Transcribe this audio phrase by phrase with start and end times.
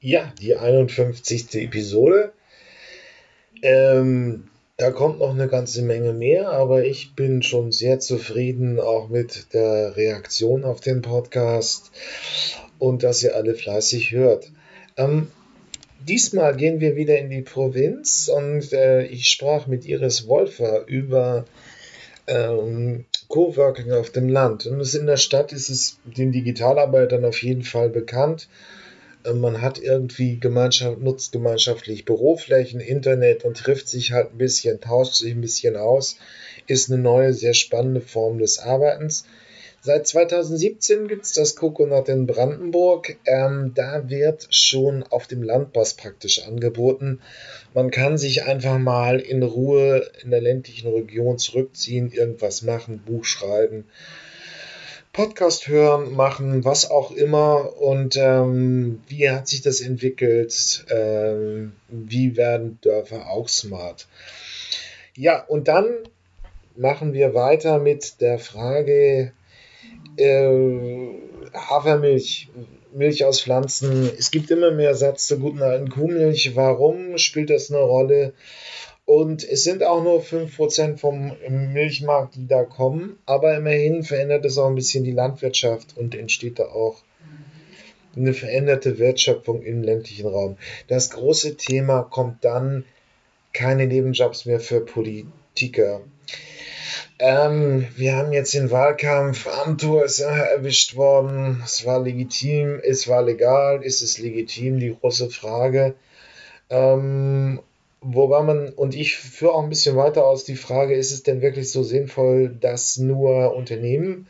[0.00, 1.56] Ja, die 51.
[1.56, 2.32] Episode.
[3.62, 4.44] Ähm,
[4.76, 9.52] da kommt noch eine ganze Menge mehr, aber ich bin schon sehr zufrieden auch mit
[9.54, 11.90] der Reaktion auf den Podcast
[12.78, 14.52] und dass ihr alle fleißig hört.
[14.96, 15.32] Ähm,
[16.06, 21.44] diesmal gehen wir wieder in die Provinz und äh, ich sprach mit Iris Wolfer über
[22.28, 24.64] ähm, Coworking auf dem Land.
[24.66, 28.48] Und in der Stadt ist es den Digitalarbeitern auf jeden Fall bekannt
[29.34, 35.14] man hat irgendwie Gemeinschaft, nutzt gemeinschaftlich Büroflächen, Internet und trifft sich halt ein bisschen, tauscht
[35.14, 36.16] sich ein bisschen aus,
[36.66, 39.24] ist eine neue, sehr spannende Form des Arbeitens.
[39.80, 43.16] Seit 2017 gibt es das Coconut in Brandenburg.
[43.26, 47.20] Ähm, da wird schon auf dem Landpass praktisch angeboten.
[47.74, 53.24] Man kann sich einfach mal in Ruhe in der ländlichen Region zurückziehen, irgendwas machen, Buch
[53.24, 53.84] schreiben,
[55.12, 57.76] Podcast hören, machen, was auch immer.
[57.80, 60.84] Und ähm, wie hat sich das entwickelt?
[60.90, 64.06] Ähm, wie werden Dörfer auch smart?
[65.16, 65.86] Ja, und dann
[66.76, 69.32] machen wir weiter mit der Frage
[70.16, 71.08] äh,
[71.52, 72.48] Hafermilch,
[72.92, 74.10] Milch aus Pflanzen.
[74.18, 76.56] Es gibt immer mehr Satz zur guten alten Kuhmilch.
[76.56, 78.32] Warum spielt das eine Rolle?
[79.08, 83.18] Und es sind auch nur 5% vom Milchmarkt, die da kommen.
[83.24, 86.96] Aber immerhin verändert es auch ein bisschen die Landwirtschaft und entsteht da auch
[88.14, 90.58] eine veränderte Wertschöpfung im ländlichen Raum.
[90.88, 92.84] Das große Thema kommt dann
[93.54, 96.02] keine Nebenjobs mehr für Politiker.
[97.18, 99.46] Ähm, wir haben jetzt den Wahlkampf.
[99.46, 101.62] Amtor ist erwischt worden.
[101.64, 104.78] Es war legitim, es war legal, ist es legitim?
[104.78, 105.94] Die große Frage.
[106.68, 107.60] Ähm,
[108.00, 111.42] Wobei man, und ich führe auch ein bisschen weiter aus die Frage, ist es denn
[111.42, 114.28] wirklich so sinnvoll, dass nur Unternehmen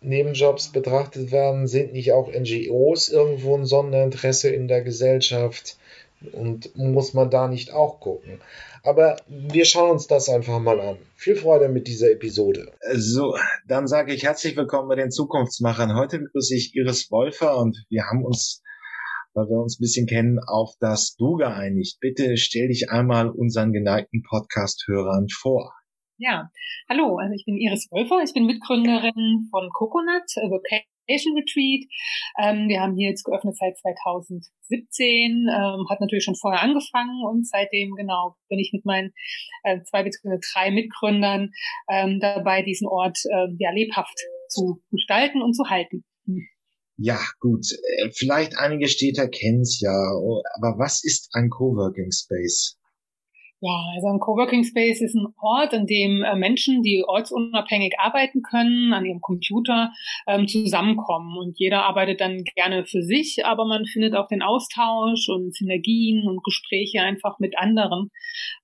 [0.00, 1.66] Nebenjobs betrachtet werden?
[1.66, 5.76] Sind nicht auch NGOs irgendwo ein Sonderinteresse in der Gesellschaft?
[6.32, 8.40] Und muss man da nicht auch gucken?
[8.82, 10.98] Aber wir schauen uns das einfach mal an.
[11.16, 12.72] Viel Freude mit dieser Episode.
[12.92, 15.96] So, dann sage ich herzlich willkommen bei den Zukunftsmachern.
[15.96, 18.62] Heute begrüße ich Iris Wolfer und wir haben uns
[19.34, 21.98] weil wir uns ein bisschen kennen, auf das Du geeinigt.
[22.00, 25.72] Bitte stell dich einmal unseren geneigten Podcast-Hörern vor.
[26.18, 26.50] Ja,
[26.88, 31.88] hallo, also ich bin Iris Wolfer, ich bin Mitgründerin von Coconut Vocation Retreat.
[32.38, 37.48] Ähm, wir haben hier jetzt geöffnet seit 2017, ähm, hat natürlich schon vorher angefangen und
[37.48, 39.14] seitdem genau bin ich mit meinen
[39.64, 40.38] äh, zwei bzw.
[40.52, 41.52] drei Mitgründern
[41.88, 44.18] ähm, dabei, diesen Ort äh, ja lebhaft
[44.50, 46.04] zu gestalten und zu halten.
[47.02, 47.64] Ja, gut.
[47.72, 52.76] Äh, vielleicht einige Städte kennen es ja, aber was ist ein Coworking Space?
[53.62, 58.40] Ja, also ein Coworking Space ist ein Ort, an dem äh, Menschen, die ortsunabhängig arbeiten
[58.40, 59.92] können, an ihrem Computer
[60.26, 61.36] ähm, zusammenkommen.
[61.36, 66.26] Und jeder arbeitet dann gerne für sich, aber man findet auch den Austausch und Synergien
[66.26, 68.10] und Gespräche einfach mit anderen.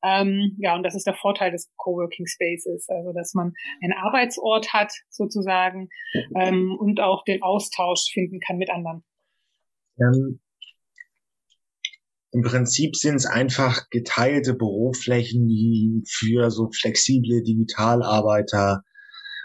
[0.02, 3.52] Ähm, ja, und das ist der Vorteil des Coworking Spaces, also dass man
[3.82, 5.90] einen Arbeitsort hat sozusagen
[6.40, 9.04] ähm, und auch den Austausch finden kann mit anderen.
[10.00, 10.40] Ähm,
[12.32, 18.82] im Prinzip sind es einfach geteilte Büroflächen, die für so flexible Digitalarbeiter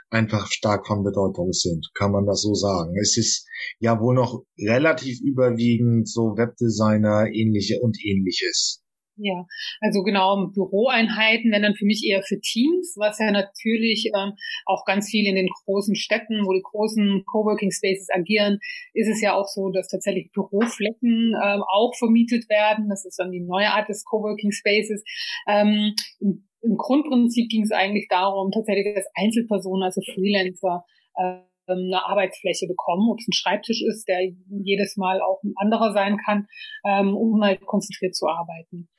[0.09, 2.93] einfach stark von Bedeutung sind, kann man das so sagen.
[3.01, 3.47] Es ist
[3.79, 8.80] ja wohl noch relativ überwiegend so Webdesigner ähnliche und ähnliches.
[9.23, 9.45] Ja,
[9.81, 14.33] also genau, Büroeinheiten wenn dann für mich eher für Teams, was ja natürlich ähm,
[14.65, 18.57] auch ganz viel in den großen Städten, wo die großen Coworking Spaces agieren,
[18.95, 22.89] ist es ja auch so, dass tatsächlich Büroflächen ähm, auch vermietet werden.
[22.89, 25.03] Das ist dann die neue Art des Coworking Spaces.
[25.47, 30.83] Ähm, im, im, Grundprinzip ging es eigentlich darum, tatsächlich, dass Einzelpersonen, also Freelancer,
[31.13, 35.93] äh, eine Arbeitsfläche bekommen, ob es ein Schreibtisch ist, der jedes Mal auch ein anderer
[35.93, 36.47] sein kann,
[36.85, 38.89] ähm, um halt konzentriert zu arbeiten.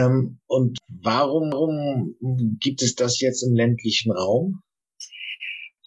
[0.00, 2.16] Ähm, und warum, warum
[2.60, 4.62] gibt es das jetzt im ländlichen Raum?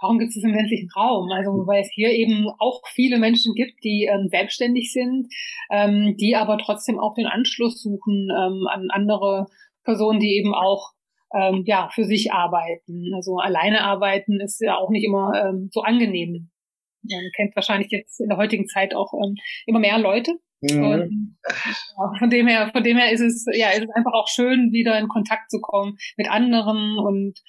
[0.01, 1.31] Warum gibt es das im ländlichen Raum?
[1.31, 5.27] Also weil es hier eben auch viele Menschen gibt, die ähm, selbstständig sind,
[5.71, 9.45] ähm, die aber trotzdem auch den Anschluss suchen ähm, an andere
[9.85, 10.91] Personen, die eben auch
[11.33, 13.13] ähm, ja für sich arbeiten.
[13.15, 16.49] Also alleine arbeiten ist ja auch nicht immer ähm, so angenehm.
[17.09, 19.35] Man kennt wahrscheinlich jetzt in der heutigen Zeit auch ähm,
[19.65, 20.33] immer mehr Leute,
[20.71, 20.83] Mhm.
[20.83, 24.27] Und ja, von dem her, von dem her ist es, ja, ist es einfach auch
[24.27, 27.39] schön, wieder in Kontakt zu kommen mit anderen und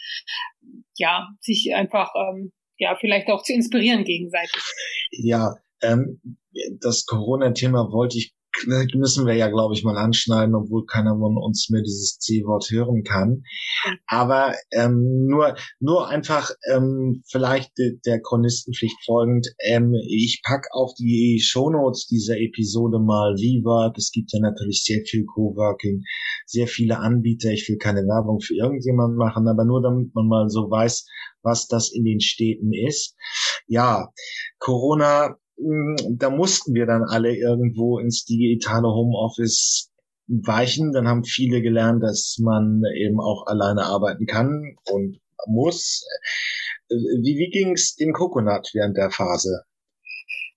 [0.97, 4.63] ja, sich einfach, ähm, ja, vielleicht auch zu inspirieren gegenseitig.
[5.11, 6.21] Ja, ähm,
[6.81, 8.35] das Corona-Thema wollte ich
[8.95, 13.03] müssen wir ja, glaube ich, mal anschneiden, obwohl keiner von uns mehr dieses C-Wort hören
[13.03, 13.43] kann.
[14.07, 19.49] Aber ähm, nur, nur einfach ähm, vielleicht der Chronistenpflicht folgend.
[19.65, 23.97] Ähm, ich pack auf die Shownotes dieser Episode mal V-Work.
[23.99, 26.03] Es gibt ja natürlich sehr viel Coworking,
[26.47, 27.51] sehr viele Anbieter.
[27.51, 31.07] Ich will keine Werbung für irgendjemanden machen, aber nur damit man mal so weiß,
[31.43, 33.15] was das in den Städten ist.
[33.67, 34.09] Ja,
[34.59, 39.91] Corona da mussten wir dann alle irgendwo ins digitale Homeoffice
[40.27, 40.93] weichen.
[40.93, 46.07] Dann haben viele gelernt, dass man eben auch alleine arbeiten kann und muss.
[46.89, 49.65] Wie, wie ging es dem Coconut während der Phase?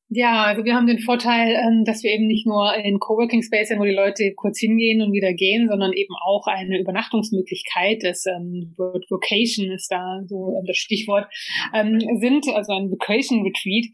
[0.09, 3.67] Ja, also wir haben den Vorteil, ähm, dass wir eben nicht nur in Coworking Space
[3.67, 8.25] sind, wo die Leute kurz hingehen und wieder gehen, sondern eben auch eine Übernachtungsmöglichkeit, das
[8.25, 11.27] ähm, Word Vocation ist da so äh, das Stichwort,
[11.73, 13.87] ähm, sind, also ein Vacation Retreat.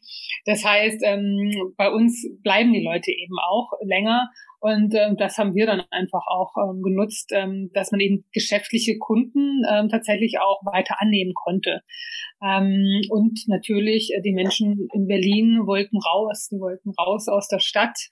[0.45, 1.01] Das heißt,
[1.77, 4.29] bei uns bleiben die Leute eben auch länger
[4.63, 8.97] und ähm, das haben wir dann einfach auch ähm, genutzt, ähm, dass man eben geschäftliche
[8.97, 11.81] Kunden ähm, tatsächlich auch weiter annehmen konnte.
[12.41, 17.59] Ähm, und natürlich äh, die Menschen in Berlin wollten raus, die wollten raus aus der
[17.59, 18.07] Stadt.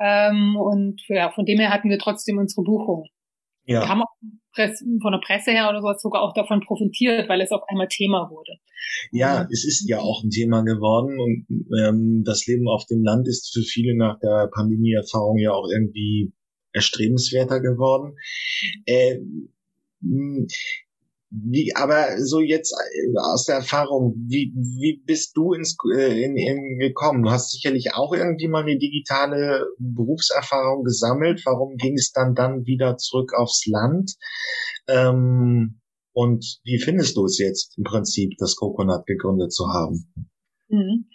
[0.00, 3.08] Ähm, und ja, von dem her hatten wir trotzdem unsere Buchung.
[3.66, 3.82] Ja.
[3.82, 4.14] Wir haben auch
[5.02, 8.30] von der Presse her oder sowas sogar auch davon profitiert, weil es auf einmal Thema
[8.30, 8.52] wurde.
[9.10, 11.46] Ja, es ist ja auch ein Thema geworden und
[11.78, 16.32] ähm, das Leben auf dem Land ist für viele nach der Pandemie-Erfahrung ja auch irgendwie
[16.72, 18.16] erstrebenswerter geworden.
[18.86, 19.18] Äh,
[21.44, 26.36] wie, aber so jetzt äh, aus der Erfahrung, wie, wie bist du ins, äh, in,
[26.36, 27.22] in gekommen?
[27.22, 31.42] Du hast sicherlich auch irgendwie mal eine digitale Berufserfahrung gesammelt.
[31.44, 34.14] Warum ging es dann dann wieder zurück aufs Land?
[34.88, 35.80] Ähm,
[36.12, 40.12] und wie findest du es jetzt im Prinzip, das Coconut gegründet zu haben?
[40.68, 41.10] Mhm.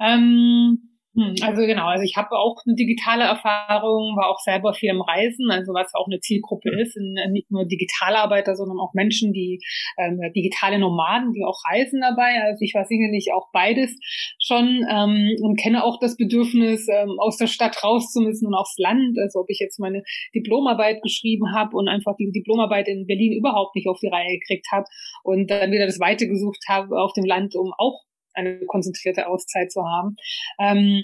[0.00, 0.95] Ähm hm,
[1.40, 5.50] also genau, also ich habe auch eine digitale Erfahrung, war auch selber viel im Reisen,
[5.50, 6.96] also was auch eine Zielgruppe ist,
[7.30, 9.60] nicht nur Digitalarbeiter, sondern auch Menschen, die
[9.98, 12.42] ähm, digitale Nomaden, die auch reisen dabei.
[12.44, 13.96] Also ich war sicherlich auch beides
[14.38, 18.54] schon ähm, und kenne auch das Bedürfnis, ähm, aus der Stadt raus zu müssen und
[18.54, 19.18] aufs Land.
[19.18, 20.02] Also ob ich jetzt meine
[20.34, 24.66] Diplomarbeit geschrieben habe und einfach die Diplomarbeit in Berlin überhaupt nicht auf die Reihe gekriegt
[24.70, 24.84] habe
[25.24, 28.02] und dann wieder das Weite gesucht habe auf dem Land, um auch
[28.36, 30.16] eine konzentrierte Auszeit zu haben.
[30.58, 31.02] Ähm,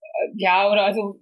[0.00, 1.20] äh, ja, oder also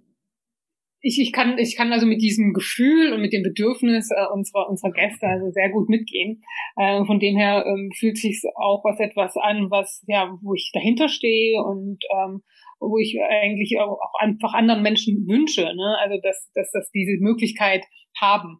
[1.01, 4.69] ich, ich kann ich kann also mit diesem Gefühl und mit dem Bedürfnis äh, unserer
[4.69, 6.41] unserer Gäste also sehr gut mitgehen.
[6.75, 10.71] Äh, von dem her ähm, fühlt sich auch was etwas an, was ja wo ich
[10.73, 12.41] dahinter stehe und ähm,
[12.79, 15.97] wo ich eigentlich auch, auch einfach anderen Menschen wünsche, ne?
[16.01, 17.85] also dass dass dass diese Möglichkeit
[18.19, 18.59] haben.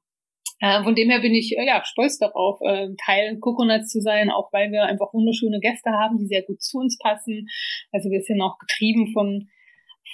[0.60, 4.30] Äh, von dem her bin ich äh, ja stolz darauf, äh, Teil Coconuts zu sein,
[4.32, 7.48] auch weil wir einfach wunderschöne Gäste haben, die sehr gut zu uns passen.
[7.92, 9.50] Also wir sind auch getrieben von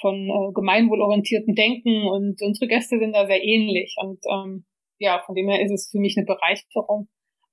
[0.00, 3.94] von äh, gemeinwohlorientierten Denken und unsere Gäste sind da sehr ähnlich.
[3.98, 4.64] Und ähm,
[4.98, 7.08] ja, von dem her ist es für mich eine Bereicherung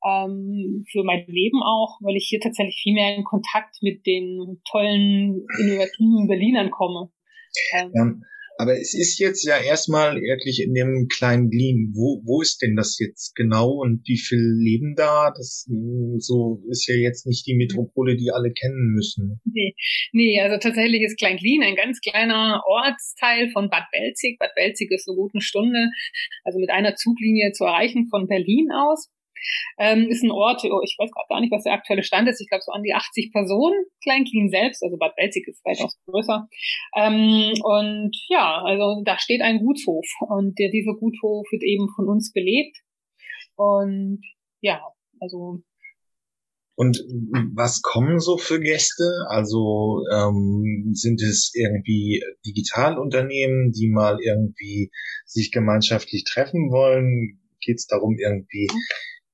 [0.06, 4.62] ähm, für mein Leben auch, weil ich hier tatsächlich viel mehr in Kontakt mit den
[4.70, 7.12] tollen, innovativen Berlinern komme.
[7.74, 8.12] Ähm, ja.
[8.62, 11.94] Aber es ist jetzt ja erstmal wirklich in dem kleinen Glien.
[11.96, 15.34] Wo, wo ist denn das jetzt genau und wie viel leben da?
[15.36, 15.66] Das
[16.20, 19.42] so ist ja jetzt nicht die Metropole, die alle kennen müssen.
[19.46, 19.74] Nee,
[20.12, 24.38] nee also tatsächlich ist Klein Glien ein ganz kleiner Ortsteil von Bad Belzig.
[24.38, 25.90] Bad Belzig ist so gut eine Stunde,
[26.44, 29.10] also mit einer Zuglinie zu erreichen von Berlin aus.
[29.78, 32.42] Ähm, ist ein Ort, oh, ich weiß gerade gar nicht, was der aktuelle Stand ist.
[32.42, 33.86] Ich glaube so an die 80 Personen.
[34.04, 36.48] Kleinklin selbst, also Bad Belzig ist weitaus größer.
[36.96, 42.08] Ähm, und ja, also da steht ein Gutshof und der, dieser Gutshof wird eben von
[42.08, 42.78] uns belebt.
[43.56, 44.22] Und
[44.62, 44.82] ja,
[45.20, 45.62] also
[46.82, 46.98] und
[47.54, 49.04] was kommen so für Gäste?
[49.28, 54.90] Also ähm, sind es irgendwie Digitalunternehmen, die mal irgendwie
[55.26, 57.40] sich gemeinschaftlich treffen wollen?
[57.64, 58.80] Geht es darum, irgendwie ein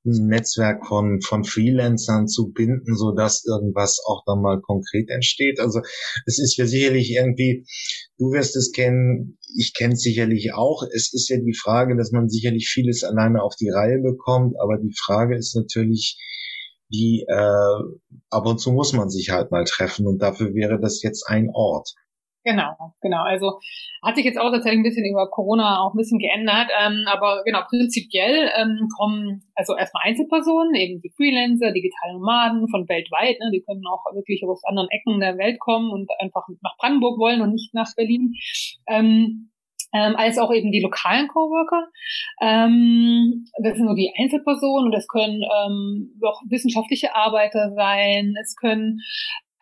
[0.07, 5.59] Netzwerk von, von Freelancern zu binden, so dass irgendwas auch dann mal konkret entsteht.
[5.59, 5.81] Also
[6.25, 7.65] es ist ja sicherlich irgendwie,
[8.17, 10.83] du wirst es kennen, ich kenne es sicherlich auch.
[10.83, 14.77] Es ist ja die Frage, dass man sicherlich vieles alleine auf die Reihe bekommt, aber
[14.77, 16.17] die Frage ist natürlich,
[16.89, 17.79] wie äh,
[18.29, 21.49] ab und zu muss man sich halt mal treffen und dafür wäre das jetzt ein
[21.53, 21.93] Ort.
[22.47, 23.23] Genau, genau.
[23.23, 23.59] Also
[24.01, 26.69] hat sich jetzt auch tatsächlich ein bisschen über Corona auch ein bisschen geändert.
[26.79, 32.87] Ähm, aber genau, prinzipiell ähm, kommen also erstmal Einzelpersonen, eben die Freelancer, digitale Nomaden von
[32.87, 33.37] weltweit.
[33.41, 37.19] Ne, die können auch wirklich aus anderen Ecken der Welt kommen und einfach nach Brandenburg
[37.19, 38.33] wollen und nicht nach Berlin.
[38.87, 39.51] Ähm,
[39.93, 41.87] ähm, als auch eben die lokalen Coworker.
[42.41, 48.55] Ähm, das sind nur die Einzelpersonen und das können ähm, auch wissenschaftliche Arbeiter sein, es
[48.55, 48.99] können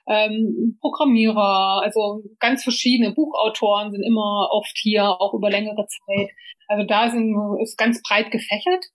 [0.07, 6.29] ähm, Programmierer, also ganz verschiedene Buchautoren sind immer oft hier, auch über längere Zeit.
[6.67, 8.85] Also da sind, ist ganz breit gefächert.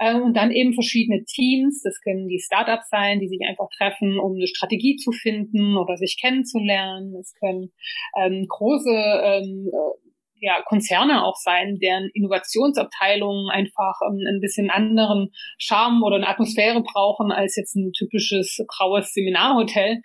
[0.00, 4.18] Ähm, und dann eben verschiedene Teams, das können die Startups sein, die sich einfach treffen,
[4.18, 7.14] um eine Strategie zu finden oder sich kennenzulernen.
[7.16, 7.72] Es können
[8.16, 10.11] ähm, große ähm, äh,
[10.42, 16.82] ja, Konzerne auch sein, deren Innovationsabteilungen einfach ähm, ein bisschen anderen Charme oder eine Atmosphäre
[16.82, 20.02] brauchen als jetzt ein typisches graues Seminarhotel.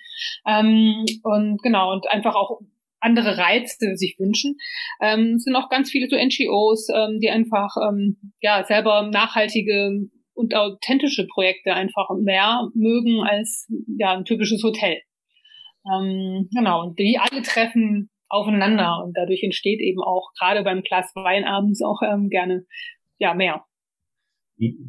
[0.47, 2.59] Ähm, und genau, und einfach auch
[2.99, 4.57] andere Reize sich wünschen.
[5.01, 10.07] Ähm, es sind auch ganz viele so NGOs, ähm, die einfach ähm, ja selber nachhaltige
[10.35, 13.67] und authentische Projekte einfach mehr mögen als
[13.97, 15.01] ja ein typisches Hotel.
[15.91, 21.11] Ähm, genau, und die alle treffen aufeinander und dadurch entsteht eben auch gerade beim Glas
[21.15, 22.65] Wein abends auch ähm, gerne
[23.19, 23.63] ja mehr.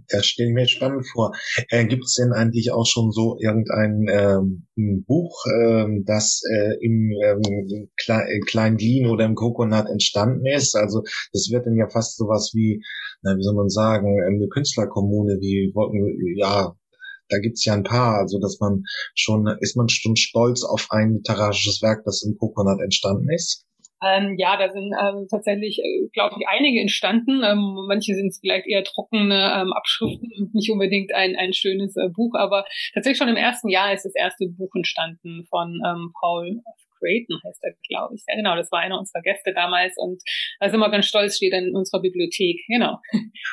[0.08, 1.32] Das stelle ich mir spannend vor.
[1.68, 7.12] Äh, Gibt es denn eigentlich auch schon so irgendein ähm, Buch, ähm, das äh, im
[7.22, 10.74] ähm, Kle äh, Klein oder im Coconut entstanden ist?
[10.74, 11.02] Also
[11.32, 12.82] das wird dann ja fast sowas wie,
[13.22, 15.70] na, wie soll man sagen, eine Künstlerkommune, wie
[16.38, 16.74] ja,
[17.28, 18.82] da gibt's ja ein paar, also dass man
[19.14, 23.64] schon, ist man schon stolz auf ein literarisches Werk, das im Coconut entstanden ist?
[24.00, 27.42] Ähm, ja, da sind ähm, tatsächlich, äh, glaube ich, einige entstanden.
[27.42, 32.08] Ähm, manche sind vielleicht eher trockene ähm, Abschriften und nicht unbedingt ein, ein schönes äh,
[32.08, 36.62] Buch, aber tatsächlich schon im ersten Jahr ist das erste Buch entstanden von ähm, Paul
[36.98, 38.24] Creighton heißt er, glaube ich.
[38.28, 40.22] Ja, genau, das war einer unserer Gäste damals und
[40.60, 42.98] da sind wir ganz stolz, steht in unserer Bibliothek, genau.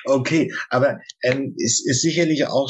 [0.05, 2.69] Okay, aber ähm, ist, ist sicherlich auch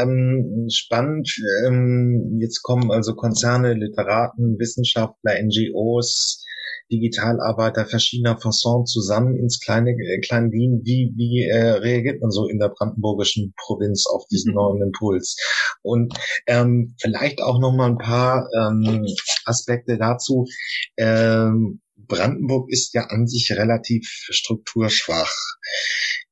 [0.00, 1.28] ähm, spannend.
[1.66, 6.45] Ähm, jetzt kommen also Konzerne, Literaten, Wissenschaftler, NGOs,
[6.90, 10.82] Digitalarbeiter verschiedener Fasson zusammen ins kleine äh, kleine Wien.
[10.84, 14.56] Wie, wie äh, reagiert man so in der brandenburgischen Provinz auf diesen mhm.
[14.56, 15.36] neuen Impuls?
[15.82, 16.14] Und
[16.46, 19.06] ähm, vielleicht auch noch mal ein paar ähm,
[19.44, 20.46] Aspekte dazu.
[20.96, 25.34] Ähm, Brandenburg ist ja an sich relativ strukturschwach.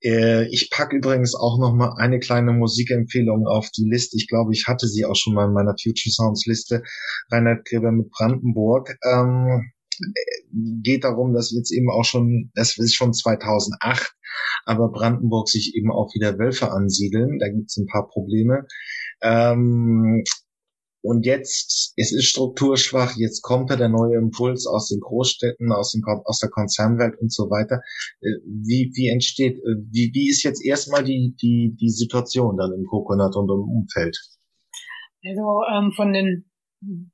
[0.02, 4.16] Äh, ich packe übrigens auch noch mal eine kleine Musikempfehlung auf die Liste.
[4.16, 6.82] Ich glaube, ich hatte sie auch schon mal in meiner Future Sounds Liste.
[7.30, 8.96] Reinhard Gräber mit Brandenburg.
[9.02, 9.72] Ähm,
[10.82, 14.14] geht darum, dass jetzt eben auch schon, das ist schon 2008,
[14.64, 17.38] aber Brandenburg sich eben auch wieder Wölfe ansiedeln.
[17.38, 18.66] Da gibt es ein paar Probleme.
[19.22, 20.24] Ähm,
[21.02, 25.92] und jetzt, es ist strukturschwach, jetzt kommt da der neue Impuls aus den Großstädten, aus,
[25.92, 27.82] den, aus der Konzernwelt und so weiter.
[28.22, 32.72] Äh, wie, wie entsteht, äh, wie, wie ist jetzt erstmal die, die, die Situation dann
[32.72, 34.18] im Coconut und im Umfeld?
[35.22, 36.46] Also ähm, von den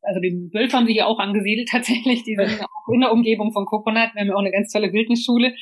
[0.02, 3.52] also die Wölfe haben sich ja auch angesiedelt tatsächlich, die sind auch in der Umgebung
[3.52, 4.10] von Coconut.
[4.14, 5.54] Wir haben ja auch eine ganz tolle Wildnisschule,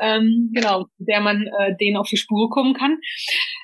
[0.00, 2.98] ähm, genau, der man äh, denen auf die Spur kommen kann.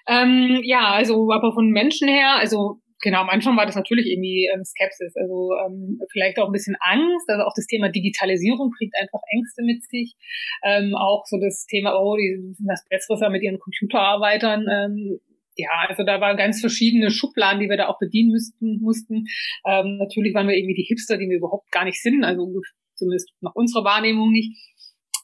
[0.09, 4.49] Ähm, ja, also aber von Menschen her, also genau, am Anfang war das natürlich irgendwie
[4.53, 8.95] ähm, Skepsis, also ähm, vielleicht auch ein bisschen Angst, also auch das Thema Digitalisierung bringt
[8.99, 10.15] einfach Ängste mit sich,
[10.65, 15.21] ähm, auch so das Thema, oh, die sind das Besseres mit ihren Computerarbeitern, ähm,
[15.57, 19.27] ja, also da waren ganz verschiedene Schubladen, die wir da auch bedienen müssten, mussten.
[19.67, 22.47] Ähm, natürlich waren wir irgendwie die Hipster, die wir überhaupt gar nicht sind, also
[22.95, 24.57] zumindest nach unserer Wahrnehmung nicht.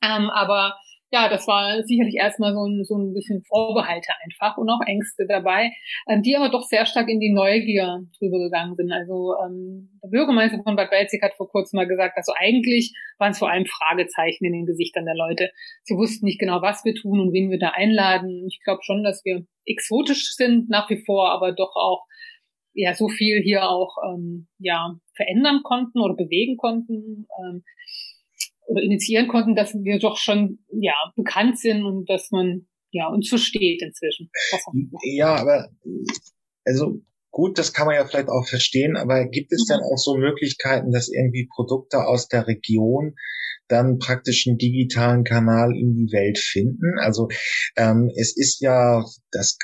[0.02, 0.76] Ähm, aber
[1.10, 5.26] ja, das war sicherlich erstmal so ein, so ein bisschen Vorbehalte einfach und auch Ängste
[5.26, 5.72] dabei,
[6.08, 8.92] ähm, die aber doch sehr stark in die Neugier drüber gegangen sind.
[8.92, 13.30] Also ähm, der Bürgermeister von Bad Belzig hat vor kurzem mal gesagt, also eigentlich waren
[13.30, 15.50] es vor allem Fragezeichen in den Gesichtern der Leute.
[15.84, 18.46] Sie wussten nicht genau, was wir tun und wen wir da einladen.
[18.46, 22.04] Ich glaube schon, dass wir exotisch sind nach wie vor, aber doch auch
[22.74, 27.26] ja so viel hier auch ähm, ja verändern konnten oder bewegen konnten.
[27.40, 27.64] Ähm,
[28.68, 33.28] oder initiieren konnten, dass wir doch schon ja bekannt sind und dass man ja uns
[33.28, 34.30] versteht inzwischen.
[35.02, 35.70] Ja, aber
[36.64, 39.72] also gut, das kann man ja vielleicht auch verstehen, aber gibt es mhm.
[39.72, 43.14] dann auch so Möglichkeiten, dass irgendwie Produkte aus der Region
[43.68, 46.98] dann praktisch einen digitalen Kanal in die Welt finden.
[46.98, 47.28] Also
[47.76, 49.58] ähm, es ist ja, das,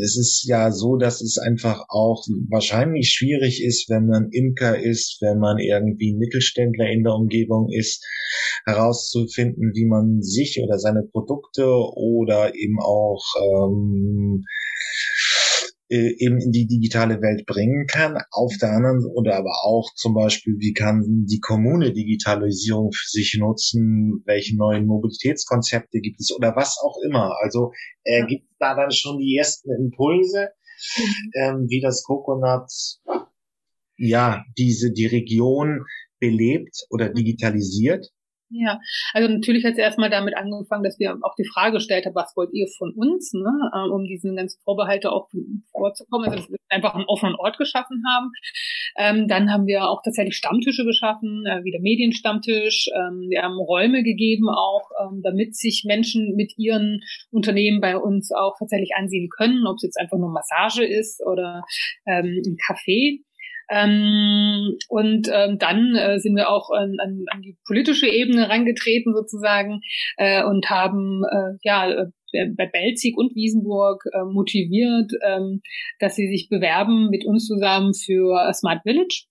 [0.00, 5.18] es ist ja so, dass es einfach auch wahrscheinlich schwierig ist, wenn man Imker ist,
[5.20, 8.06] wenn man irgendwie Mittelständler in der Umgebung ist,
[8.64, 14.44] herauszufinden, wie man sich oder seine Produkte oder eben auch ähm,
[15.90, 18.16] äh, eben in die digitale Welt bringen kann.
[18.30, 23.36] Auf der anderen oder aber auch zum Beispiel, wie kann die Kommune Digitalisierung für sich
[23.38, 24.22] nutzen?
[24.24, 27.34] Welche neuen Mobilitätskonzepte gibt es oder was auch immer?
[27.42, 27.72] Also
[28.04, 30.50] äh, gibt da dann schon die ersten Impulse,
[30.96, 31.30] mhm.
[31.34, 32.70] ähm, wie das Coconut
[33.96, 35.84] ja diese die Region
[36.20, 38.10] belebt oder digitalisiert?
[38.52, 38.80] Ja,
[39.12, 42.36] also natürlich hat es erstmal damit angefangen, dass wir auch die Frage gestellt haben, was
[42.36, 45.28] wollt ihr von uns, ne, ähm, um diesen ganzen Vorbehalte auch
[45.70, 48.32] vorzukommen, also dass wir einfach einen offenen Ort geschaffen haben.
[48.96, 52.88] Ähm, dann haben wir auch tatsächlich Stammtische geschaffen, äh, wie der Medienstammtisch.
[52.92, 58.32] Ähm, wir haben Räume gegeben auch, ähm, damit sich Menschen mit ihren Unternehmen bei uns
[58.32, 61.62] auch tatsächlich ansehen können, ob es jetzt einfach nur Massage ist oder
[62.04, 63.20] ähm, ein Café.
[63.70, 69.14] Ähm, und ähm, dann äh, sind wir auch an, an, an die politische Ebene rangetreten
[69.14, 69.80] sozusagen
[70.16, 72.06] äh, und haben äh, ja äh,
[72.56, 75.62] bei Belzig und Wiesenburg äh, motiviert, ähm,
[75.98, 79.24] dass sie sich bewerben mit uns zusammen für Smart Village.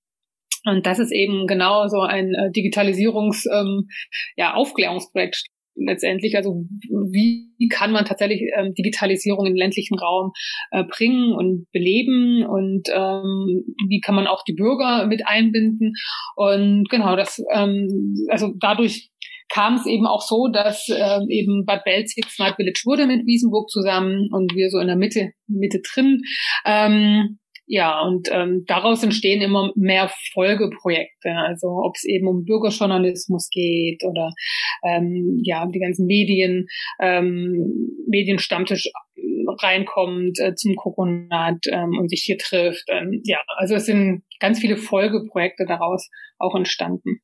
[0.65, 3.87] Und das ist eben genau so ein äh, Digitalisierungs-, ähm,
[4.35, 5.45] ja, Aufklärungsprojekt
[5.85, 6.65] letztendlich, also
[7.11, 10.31] wie kann man tatsächlich ähm, Digitalisierung im ländlichen Raum
[10.71, 15.93] äh, bringen und beleben und ähm, wie kann man auch die Bürger mit einbinden
[16.35, 19.09] und genau das, ähm, also dadurch
[19.51, 23.69] kam es eben auch so, dass äh, eben Bad Belzig Smart Village wurde mit Wiesenburg
[23.69, 26.21] zusammen und wir so in der Mitte Mitte drin.
[26.65, 27.39] Ähm,
[27.71, 31.29] ja, und ähm, daraus entstehen immer mehr Folgeprojekte.
[31.29, 34.33] Also ob es eben um Bürgerjournalismus geht oder
[34.83, 36.65] ähm, ja, die ganzen Medien,
[36.99, 38.89] ähm, Medienstammtisch
[39.61, 42.85] reinkommt äh, zum Kokonat ähm, und sich hier trifft.
[42.87, 46.09] Ähm, ja, also es sind ganz viele Folgeprojekte daraus
[46.39, 47.21] auch entstanden.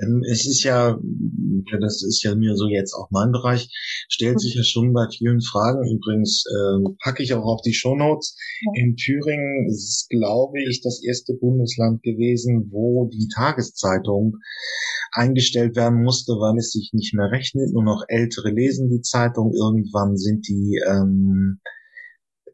[0.00, 0.98] Ähm, es ist ja,
[1.70, 3.68] ja, das ist ja mir so jetzt auch mein Bereich,
[4.08, 5.80] stellt sich ja schon bei vielen Fragen.
[5.90, 8.36] Übrigens äh, packe ich auch auf die Shownotes.
[8.60, 8.82] Ja.
[8.82, 14.36] In Thüringen ist, glaube ich, das erste Bundesland gewesen, wo die Tageszeitung
[15.12, 17.72] eingestellt werden musste, weil es sich nicht mehr rechnet.
[17.72, 19.52] Nur noch Ältere lesen die Zeitung.
[19.54, 21.60] Irgendwann sind die ähm,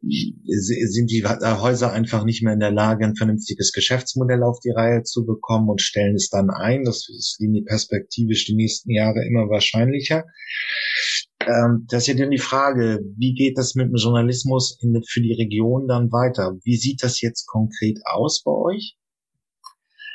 [0.07, 5.03] sind die Häuser einfach nicht mehr in der Lage, ein vernünftiges Geschäftsmodell auf die Reihe
[5.03, 6.85] zu bekommen und stellen es dann ein.
[6.85, 10.25] Das ist die perspektivisch die nächsten Jahre immer wahrscheinlicher.
[11.41, 15.21] Ähm, das ist ja dann die Frage, wie geht das mit dem Journalismus in, für
[15.21, 16.57] die Region dann weiter?
[16.65, 18.97] Wie sieht das jetzt konkret aus bei euch?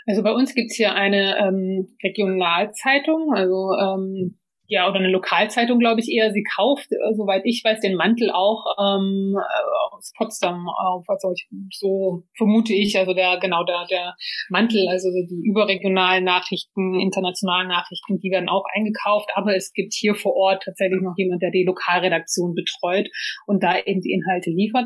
[0.08, 4.38] Also bei uns gibt's hier eine ähm, Regionalzeitung, also ähm,
[4.71, 6.31] ja, oder eine Lokalzeitung, glaube ich, eher.
[6.31, 11.05] Sie kauft, äh, soweit ich weiß, den Mantel auch ähm, äh, aus Potsdam auf.
[11.07, 14.15] Also ich, so vermute ich, also der, genau, der, der
[14.49, 19.31] Mantel, also die überregionalen Nachrichten, internationalen Nachrichten, die werden auch eingekauft.
[19.33, 23.09] Aber es gibt hier vor Ort tatsächlich noch jemand, der die Lokalredaktion betreut
[23.47, 24.85] und da eben die Inhalte liefert.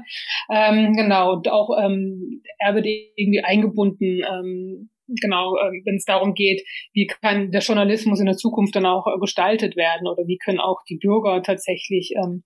[0.50, 4.90] Ähm, genau, und auch ähm, er wird irgendwie eingebunden ähm,
[5.22, 9.08] genau, äh, wenn es darum geht, wie kann der Journalismus in der Zukunft dann auch
[9.08, 12.44] äh, gestaltet werden oder wie können auch die Bürger tatsächlich ähm,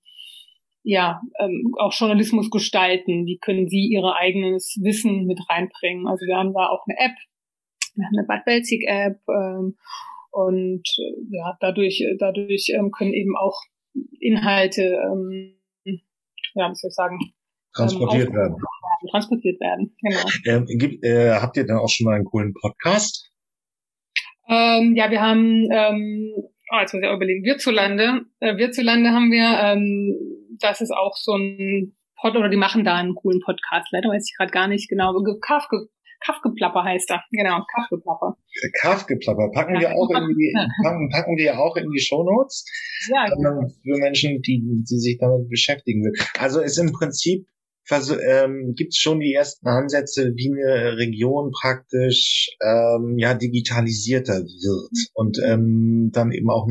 [0.84, 6.08] ja ähm, auch Journalismus gestalten, wie können sie ihr eigenes Wissen mit reinbringen.
[6.08, 7.18] Also wir haben da auch eine App,
[7.96, 9.76] wir haben eine Bad Belzig App ähm,
[10.32, 13.60] und äh, ja dadurch dadurch ähm, können eben auch
[14.20, 15.58] Inhalte ähm,
[16.58, 17.20] ja, wie soll ich sagen,
[17.74, 18.56] transportiert ähm, werden
[19.10, 19.96] transportiert werden.
[20.02, 20.20] Genau.
[20.46, 23.32] Ähm, gibt, äh, habt ihr dann auch schon mal einen coolen Podcast?
[24.50, 28.22] Ähm, ja, wir haben, ähm, oh, jetzt muss ich auch überlegen, Wirzulande.
[28.40, 30.16] Äh, Wirzulande haben wir, ähm,
[30.60, 33.90] das ist auch so ein Pod, oder die machen da einen coolen Podcast.
[33.92, 35.14] Leider weiß ich gerade gar nicht genau.
[35.40, 35.88] Kafke,
[36.20, 37.24] Kaffgeplapper heißt er.
[37.32, 38.38] Genau, Kaffgeplapper.
[38.82, 39.52] Kaffgeplapper.
[39.54, 42.66] Packen ja, wir auch in die, packen, packen wir auch in die Shownotes.
[43.14, 43.68] Ja, genau.
[43.84, 46.14] Für Menschen, die, die sich damit beschäftigen will.
[46.40, 47.48] Also ist im Prinzip
[47.90, 55.10] ähm, gibt es schon die ersten Ansätze, wie eine Region praktisch ähm, ja digitalisierter wird
[55.14, 56.68] und ähm, dann eben auch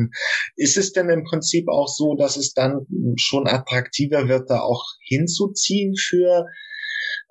[0.55, 2.85] ist es denn im Prinzip auch so, dass es dann
[3.17, 6.45] schon attraktiver wird, da auch hinzuziehen für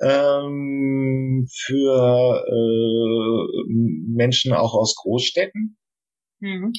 [0.01, 3.72] ähm, für äh,
[4.14, 5.79] Menschen auch aus Großstädten?
[6.40, 6.72] Mhm.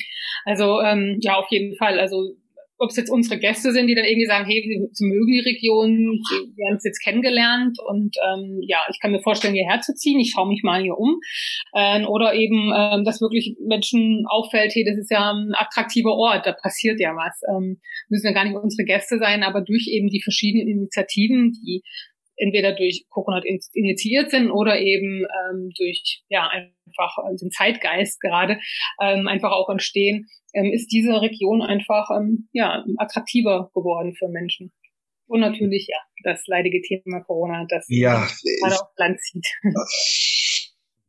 [0.46, 2.00] Also ähm, ja, auf jeden Fall.
[2.00, 2.36] Also
[2.78, 6.20] ob es jetzt unsere Gäste sind, die dann irgendwie sagen, hey, sie mögen die Region,
[6.56, 10.20] wir haben es jetzt kennengelernt und ähm, ja, ich kann mir vorstellen, hierher zu ziehen,
[10.20, 11.20] ich schaue mich mal hier um.
[11.76, 16.46] Ähm, oder eben, ähm, dass wirklich Menschen auffällt, hey, das ist ja ein attraktiver Ort,
[16.46, 17.42] da passiert ja was.
[17.50, 21.84] Ähm, müssen ja gar nicht unsere Gäste sein, aber durch eben die verschiedenen Initiativen, die
[22.38, 28.60] entweder durch Coconut initiiert sind oder eben ähm, durch ja einfach den Zeitgeist gerade
[29.02, 34.72] ähm, einfach auch entstehen, ähm, ist diese Region einfach ähm, ja attraktiver geworden für Menschen.
[35.28, 38.26] Und natürlich ja das leidige Thema Corona, das ja,
[38.62, 39.46] gerade aufs Land zieht.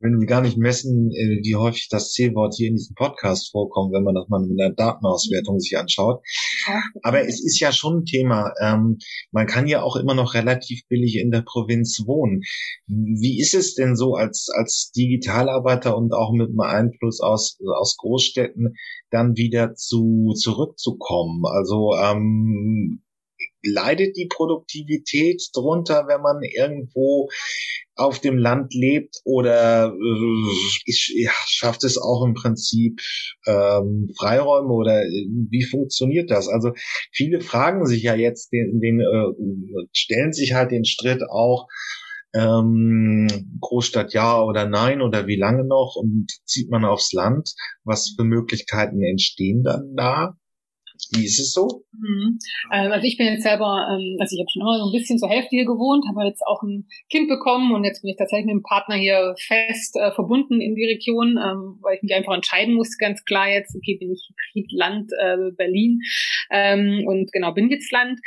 [0.01, 3.93] Wenn wir gar nicht messen, äh, wie häufig das C-Wort hier in diesem Podcast vorkommt,
[3.93, 6.23] wenn man das mal mit einer Datenauswertung sich anschaut.
[7.03, 8.53] Aber es ist ja schon ein Thema.
[8.61, 8.99] Ähm,
[9.33, 12.43] man kann ja auch immer noch relativ billig in der Provinz wohnen.
[12.87, 17.97] Wie ist es denn so als, als Digitalarbeiter und auch mit einem Einfluss aus, aus
[17.97, 18.75] Großstädten
[19.11, 21.45] dann wieder zu, zurückzukommen?
[21.45, 23.03] Also, ähm,
[23.63, 27.29] leidet die Produktivität drunter, wenn man irgendwo
[27.99, 33.01] auf dem Land lebt oder äh, ich, ja, schafft es auch im Prinzip
[33.47, 36.49] ähm, Freiräume oder äh, wie funktioniert das?
[36.49, 36.73] Also
[37.13, 41.67] viele fragen sich ja jetzt den, den äh, stellen sich halt den Stritt auch
[42.35, 43.27] ähm,
[43.61, 47.55] Großstadt ja oder nein oder wie lange noch und zieht man aufs Land?
[47.85, 50.37] Was für Möglichkeiten entstehen dann da?
[51.13, 51.85] Wie ist es so?
[51.93, 52.39] Mhm.
[52.73, 55.19] Ähm, also ich bin jetzt selber, ähm, also ich habe schon immer so ein bisschen
[55.19, 58.47] zur Hälfte hier gewohnt, habe jetzt auch ein Kind bekommen und jetzt bin ich tatsächlich
[58.47, 62.35] mit dem Partner hier fest äh, verbunden in die Region, ähm, weil ich mich einfach
[62.35, 66.01] entscheiden musste, ganz klar jetzt, okay, bin ich Hybrid Land äh, Berlin
[66.51, 68.21] ähm, und genau, bin jetzt Land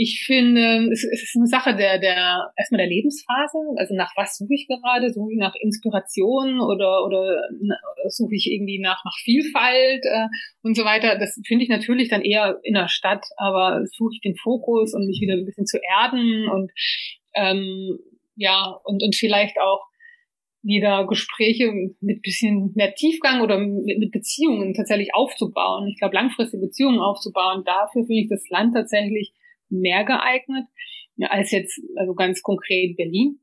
[0.00, 3.58] ich finde, es, es ist eine Sache der, der, erstmal der Lebensphase.
[3.76, 5.12] Also nach was suche ich gerade?
[5.12, 7.42] Suche ich nach Inspiration oder, oder
[8.08, 10.28] suche ich irgendwie nach, nach Vielfalt äh,
[10.62, 11.18] und so weiter?
[11.18, 15.06] Das finde ich natürlich dann eher in der Stadt, aber suche ich den Fokus und
[15.06, 16.70] mich wieder ein bisschen zu erden und,
[17.34, 17.98] ähm,
[18.36, 19.84] ja, und, und vielleicht auch
[20.62, 25.88] wieder Gespräche mit bisschen mehr Tiefgang oder mit, mit Beziehungen tatsächlich aufzubauen.
[25.88, 29.32] Ich glaube, langfristige Beziehungen aufzubauen, dafür finde ich das Land tatsächlich
[29.70, 30.66] mehr geeignet
[31.20, 33.40] als jetzt, also ganz konkret Berlin.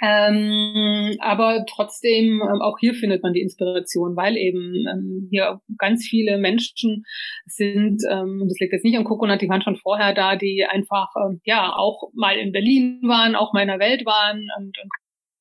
[0.00, 6.06] Ähm, aber trotzdem, ähm, auch hier findet man die Inspiration, weil eben ähm, hier ganz
[6.06, 7.04] viele Menschen
[7.46, 11.08] sind, ähm, das liegt jetzt nicht am Coconut, die waren schon vorher da, die einfach
[11.16, 14.90] ähm, ja auch mal in Berlin waren, auch mal in der Welt waren und, und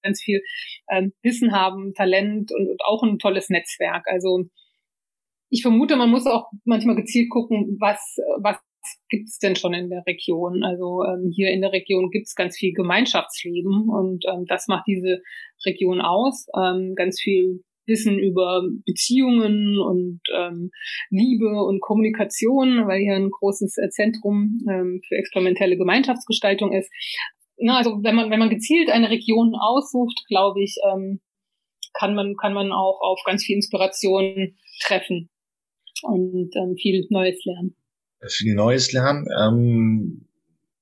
[0.01, 0.41] ganz viel
[0.89, 4.08] ähm, Wissen haben, Talent und, und auch ein tolles Netzwerk.
[4.08, 4.45] Also
[5.49, 8.58] ich vermute, man muss auch manchmal gezielt gucken, was, was
[9.10, 10.63] gibt's denn schon in der Region?
[10.63, 15.21] Also ähm, hier in der Region gibt's ganz viel Gemeinschaftsleben und ähm, das macht diese
[15.65, 16.47] Region aus.
[16.56, 20.71] Ähm, ganz viel Wissen über Beziehungen und ähm,
[21.10, 26.91] Liebe und Kommunikation, weil hier ein großes äh, Zentrum ähm, für experimentelle Gemeinschaftsgestaltung ist.
[27.58, 31.21] Na, also wenn man wenn man gezielt eine Region aussucht, glaube ich, ähm,
[31.93, 35.30] kann man kann man auch auf ganz viel Inspiration treffen
[36.04, 37.76] und ähm, viel Neues lernen
[38.27, 39.25] viel Neues lernen.
[39.39, 40.27] Ähm,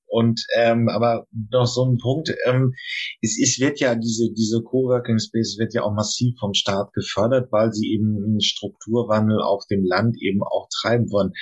[0.08, 2.72] und ähm, aber noch so ein Punkt, ähm,
[3.20, 7.50] es, es wird ja diese diese Coworking Space wird ja auch massiv vom Staat gefördert,
[7.50, 11.32] weil sie eben einen Strukturwandel auf dem Land eben auch treiben wollen.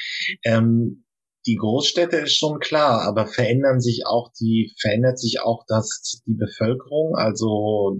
[0.44, 1.04] Ähm,
[1.46, 6.34] die Großstädte ist schon klar, aber verändern sich auch die verändert sich auch das die
[6.34, 7.98] Bevölkerung, also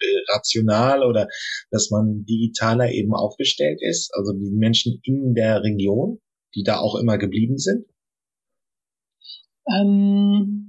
[0.00, 1.28] äh, rational oder
[1.70, 6.20] dass man digitaler eben aufgestellt ist, also die Menschen in der Region
[6.54, 7.86] die da auch immer geblieben sind?
[9.72, 10.66] Ähm,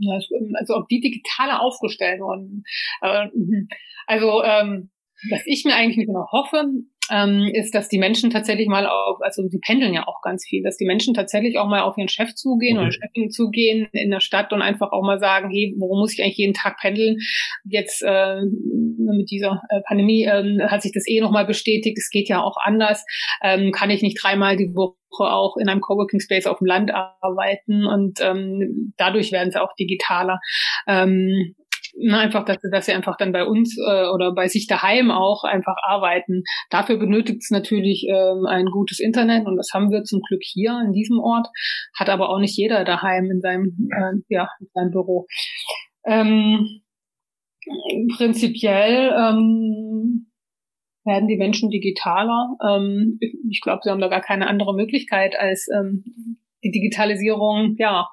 [0.60, 2.63] also ob die digitaler aufgestellt wurden.
[3.02, 3.67] Äh, mhm.
[4.06, 4.91] also ähm,
[5.30, 6.65] was ich mir eigentlich noch hoffe,
[7.12, 10.63] ähm, ist, dass die Menschen tatsächlich mal auf, also die pendeln ja auch ganz viel,
[10.63, 12.88] dass die Menschen tatsächlich auch mal auf ihren Chef zugehen okay.
[12.88, 16.24] oder Chefin zugehen in der Stadt und einfach auch mal sagen, hey, worum muss ich
[16.24, 17.17] eigentlich jeden Tag pendeln?
[17.65, 22.30] Jetzt äh, mit dieser äh, Pandemie äh, hat sich das eh nochmal bestätigt, es geht
[22.30, 23.06] ja auch anders.
[23.43, 26.91] Ähm, kann ich nicht dreimal die Woche auch in einem Coworking Space auf dem Land
[26.93, 30.39] arbeiten und ähm, dadurch werden sie auch digitaler.
[30.88, 31.56] Ähm,
[31.97, 35.43] na, einfach, dass, dass sie einfach dann bei uns äh, oder bei sich daheim auch
[35.43, 36.43] einfach arbeiten.
[36.69, 40.82] Dafür benötigt es natürlich ähm, ein gutes Internet und das haben wir zum Glück hier
[40.86, 41.47] in diesem Ort,
[41.97, 45.27] hat aber auch nicht jeder daheim in seinem, äh, ja, in seinem Büro.
[46.06, 46.82] Ähm,
[48.17, 50.32] prinzipiell ähm,
[51.04, 52.56] werden die Menschen digitaler.
[52.67, 56.04] Ähm, ich glaube, sie haben da gar keine andere Möglichkeit, als ähm,
[56.63, 58.08] die Digitalisierung, ja,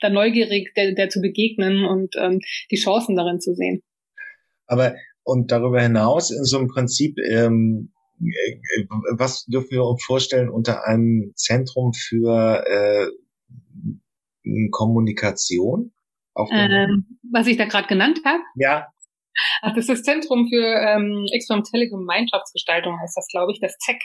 [0.00, 2.40] da neugierig der, der zu begegnen und ähm,
[2.70, 3.82] die Chancen darin zu sehen.
[4.66, 8.84] Aber und darüber hinaus in so einem Prinzip, ähm, äh,
[9.16, 13.06] was dürfen wir uns vorstellen unter einem Zentrum für äh,
[14.70, 15.92] Kommunikation?
[16.50, 18.42] Ähm, was ich da gerade genannt habe?
[18.56, 18.88] Ja.
[19.62, 24.00] Ach, das ist das Zentrum für ähm, experimentelle Gemeinschaftsgestaltung, heißt das, glaube ich, das ZEC.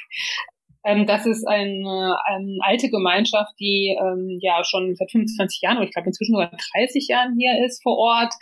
[0.87, 5.85] Ähm, das ist eine, eine alte Gemeinschaft, die ähm, ja schon seit 25 Jahren, oder
[5.85, 8.33] ich glaube inzwischen sogar 30 Jahren hier ist vor Ort,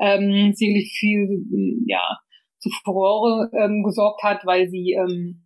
[0.00, 1.26] ähm, sicherlich viel
[1.86, 2.18] ja,
[2.58, 5.40] zu Furore ähm, gesorgt hat, weil sie ähm,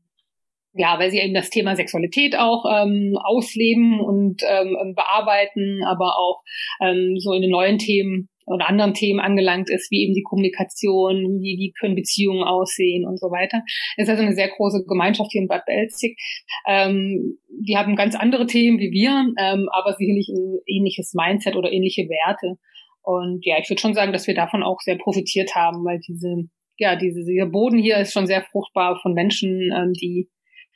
[0.74, 6.42] ja, weil sie eben das Thema Sexualität auch ähm, ausleben und ähm, bearbeiten, aber auch
[6.80, 11.40] ähm, so in den neuen Themen oder anderen Themen angelangt ist, wie eben die Kommunikation,
[11.40, 13.62] wie, wie können Beziehungen aussehen und so weiter.
[13.96, 16.18] Es ist also eine sehr große Gemeinschaft hier in Bad Belzig.
[16.66, 21.72] Ähm, die haben ganz andere Themen wie wir, ähm, aber sicherlich ein ähnliches Mindset oder
[21.72, 22.58] ähnliche Werte.
[23.02, 26.48] Und ja, ich würde schon sagen, dass wir davon auch sehr profitiert haben, weil diese,
[26.76, 30.28] ja, diese, dieser Boden hier ist schon sehr fruchtbar von Menschen, ähm, die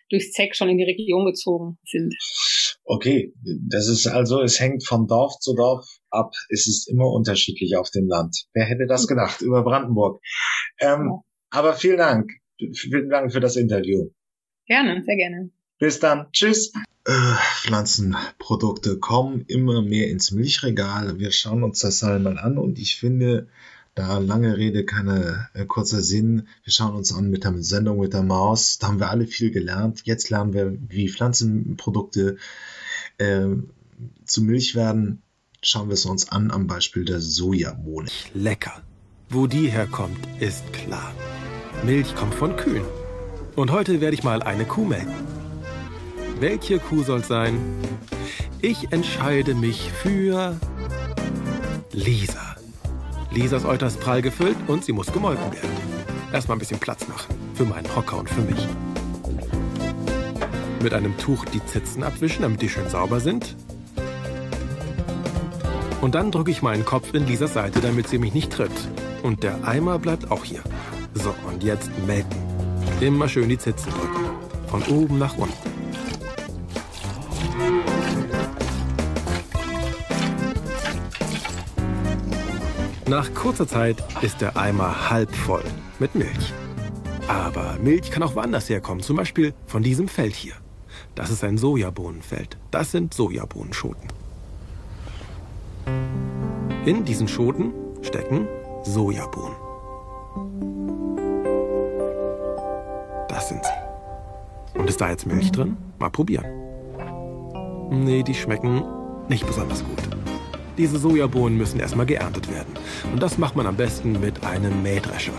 [0.08, 2.14] durchs ZEC schon in die Region gezogen sind.
[2.84, 3.32] Okay,
[3.68, 6.32] das ist also, es hängt von Dorf zu Dorf ab.
[6.48, 8.46] Es ist immer unterschiedlich auf dem Land.
[8.54, 10.20] Wer hätte das gedacht über Brandenburg?
[10.78, 11.22] Ähm, ja.
[11.50, 12.30] Aber vielen Dank.
[12.74, 14.10] Vielen Dank für das Interview.
[14.66, 15.50] Gerne, sehr gerne.
[15.78, 16.26] Bis dann.
[16.32, 16.72] Tschüss.
[17.04, 21.18] Äh, Pflanzenprodukte kommen immer mehr ins Milchregal.
[21.18, 23.48] Wir schauen uns das einmal an und ich finde,
[23.94, 26.48] da lange Rede, keine äh, kurzer Sinn.
[26.64, 28.78] Wir schauen uns an mit der Sendung mit der Maus.
[28.78, 30.02] Da haben wir alle viel gelernt.
[30.04, 32.36] Jetzt lernen wir, wie Pflanzenprodukte
[33.18, 33.48] äh,
[34.24, 35.22] zu Milch werden.
[35.64, 38.08] Schauen wir es uns an am Beispiel der Sojabohne.
[38.34, 38.82] Lecker.
[39.28, 41.14] Wo die herkommt, ist klar.
[41.84, 42.84] Milch kommt von Kühen.
[43.54, 45.14] Und heute werde ich mal eine Kuh melken.
[46.40, 47.60] Welche Kuh soll es sein?
[48.60, 50.58] Ich entscheide mich für
[51.92, 52.56] Lisa.
[53.30, 55.70] Lisa ist äußerst prall gefüllt und sie muss gemolken werden.
[56.32, 57.36] Erstmal ein bisschen Platz machen.
[57.54, 58.66] Für meinen Hocker und für mich.
[60.82, 63.54] Mit einem Tuch die Zitzen abwischen, damit die schön sauber sind.
[66.02, 68.72] Und dann drücke ich meinen Kopf in Lisas Seite, damit sie mich nicht tritt.
[69.22, 70.60] Und der Eimer bleibt auch hier.
[71.14, 72.42] So, und jetzt melken.
[73.00, 74.24] Immer schön die Zitzen drücken.
[74.66, 75.54] Von oben nach unten.
[83.08, 85.64] Nach kurzer Zeit ist der Eimer halb voll
[86.00, 86.52] mit Milch.
[87.28, 90.54] Aber Milch kann auch woanders herkommen, zum Beispiel von diesem Feld hier.
[91.14, 92.56] Das ist ein Sojabohnenfeld.
[92.72, 94.21] Das sind Sojabohnenschoten.
[96.84, 98.48] In diesen Schoten stecken
[98.82, 99.56] Sojabohnen.
[103.28, 104.78] Das sind sie.
[104.78, 105.76] Und ist da jetzt Milch drin?
[105.98, 106.46] Mal probieren.
[107.90, 108.82] Nee, die schmecken
[109.28, 109.98] nicht besonders gut.
[110.78, 112.74] Diese Sojabohnen müssen erstmal geerntet werden.
[113.12, 115.34] Und das macht man am besten mit einem Mähdrescher.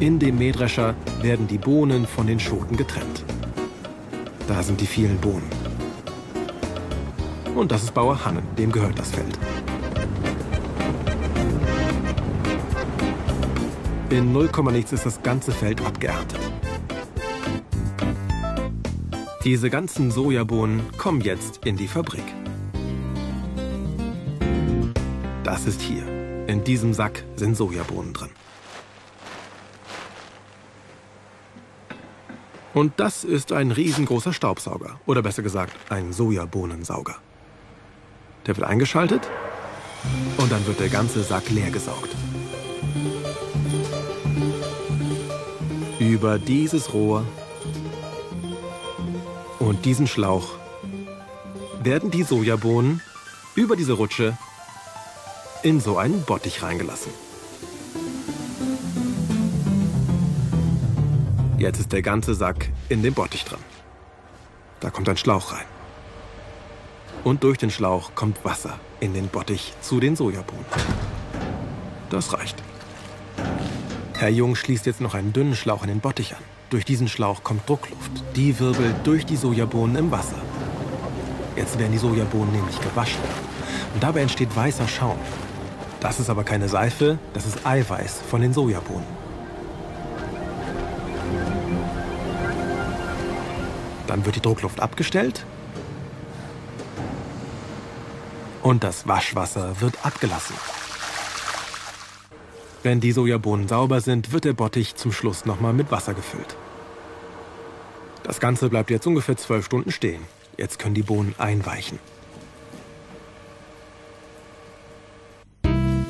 [0.00, 3.24] In dem Mähdrescher werden die Bohnen von den Schoten getrennt.
[4.46, 5.61] Da sind die vielen Bohnen.
[7.54, 9.38] Und das ist Bauer Hannen, dem gehört das Feld.
[14.10, 16.38] In 0, nichts ist das ganze Feld abgeerntet.
[19.44, 22.24] Diese ganzen Sojabohnen kommen jetzt in die Fabrik.
[25.42, 26.04] Das ist hier.
[26.46, 28.30] In diesem Sack sind Sojabohnen drin.
[32.74, 35.00] Und das ist ein riesengroßer Staubsauger.
[35.06, 37.16] Oder besser gesagt, ein Sojabohnensauger.
[38.46, 39.28] Der wird eingeschaltet
[40.36, 42.10] und dann wird der ganze Sack leer gesaugt.
[45.98, 47.24] Über dieses Rohr
[49.60, 50.56] und diesen Schlauch
[51.82, 53.00] werden die Sojabohnen
[53.54, 54.36] über diese Rutsche
[55.62, 57.12] in so einen Bottich reingelassen.
[61.58, 63.60] Jetzt ist der ganze Sack in dem Bottich drin.
[64.80, 65.71] Da kommt ein Schlauch rein.
[67.24, 70.64] Und durch den Schlauch kommt Wasser in den Bottich zu den Sojabohnen.
[72.10, 72.62] Das reicht.
[74.14, 76.42] Herr Jung schließt jetzt noch einen dünnen Schlauch in den Bottich an.
[76.70, 78.10] Durch diesen Schlauch kommt Druckluft.
[78.34, 80.40] Die wirbelt durch die Sojabohnen im Wasser.
[81.56, 83.20] Jetzt werden die Sojabohnen nämlich gewaschen.
[83.94, 85.18] Und dabei entsteht weißer Schaum.
[86.00, 89.06] Das ist aber keine Seife, das ist Eiweiß von den Sojabohnen.
[94.06, 95.46] Dann wird die Druckluft abgestellt
[98.62, 100.54] und das Waschwasser wird abgelassen.
[102.82, 106.56] Wenn die Sojabohnen sauber sind, wird der Bottich zum Schluss nochmal mit Wasser gefüllt.
[108.24, 110.22] Das Ganze bleibt jetzt ungefähr zwölf Stunden stehen.
[110.56, 111.98] Jetzt können die Bohnen einweichen.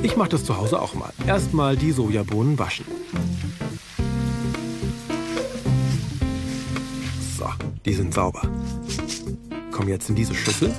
[0.03, 1.12] Ich mache das zu Hause auch mal.
[1.27, 2.87] Erstmal die Sojabohnen waschen.
[7.38, 7.49] So,
[7.85, 8.43] die sind sauber.
[9.71, 10.75] Kommen jetzt in diese Schüssel.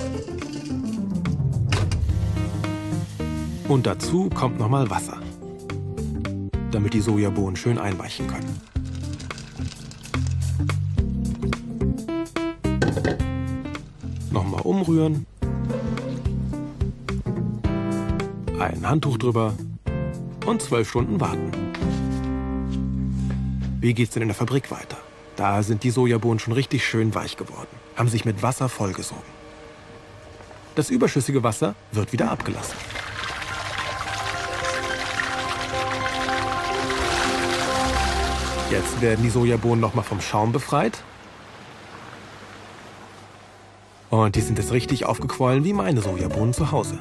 [3.67, 5.17] Und dazu kommt nochmal Wasser,
[6.71, 8.61] damit die Sojabohnen schön einweichen können.
[14.31, 15.25] Nochmal umrühren
[18.63, 19.53] ein Handtuch drüber
[20.45, 21.51] und zwölf Stunden warten.
[23.79, 24.97] Wie geht's denn in der Fabrik weiter?
[25.35, 29.23] Da sind die Sojabohnen schon richtig schön weich geworden, haben sich mit Wasser vollgesogen.
[30.75, 32.75] Das überschüssige Wasser wird wieder abgelassen.
[38.73, 41.03] Jetzt werden die Sojabohnen nochmal vom Schaum befreit.
[44.09, 46.99] Und die sind jetzt richtig aufgequollen wie meine Sojabohnen zu Hause.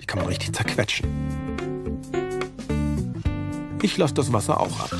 [0.00, 1.06] Die kann man richtig zerquetschen.
[3.82, 4.90] Ich lasse das Wasser auch ab.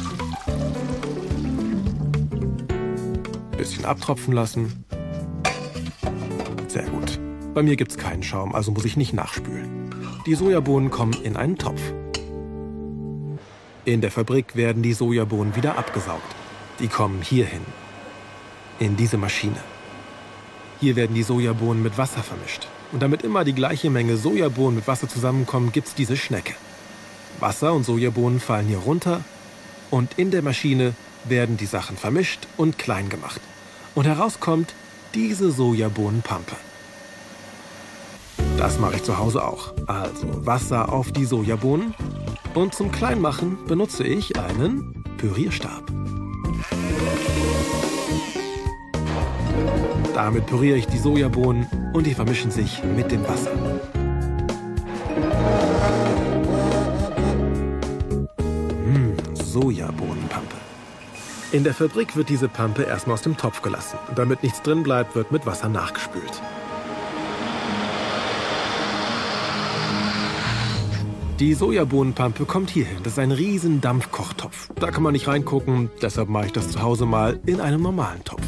[3.57, 4.85] Bisschen abtropfen lassen.
[6.69, 7.19] Sehr gut.
[7.55, 9.91] Bei mir gibt's keinen Schaum, also muss ich nicht nachspülen.
[10.27, 11.81] Die Sojabohnen kommen in einen Topf.
[13.87, 16.35] In der Fabrik werden die Sojabohnen wieder abgesaugt.
[16.81, 17.61] Die kommen hierhin.
[18.81, 19.61] In diese Maschine.
[20.81, 22.66] Hier werden die Sojabohnen mit Wasser vermischt.
[22.90, 26.55] Und damit immer die gleiche Menge Sojabohnen mit Wasser zusammenkommen, gibt's diese Schnecke.
[27.38, 29.20] Wasser und Sojabohnen fallen hier runter
[29.92, 33.40] und in der Maschine werden die Sachen vermischt und klein gemacht.
[33.94, 34.75] Und herauskommt
[35.14, 36.57] diese Sojabohnenpampe.
[38.59, 39.75] Das mache ich zu Hause auch.
[39.87, 41.94] Also Wasser auf die Sojabohnen
[42.57, 45.85] und zum Kleinmachen benutze ich einen Pürierstab.
[50.14, 53.53] Damit püriere ich die Sojabohnen und die vermischen sich mit dem Wasser.
[58.87, 60.57] Mmh, Sojabohnenpampe.
[61.53, 63.99] In der Fabrik wird diese Pampe erstmal aus dem Topf gelassen.
[64.14, 66.40] Damit nichts drin bleibt, wird mit Wasser nachgespült.
[71.38, 73.03] Die Sojabohnenpampe kommt hierhin.
[73.03, 74.70] Das ist ein riesen Dampfkochtopf.
[74.77, 78.25] Da kann man nicht reingucken, deshalb mache ich das zu Hause mal in einem normalen
[78.25, 78.42] Topf.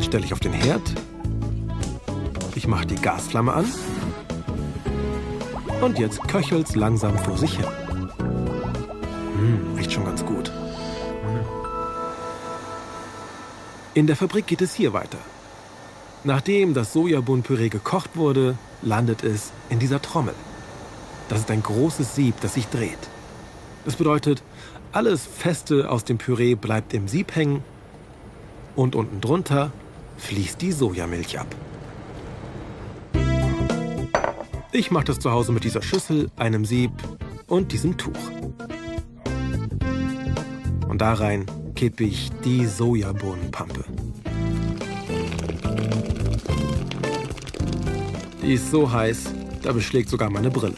[0.00, 0.82] Stelle ich auf den Herd.
[2.56, 3.66] Ich mache die Gasflamme an.
[5.80, 7.66] Und jetzt köchelt's langsam vor sich hin.
[9.38, 10.50] Hm, riecht schon ganz gut.
[13.94, 15.18] In der Fabrik geht es hier weiter.
[16.24, 20.34] Nachdem das Sojabohnenpüree gekocht wurde, landet es in dieser Trommel.
[21.28, 22.98] Das ist ein großes Sieb, das sich dreht.
[23.84, 24.42] Das bedeutet,
[24.92, 27.62] alles Feste aus dem Püree bleibt im Sieb hängen
[28.76, 29.72] und unten drunter
[30.18, 31.48] fließt die Sojamilch ab.
[34.72, 36.90] Ich mache das zu Hause mit dieser Schüssel, einem Sieb
[37.46, 38.12] und diesem Tuch.
[40.88, 43.84] Und da rein kippe ich die Sojabohnenpampe.
[48.44, 50.76] Die ist so heiß, da beschlägt sogar meine Brille.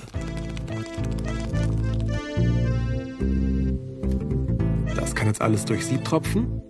[4.95, 6.63] Das kann jetzt alles durch Sieb tropfen.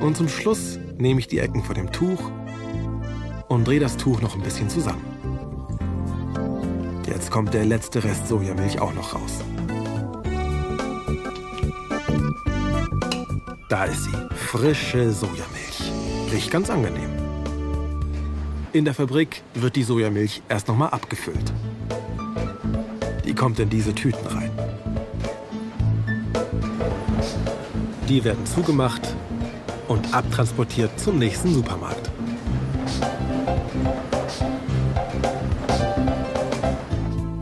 [0.00, 2.30] Und zum Schluss nehme ich die Ecken von dem Tuch
[3.48, 5.02] und drehe das Tuch noch ein bisschen zusammen.
[7.08, 9.42] Jetzt kommt der letzte Rest Sojamilch auch noch raus.
[13.68, 15.92] Da ist sie, frische Sojamilch.
[16.32, 17.17] Riecht ganz angenehm.
[18.74, 21.52] In der Fabrik wird die Sojamilch erst nochmal abgefüllt.
[23.24, 24.50] Die kommt in diese Tüten rein.
[28.10, 29.00] Die werden zugemacht
[29.88, 32.10] und abtransportiert zum nächsten Supermarkt.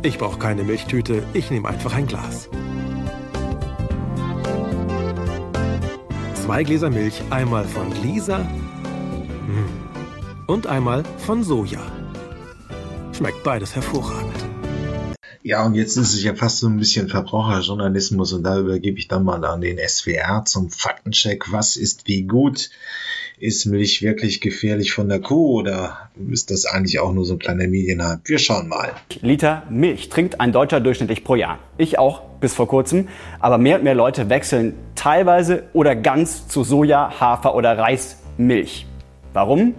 [0.02, 2.48] Ich brauche keine Milchtüte, ich nehme einfach ein Glas.
[6.34, 8.46] Zwei Gläser Milch, einmal von Lisa
[10.56, 11.80] und einmal von Soja.
[13.12, 14.32] Schmeckt beides hervorragend.
[15.42, 19.06] Ja, und jetzt ist es ja fast so ein bisschen Verbraucherjournalismus und da übergebe ich
[19.06, 21.52] dann mal an den SWR zum Faktencheck.
[21.52, 22.70] Was ist wie gut?
[23.38, 27.38] Ist Milch wirklich gefährlich von der Kuh oder ist das eigentlich auch nur so ein
[27.38, 28.22] kleiner Medienhype?
[28.24, 28.94] Wir schauen mal.
[29.20, 31.58] Liter Milch trinkt ein Deutscher durchschnittlich pro Jahr.
[31.76, 33.08] Ich auch bis vor kurzem.
[33.40, 38.86] Aber mehr und mehr Leute wechseln teilweise oder ganz zu Soja, Hafer oder Reismilch.
[39.34, 39.74] Warum?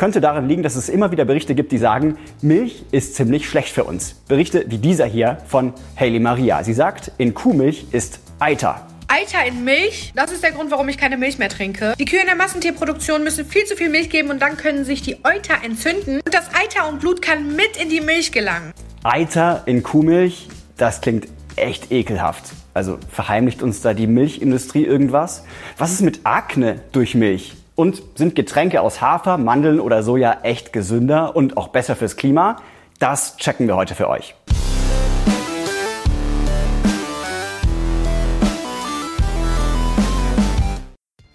[0.00, 3.68] Könnte daran liegen, dass es immer wieder Berichte gibt, die sagen, Milch ist ziemlich schlecht
[3.68, 4.14] für uns.
[4.28, 6.64] Berichte wie dieser hier von Hayley Maria.
[6.64, 8.86] Sie sagt, in Kuhmilch ist Eiter.
[9.08, 11.92] Eiter in Milch, das ist der Grund, warum ich keine Milch mehr trinke.
[11.98, 15.02] Die Kühe in der Massentierproduktion müssen viel zu viel Milch geben und dann können sich
[15.02, 18.72] die Euter entzünden und das Eiter und Blut kann mit in die Milch gelangen.
[19.02, 22.44] Eiter in Kuhmilch, das klingt echt ekelhaft.
[22.72, 25.44] Also verheimlicht uns da die Milchindustrie irgendwas?
[25.76, 27.59] Was ist mit Akne durch Milch?
[27.80, 32.56] Und sind Getränke aus Hafer, Mandeln oder Soja echt gesünder und auch besser fürs Klima?
[32.98, 34.34] Das checken wir heute für euch.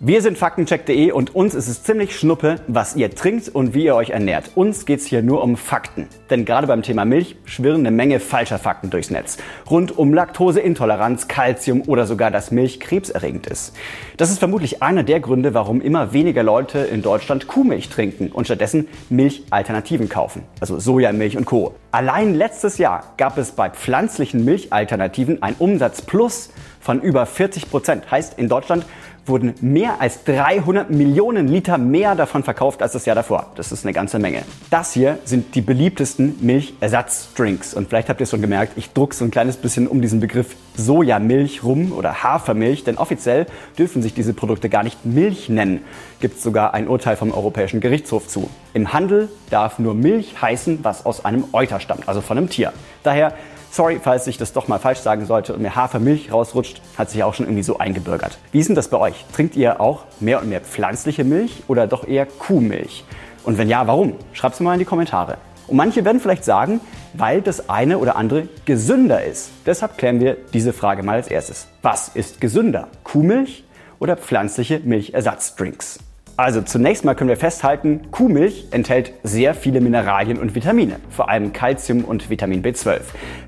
[0.08, 3.96] Wir sind faktencheck.de und uns ist es ziemlich schnuppe, was ihr trinkt und wie ihr
[3.96, 4.52] euch ernährt.
[4.54, 6.08] Uns geht's hier nur um Fakten.
[6.30, 9.38] Denn gerade beim Thema Milch schwirren eine Menge falscher Fakten durchs Netz.
[9.68, 13.76] Rund um Laktoseintoleranz, Kalzium oder sogar, dass Milch krebserregend ist.
[14.18, 18.46] Das ist vermutlich einer der Gründe, warum immer weniger Leute in Deutschland Kuhmilch trinken und
[18.46, 20.44] stattdessen Milchalternativen kaufen.
[20.60, 21.74] Also Sojamilch und Co.
[21.92, 28.12] Allein letztes Jahr gab es bei pflanzlichen Milchalternativen ein Umsatzplus von über 40 Prozent.
[28.12, 28.86] Heißt, in Deutschland
[29.26, 33.52] wurden mehr als 300 Millionen Liter mehr davon verkauft als das Jahr davor.
[33.56, 34.44] Das ist eine ganze Menge.
[34.70, 37.74] Das hier sind die beliebtesten Milchersatzdrinks.
[37.74, 40.20] Und vielleicht habt ihr es schon gemerkt, ich druck so ein kleines bisschen um diesen
[40.20, 43.48] Begriff Sojamilch rum oder Hafermilch, denn offiziell
[43.78, 45.82] dürfen sich diese Produkte gar nicht Milch nennen.
[46.20, 48.50] Gibt es sogar ein Urteil vom Europäischen Gerichtshof zu.
[48.74, 52.74] Im Handel darf nur Milch heißen, was aus einem Euter stammt, also von einem Tier.
[53.04, 53.34] Daher
[53.76, 57.26] Sorry, falls ich das doch mal falsch sagen sollte und mir Hafermilch rausrutscht, hat sich
[57.26, 58.38] auch schon irgendwie so eingebürgert.
[58.54, 59.26] Wie ist denn das bei euch?
[59.34, 63.04] Trinkt ihr auch mehr und mehr pflanzliche Milch oder doch eher Kuhmilch?
[63.44, 64.14] Und wenn ja, warum?
[64.32, 65.36] Schreibt es mal in die Kommentare.
[65.68, 66.80] Und manche werden vielleicht sagen,
[67.16, 69.50] weil das eine oder andere gesünder ist.
[69.66, 71.68] Deshalb klären wir diese Frage mal als erstes.
[71.82, 72.88] Was ist gesünder?
[73.04, 73.66] Kuhmilch
[74.00, 76.00] oder pflanzliche Milchersatzdrinks?
[76.38, 81.54] Also zunächst mal können wir festhalten, Kuhmilch enthält sehr viele Mineralien und Vitamine, vor allem
[81.54, 83.00] Calcium und Vitamin B12.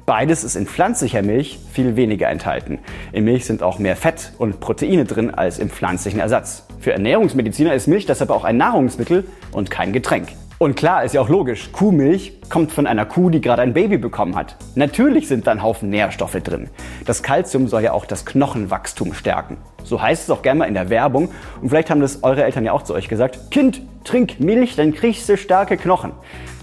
[0.07, 2.79] Beides ist in pflanzlicher Milch viel weniger enthalten.
[3.11, 6.65] In Milch sind auch mehr Fett und Proteine drin als im pflanzlichen Ersatz.
[6.79, 10.29] Für Ernährungsmediziner ist Milch deshalb auch ein Nahrungsmittel und kein Getränk.
[10.59, 13.97] Und klar, ist ja auch logisch, Kuhmilch kommt von einer Kuh, die gerade ein Baby
[13.97, 14.55] bekommen hat.
[14.75, 16.69] Natürlich sind da ein Haufen Nährstoffe drin.
[17.05, 19.57] Das Kalzium soll ja auch das Knochenwachstum stärken.
[19.83, 21.31] So heißt es auch gerne mal in der Werbung.
[21.61, 23.51] Und vielleicht haben das eure Eltern ja auch zu euch gesagt.
[23.51, 26.13] Kind, trink Milch, dann kriegst du starke Knochen.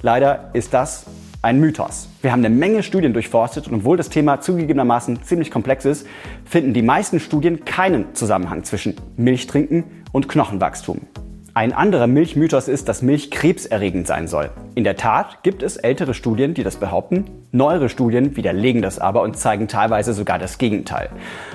[0.01, 1.05] Leider ist das
[1.45, 2.09] ein Mythos.
[2.23, 6.07] Wir haben eine Menge Studien durchforstet und obwohl das Thema zugegebenermaßen ziemlich komplex ist,
[6.47, 11.03] finden die meisten Studien keinen Zusammenhang zwischen Milchtrinken und Knochenwachstum.
[11.53, 14.51] Ein anderer Milchmythos ist, dass Milch krebserregend sein soll.
[14.75, 17.27] In der Tat gibt es ältere Studien, die das behaupten.
[17.53, 21.11] Neuere Studien widerlegen das aber und zeigen teilweise sogar das Gegenteil.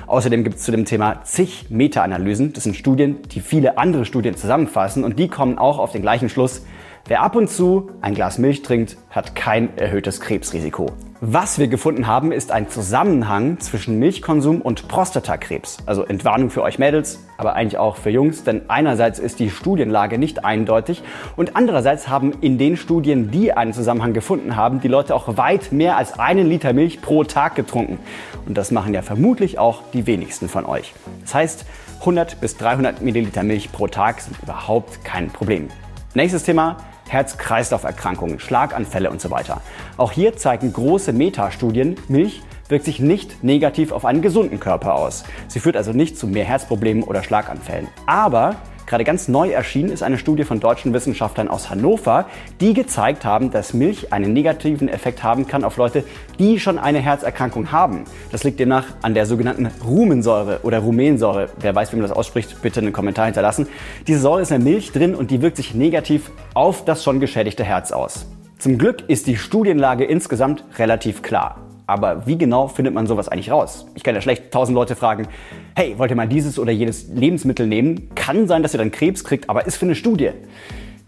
[0.07, 2.53] Außerdem gibt es zu dem Thema zig Meta-Analysen.
[2.53, 6.29] Das sind Studien, die viele andere Studien zusammenfassen und die kommen auch auf den gleichen
[6.29, 6.61] Schluss.
[7.09, 10.91] Wer ab und zu ein Glas Milch trinkt, hat kein erhöhtes Krebsrisiko.
[11.21, 15.77] Was wir gefunden haben, ist ein Zusammenhang zwischen Milchkonsum und Prostatakrebs.
[15.87, 20.19] Also Entwarnung für euch Mädels, aber eigentlich auch für Jungs, denn einerseits ist die Studienlage
[20.19, 21.01] nicht eindeutig
[21.35, 25.71] und andererseits haben in den Studien, die einen Zusammenhang gefunden haben, die Leute auch weit
[25.71, 27.97] mehr als einen Liter Milch pro Tag getrunken.
[28.45, 30.93] Und das machen ja vermutlich auch die wenigsten von euch.
[31.23, 31.65] Das heißt,
[32.01, 35.69] 100 bis 300 Milliliter Milch pro Tag sind überhaupt kein Problem.
[36.13, 36.77] Nächstes Thema,
[37.09, 39.61] Herz-Kreislauf-Erkrankungen, Schlaganfälle und so weiter.
[39.97, 45.23] Auch hier zeigen große Metastudien, Milch wirkt sich nicht negativ auf einen gesunden Körper aus.
[45.47, 47.87] Sie führt also nicht zu mehr Herzproblemen oder Schlaganfällen.
[48.05, 48.55] Aber
[48.89, 52.25] Gerade ganz neu erschienen ist eine Studie von deutschen Wissenschaftlern aus Hannover,
[52.59, 56.03] die gezeigt haben, dass Milch einen negativen Effekt haben kann auf Leute,
[56.39, 58.05] die schon eine Herzerkrankung haben.
[58.31, 61.49] Das liegt demnach an der sogenannten Rumensäure oder Rumensäure.
[61.59, 63.67] Wer weiß, wie man das ausspricht, bitte einen Kommentar hinterlassen.
[64.07, 67.19] Diese Säure ist in der Milch drin und die wirkt sich negativ auf das schon
[67.19, 68.25] geschädigte Herz aus.
[68.57, 71.68] Zum Glück ist die Studienlage insgesamt relativ klar.
[71.89, 73.87] Aber wie genau findet man sowas eigentlich raus?
[73.95, 75.27] Ich kann ja schlecht tausend Leute fragen,
[75.75, 78.13] hey, wollt ihr mal dieses oder jenes Lebensmittel nehmen?
[78.13, 80.29] Kann sein, dass ihr dann Krebs kriegt, aber ist für eine Studie.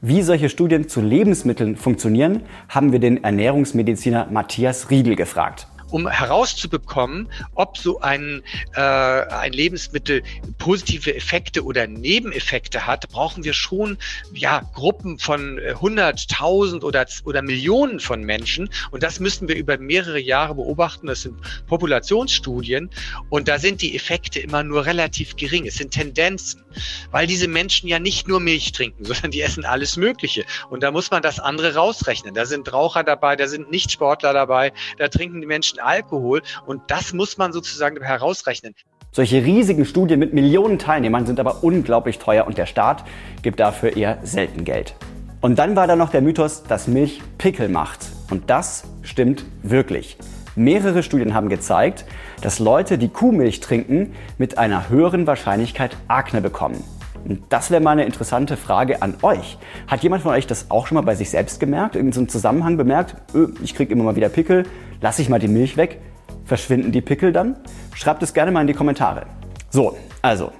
[0.02, 7.30] Wie solche Studien zu Lebensmitteln funktionieren, haben wir den Ernährungsmediziner Matthias Riedel gefragt um herauszubekommen,
[7.56, 8.44] ob so ein,
[8.76, 10.24] äh, ein Lebensmittel
[10.58, 13.98] positive Effekte oder Nebeneffekte hat, brauchen wir schon
[14.34, 18.70] ja, Gruppen von 100.000 äh, oder, oder Millionen von Menschen.
[18.92, 21.08] Und das müssen wir über mehrere Jahre beobachten.
[21.08, 21.36] Das sind
[21.68, 22.90] Populationsstudien.
[23.30, 25.66] Und da sind die Effekte immer nur relativ gering.
[25.68, 26.64] Es sind Tendenzen,
[27.12, 30.46] weil diese Menschen ja nicht nur Milch trinken, sondern die essen alles Mögliche.
[30.70, 32.34] Und da muss man das andere rausrechnen.
[32.34, 37.14] Da sind Raucher dabei, da sind Nichtsportler dabei, da trinken die Menschen Alkohol und das
[37.14, 38.74] muss man sozusagen herausrechnen.
[39.12, 43.04] Solche riesigen Studien mit Millionen Teilnehmern sind aber unglaublich teuer und der Staat
[43.42, 44.96] gibt dafür eher selten Geld.
[45.42, 48.06] Und dann war da noch der Mythos, dass Milch Pickel macht.
[48.30, 50.18] Und das stimmt wirklich.
[50.56, 52.06] Mehrere Studien haben gezeigt,
[52.42, 56.84] dass Leute, die Kuhmilch trinken, mit einer höheren Wahrscheinlichkeit Akne bekommen.
[57.28, 59.58] Und das wäre mal eine interessante Frage an euch.
[59.88, 61.96] Hat jemand von euch das auch schon mal bei sich selbst gemerkt?
[61.96, 63.16] Irgend so einen Zusammenhang bemerkt?
[63.64, 64.66] Ich kriege immer mal wieder Pickel,
[65.02, 66.02] lasse ich mal die Milch weg,
[66.46, 67.56] verschwinden die Pickel dann?
[67.94, 69.26] Schreibt es gerne mal in die Kommentare.
[69.70, 70.52] So, also,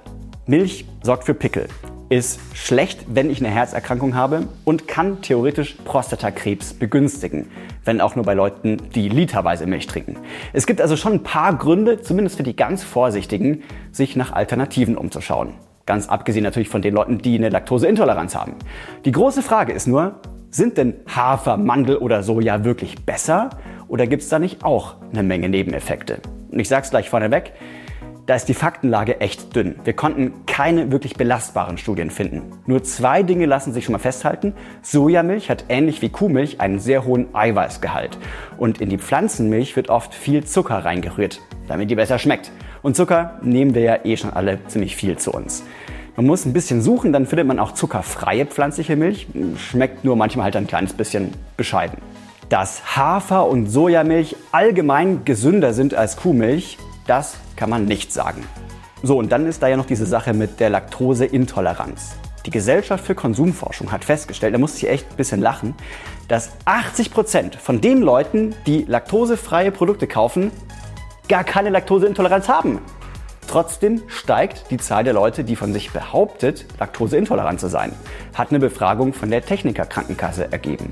[0.46, 1.66] Milch sorgt für Pickel.
[2.08, 7.50] Ist schlecht, wenn ich eine Herzerkrankung habe und kann theoretisch Prostatakrebs begünstigen,
[7.84, 10.16] wenn auch nur bei Leuten, die literweise Milch trinken.
[10.52, 14.98] Es gibt also schon ein paar Gründe, zumindest für die ganz Vorsichtigen, sich nach Alternativen
[14.98, 15.54] umzuschauen.
[15.86, 18.54] Ganz abgesehen natürlich von den Leuten, die eine Laktoseintoleranz haben.
[19.04, 20.20] Die große Frage ist nur,
[20.50, 23.50] sind denn Hafer, Mandel oder Soja wirklich besser
[23.88, 26.20] oder gibt es da nicht auch eine Menge Nebeneffekte?
[26.50, 27.52] Und ich sage es gleich vorneweg,
[28.26, 29.74] Da ist die Faktenlage echt dünn.
[29.82, 32.42] Wir konnten keine wirklich belastbaren Studien finden.
[32.66, 34.54] Nur zwei Dinge lassen sich schon mal festhalten.
[34.80, 38.18] Sojamilch hat ähnlich wie Kuhmilch einen sehr hohen Eiweißgehalt.
[38.58, 42.52] Und in die Pflanzenmilch wird oft viel Zucker reingerührt, damit die besser schmeckt.
[42.82, 45.62] Und Zucker nehmen wir ja eh schon alle ziemlich viel zu uns.
[46.16, 49.28] Man muss ein bisschen suchen, dann findet man auch zuckerfreie pflanzliche Milch.
[49.56, 51.98] Schmeckt nur manchmal halt ein kleines bisschen bescheiden.
[52.48, 56.76] Dass Hafer- und Sojamilch allgemein gesünder sind als Kuhmilch,
[57.06, 58.42] das kann man nicht sagen.
[59.02, 62.16] So, und dann ist da ja noch diese Sache mit der Laktoseintoleranz.
[62.44, 65.74] Die Gesellschaft für Konsumforschung hat festgestellt, da muss ich echt ein bisschen lachen,
[66.26, 70.50] dass 80 Prozent von den Leuten, die laktosefreie Produkte kaufen,
[71.28, 72.80] gar keine Laktoseintoleranz haben.
[73.48, 77.92] Trotzdem steigt die Zahl der Leute, die von sich behauptet, laktoseintolerant zu sein,
[78.34, 80.90] hat eine Befragung von der Techniker Krankenkasse ergeben.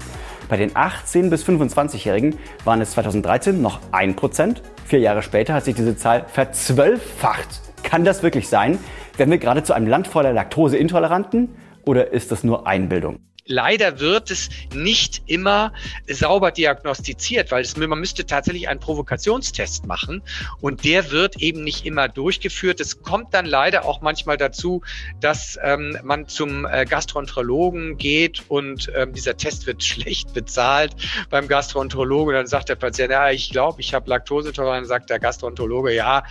[0.49, 4.57] Bei den 18- bis 25-Jährigen waren es 2013 noch 1%.
[4.85, 7.61] Vier Jahre später hat sich diese Zahl verzwölffacht.
[7.83, 8.79] Kann das wirklich sein?
[9.17, 11.55] Werden wir gerade zu einem Land voller Laktoseintoleranten?
[11.87, 13.21] Oder ist das nur Einbildung?
[13.47, 15.73] Leider wird es nicht immer
[16.09, 20.23] sauber diagnostiziert, weil es, man müsste tatsächlich einen Provokationstest machen
[20.61, 22.81] und der wird eben nicht immer durchgeführt.
[22.81, 24.83] Es kommt dann leider auch manchmal dazu,
[25.21, 30.95] dass ähm, man zum äh, Gastroenterologen geht und ähm, dieser Test wird schlecht bezahlt
[31.31, 32.35] beim Gastroenterologen.
[32.35, 34.89] Dann sagt der Patient, ja, ich glaube, ich habe Laktosetoleranz.
[34.89, 36.25] Sagt der Gastroenterologe, ja,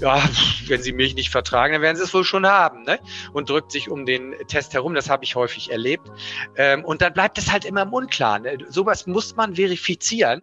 [0.00, 0.22] ja,
[0.66, 2.98] wenn Sie Milch nicht vertragen, dann werden Sie es wohl schon haben, ne?
[3.32, 4.94] Und drückt sich um den Test herum.
[4.94, 6.08] Das habe ich häufig erlebt.
[6.56, 8.42] Ähm, und dann bleibt es halt immer im Unklaren.
[8.42, 8.58] Ne?
[8.68, 10.42] Sowas muss man verifizieren.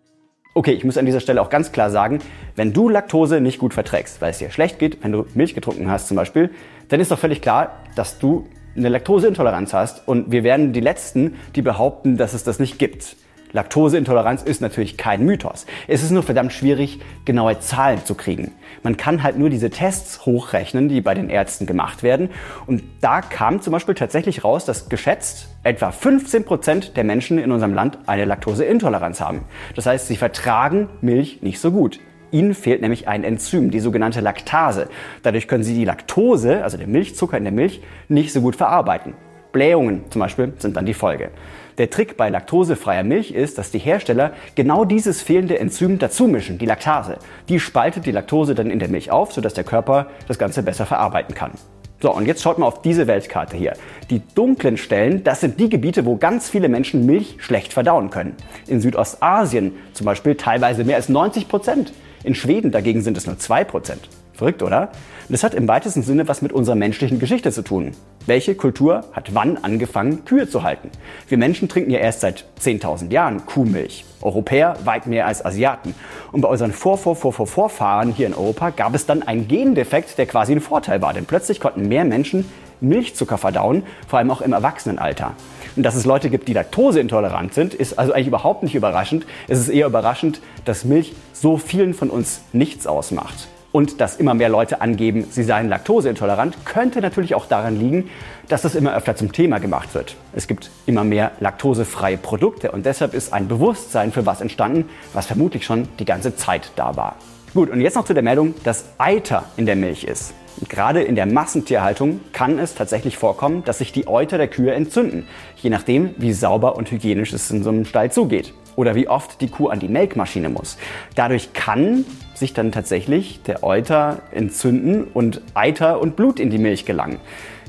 [0.56, 2.20] Okay, ich muss an dieser Stelle auch ganz klar sagen,
[2.56, 5.90] wenn du Laktose nicht gut verträgst, weil es dir schlecht geht, wenn du Milch getrunken
[5.90, 6.52] hast zum Beispiel,
[6.90, 11.38] dann ist doch völlig klar, dass du eine Laktoseintoleranz hast und wir werden die Letzten,
[11.56, 13.16] die behaupten, dass es das nicht gibt.
[13.52, 15.66] Laktoseintoleranz ist natürlich kein Mythos.
[15.88, 18.52] Es ist nur verdammt schwierig, genaue Zahlen zu kriegen.
[18.84, 22.30] Man kann halt nur diese Tests hochrechnen, die bei den Ärzten gemacht werden.
[22.68, 27.52] Und da kam zum Beispiel tatsächlich raus, dass geschätzt etwa 15 Prozent der Menschen in
[27.52, 29.42] unserem Land eine Laktoseintoleranz haben.
[29.76, 32.00] Das heißt, sie vertragen Milch nicht so gut.
[32.32, 34.90] Ihnen fehlt nämlich ein Enzym, die sogenannte Laktase.
[35.22, 39.14] Dadurch können Sie die Laktose, also den Milchzucker in der Milch, nicht so gut verarbeiten.
[39.52, 41.30] Blähungen zum Beispiel sind dann die Folge.
[41.78, 46.60] Der Trick bei laktosefreier Milch ist, dass die Hersteller genau dieses fehlende Enzym dazu mischen,
[46.60, 47.18] die Laktase.
[47.50, 50.86] Die spaltet die Laktose dann in der Milch auf, sodass der Körper das Ganze besser
[50.86, 51.52] verarbeiten kann.
[52.00, 53.74] So, und jetzt schaut mal auf diese Weltkarte hier.
[54.10, 58.36] Die dunklen Stellen, das sind die Gebiete, wo ganz viele Menschen Milch schlecht verdauen können.
[58.68, 61.94] In Südostasien zum Beispiel teilweise mehr als 90 Prozent.
[62.24, 64.10] In Schweden dagegen sind es nur 2 Prozent.
[64.44, 64.90] Verrückt, oder?
[65.30, 67.92] Das hat im weitesten Sinne was mit unserer menschlichen Geschichte zu tun.
[68.26, 70.90] Welche Kultur hat wann angefangen, Kühe zu halten?
[71.30, 74.04] Wir Menschen trinken ja erst seit 10.000 Jahren Kuhmilch.
[74.22, 75.96] Europäer weit mehr als Asiaten.
[76.34, 80.60] Und bei unseren Vor-Vor-Vor-Vor-Vorfahren hier in Europa gab es dann einen Gendefekt, der quasi ein
[80.60, 81.14] Vorteil war.
[81.14, 82.44] Denn plötzlich konnten mehr Menschen
[82.82, 85.38] Milchzucker verdauen, vor allem auch im Erwachsenenalter.
[85.78, 89.26] Und dass es Leute gibt, die laktoseintolerant sind, ist also eigentlich überhaupt nicht überraschend.
[89.48, 94.34] Es ist eher überraschend, dass Milch so vielen von uns nichts ausmacht und dass immer
[94.34, 98.10] mehr Leute angeben, sie seien laktoseintolerant, könnte natürlich auch daran liegen,
[98.48, 100.16] dass das immer öfter zum Thema gemacht wird.
[100.32, 105.26] Es gibt immer mehr laktosefreie Produkte und deshalb ist ein Bewusstsein für was entstanden, was
[105.26, 107.18] vermutlich schon die ganze Zeit da war.
[107.54, 110.34] Gut, und jetzt noch zu der Meldung, dass Eiter in der Milch ist.
[110.70, 115.28] Gerade in der Massentierhaltung kann es tatsächlich vorkommen, dass sich die Euter der Kühe entzünden,
[115.58, 119.42] je nachdem, wie sauber und hygienisch es in so einem Stall zugeht oder wie oft
[119.42, 120.78] die Kuh an die Melkmaschine muss.
[121.16, 126.86] Dadurch kann sich dann tatsächlich der Euter entzünden und Eiter und Blut in die Milch
[126.86, 127.18] gelangen.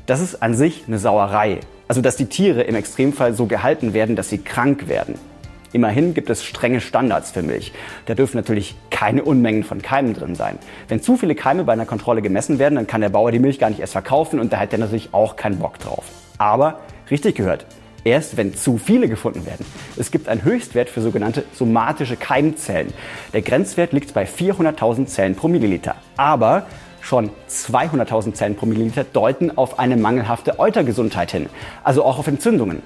[0.05, 1.59] Das ist an sich eine Sauerei.
[1.87, 5.15] Also dass die Tiere im Extremfall so gehalten werden, dass sie krank werden.
[5.71, 7.73] Immerhin gibt es strenge Standards für Milch.
[8.05, 10.57] Da dürfen natürlich keine Unmengen von Keimen drin sein.
[10.87, 13.59] Wenn zu viele Keime bei einer Kontrolle gemessen werden, dann kann der Bauer die Milch
[13.59, 16.05] gar nicht erst verkaufen und da hat er natürlich auch keinen Bock drauf.
[16.37, 16.79] Aber
[17.11, 17.65] richtig gehört,
[18.05, 19.65] erst wenn zu viele gefunden werden.
[19.97, 22.93] Es gibt einen Höchstwert für sogenannte somatische Keimzellen.
[23.33, 25.95] Der Grenzwert liegt bei 400.000 Zellen pro Milliliter.
[26.15, 26.67] Aber
[27.01, 31.49] schon 200.000 Zellen pro Milliliter deuten auf eine mangelhafte Eutergesundheit hin,
[31.83, 32.81] also auch auf Entzündungen.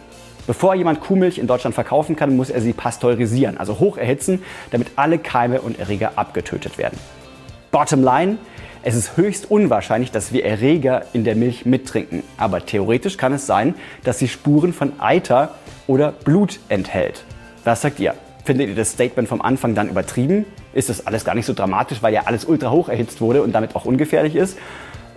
[0.48, 4.42] Bevor jemand Kuhmilch in Deutschland verkaufen kann, muss er sie pasteurisieren, also hoch erhitzen,
[4.72, 6.98] damit alle Keime und Erreger abgetötet werden.
[7.72, 8.40] Bottom line,
[8.82, 12.24] es ist höchst unwahrscheinlich, dass wir Erreger in der Milch mittrinken.
[12.38, 15.56] Aber theoretisch kann es sein, dass sie Spuren von Eiter
[15.88, 17.26] oder Blut enthält.
[17.66, 18.14] Was sagt ihr?
[18.46, 20.46] Findet ihr das Statement vom Anfang dann übertrieben?
[20.74, 23.52] Ist das alles gar nicht so dramatisch, weil ja alles ultra hoch erhitzt wurde und
[23.52, 24.58] damit auch ungefährlich ist?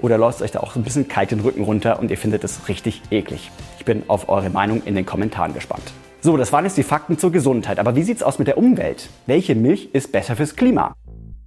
[0.01, 2.69] Oder läuft euch da auch ein bisschen kalt den Rücken runter und ihr findet es
[2.69, 3.53] richtig eklig?
[3.79, 5.93] Ich bin auf eure Meinung in den Kommentaren gespannt.
[6.21, 7.79] So, das waren jetzt die Fakten zur Gesundheit.
[7.79, 9.09] Aber wie sieht's aus mit der Umwelt?
[9.27, 10.95] Welche Milch ist besser fürs Klima?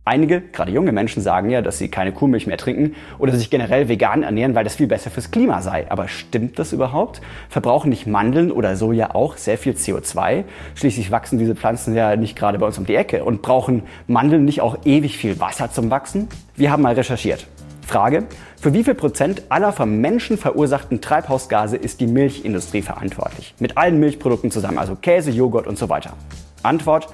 [0.08, 3.89] Einige, gerade junge Menschen, sagen ja, dass sie keine Kuhmilch mehr trinken oder sich generell
[3.89, 5.88] vegan ernähren, weil das viel besser fürs Klima sei.
[5.89, 7.22] Aber stimmt das überhaupt?
[7.49, 10.43] Verbrauchen nicht Mandeln oder Soja auch sehr viel CO2?
[10.76, 13.24] Schließlich wachsen diese Pflanzen ja nicht gerade bei uns um die Ecke.
[13.24, 16.28] Und brauchen Mandeln nicht auch ewig viel Wasser zum Wachsen?
[16.56, 17.47] Wir haben mal recherchiert.
[17.82, 18.26] Frage,
[18.62, 23.56] für wie viel Prozent aller vom Menschen verursachten Treibhausgase ist die Milchindustrie verantwortlich?
[23.60, 26.14] Mit allen Milchprodukten zusammen, also Käse, Joghurt und so weiter.
[26.62, 27.08] Antwort,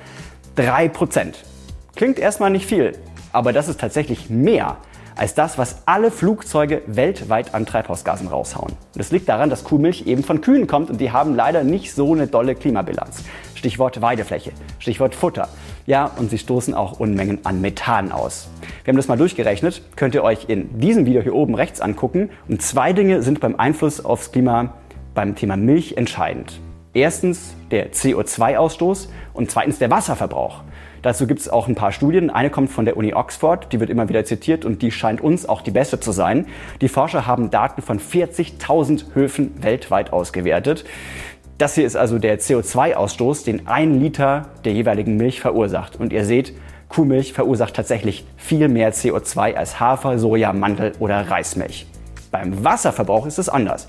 [0.56, 1.46] 3 Prozent.
[1.96, 2.94] Klingt erstmal nicht viel,
[3.32, 4.78] aber das ist tatsächlich mehr
[5.16, 8.74] als das, was alle Flugzeuge weltweit an Treibhausgasen raushauen.
[8.96, 12.14] Das liegt daran, dass Kuhmilch eben von Kühen kommt und die haben leider nicht so
[12.14, 13.24] eine dolle Klimabilanz.
[13.56, 15.50] Stichwort Weidefläche, Stichwort Futter.
[15.86, 18.50] Ja, und sie stoßen auch Unmengen an Methan aus.
[18.84, 22.30] Wir haben das mal durchgerechnet, könnt ihr euch in diesem Video hier oben rechts angucken.
[22.48, 24.74] Und zwei Dinge sind beim Einfluss aufs Klima
[25.14, 26.60] beim Thema Milch entscheidend.
[26.94, 30.64] Erstens der CO2-Ausstoß und zweitens der Wasserverbrauch.
[31.02, 32.30] Dazu gibt es auch ein paar Studien.
[32.30, 35.48] Eine kommt von der Uni Oxford, die wird immer wieder zitiert und die scheint uns
[35.50, 36.46] auch die beste zu sein.
[36.82, 40.86] Die Forscher haben Daten von 40.000 Höfen weltweit ausgewertet.
[41.58, 46.00] Das hier ist also der CO2-Ausstoß, den ein Liter der jeweiligen Milch verursacht.
[46.00, 46.54] Und ihr seht,
[46.90, 51.88] Kuhmilch verursacht tatsächlich viel mehr CO2 als Hafer, Soja, Mandel oder Reismilch.
[52.32, 53.88] Beim Wasserverbrauch ist es anders.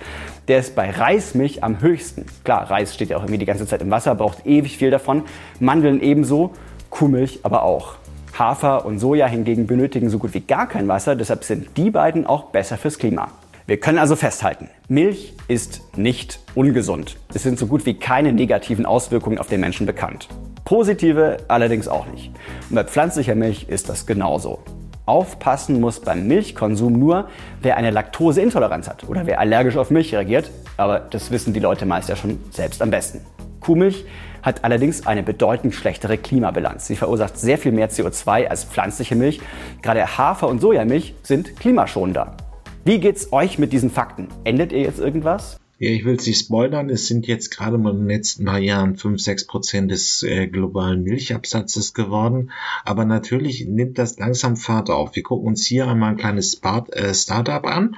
[0.48, 2.26] Der ist bei Reismilch am höchsten.
[2.44, 5.22] Klar, Reis steht ja auch irgendwie die ganze Zeit im Wasser, braucht ewig viel davon.
[5.60, 6.52] Mandeln ebenso.
[6.92, 7.94] Kuhmilch aber auch.
[8.38, 12.26] Hafer und Soja hingegen benötigen so gut wie gar kein Wasser, deshalb sind die beiden
[12.26, 13.28] auch besser fürs Klima.
[13.66, 17.16] Wir können also festhalten, Milch ist nicht ungesund.
[17.32, 20.28] Es sind so gut wie keine negativen Auswirkungen auf den Menschen bekannt.
[20.66, 22.30] Positive allerdings auch nicht.
[22.68, 24.58] Und bei pflanzlicher Milch ist das genauso.
[25.06, 27.28] Aufpassen muss beim Milchkonsum nur,
[27.62, 30.50] wer eine Laktoseintoleranz hat oder wer allergisch auf Milch reagiert.
[30.76, 33.22] Aber das wissen die Leute meist ja schon selbst am besten.
[33.60, 34.04] Kuhmilch
[34.42, 36.86] hat allerdings eine bedeutend schlechtere Klimabilanz.
[36.86, 39.40] Sie verursacht sehr viel mehr CO2 als pflanzliche Milch.
[39.82, 42.36] Gerade Hafer- und Sojamilch sind klimaschonender.
[42.84, 44.28] Wie geht's euch mit diesen Fakten?
[44.44, 45.58] Endet ihr jetzt irgendwas?
[45.78, 46.90] Ja, ich will es nicht spoilern.
[46.90, 50.46] Es sind jetzt gerade mal in den letzten paar Jahren 5, 6 Prozent des äh,
[50.46, 52.52] globalen Milchabsatzes geworden.
[52.84, 55.16] Aber natürlich nimmt das langsam Fahrt auf.
[55.16, 57.96] Wir gucken uns hier einmal ein kleines Start, äh, Startup an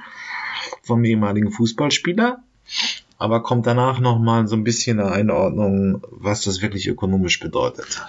[0.81, 2.43] vom ehemaligen Fußballspieler
[3.17, 8.01] aber kommt danach nochmal so ein bisschen eine Einordnung, was das wirklich ökonomisch bedeutet.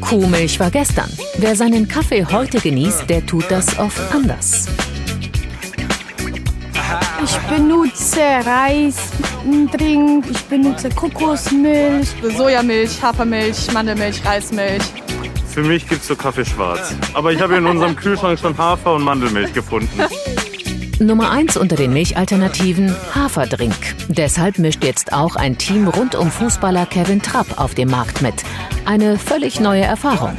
[0.00, 1.10] Kuhmilch war gestern.
[1.38, 4.68] Wer seinen Kaffee heute genießt, der tut das oft anders.
[7.24, 14.82] Ich benutze Reisdrink, ich benutze Kokosmilch, Sojamilch, Hafermilch, Mandelmilch, Reismilch.
[15.48, 16.94] Für mich gibt es so Kaffee schwarz.
[17.14, 19.98] Aber ich habe in unserem Kühlschrank schon Hafer- und Mandelmilch gefunden.
[21.00, 23.74] Nummer 1 unter den Milchalternativen Haferdrink.
[24.08, 28.34] Deshalb mischt jetzt auch ein Team rund um Fußballer Kevin Trapp auf dem Markt mit.
[28.84, 30.36] Eine völlig neue Erfahrung.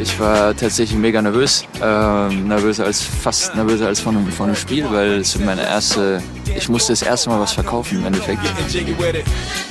[0.00, 1.64] Ich war tatsächlich mega nervös.
[1.82, 6.22] Äh, nervöser als fast nervöser als von einem, von einem Spiel, weil es meine erste.
[6.56, 8.42] Ich musste das erste Mal was verkaufen im Endeffekt.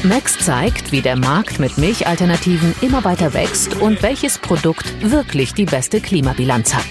[0.03, 5.65] Max zeigt, wie der Markt mit Milchalternativen immer weiter wächst und welches Produkt wirklich die
[5.65, 6.85] beste Klimabilanz hat.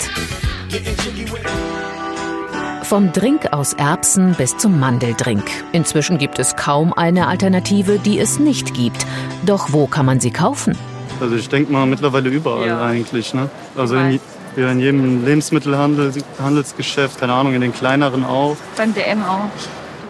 [2.89, 5.43] Vom Drink aus Erbsen bis zum Mandeldrink.
[5.73, 9.05] Inzwischen gibt es kaum eine Alternative, die es nicht gibt.
[9.45, 10.79] Doch wo kann man sie kaufen?
[11.21, 12.81] Also ich denke mal mittlerweile überall ja.
[12.81, 13.35] eigentlich.
[13.35, 13.51] Ne?
[13.77, 14.21] Also in,
[14.55, 18.57] ja, in jedem Lebensmittelhandel, Handelsgeschäft, keine Ahnung, in den kleineren auch.
[18.77, 19.51] Beim DM auch.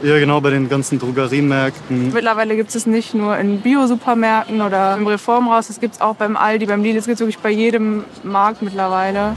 [0.02, 2.12] Ja, genau, bei den ganzen Drogeriemärkten.
[2.12, 6.36] Mittlerweile gibt es nicht nur in Bio-Supermärkten oder im Reformhaus, es gibt es auch beim
[6.36, 9.34] Aldi, beim Lidl, es gibt es wirklich bei jedem Markt mittlerweile.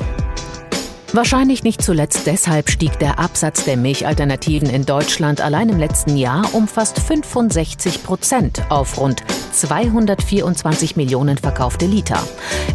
[1.12, 6.54] Wahrscheinlich nicht zuletzt deshalb stieg der Absatz der Milchalternativen in Deutschland allein im letzten Jahr
[6.54, 12.22] um fast 65 Prozent auf rund 224 Millionen verkaufte Liter.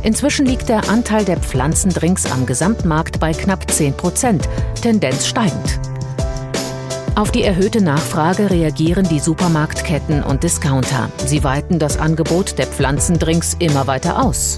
[0.02, 4.48] Inzwischen liegt der Anteil der Pflanzendrinks am Gesamtmarkt bei knapp 10 Prozent,
[4.82, 5.78] Tendenz steigend.
[7.14, 11.08] Auf die erhöhte Nachfrage reagieren die Supermarktketten und Discounter.
[11.24, 14.56] Sie weiten das Angebot der Pflanzendrinks immer weiter aus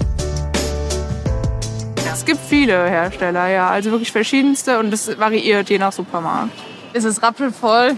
[2.25, 3.69] gibt viele Hersteller, ja.
[3.69, 6.51] Also wirklich verschiedenste und das variiert je nach Supermarkt.
[6.93, 7.95] Es ist rappelvoll.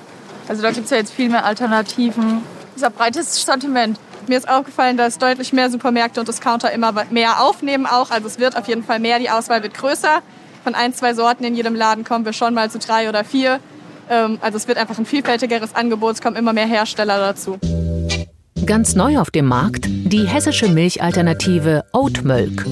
[0.48, 2.42] Also da gibt es ja jetzt viel mehr Alternativen.
[2.72, 4.00] Es ist ein breites Sortiment.
[4.28, 8.12] Mir ist aufgefallen, dass deutlich mehr Supermärkte und Discounter immer mehr aufnehmen auch.
[8.12, 10.22] Also es wird auf jeden Fall mehr, die Auswahl wird größer.
[10.64, 13.60] Von ein, zwei Sorten in jedem Laden kommen wir schon mal zu drei oder vier.
[14.10, 17.58] Ähm, also es wird einfach ein vielfältigeres Angebot, es kommen immer mehr Hersteller dazu.
[18.70, 22.68] Ganz neu auf dem Markt die hessische Milchalternative Oatmilk.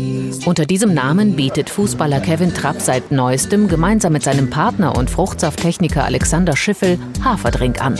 [0.45, 6.03] Unter diesem Namen bietet Fußballer Kevin Trapp seit neuestem gemeinsam mit seinem Partner und Fruchtsafttechniker
[6.03, 7.99] Alexander Schiffel Haferdrink an.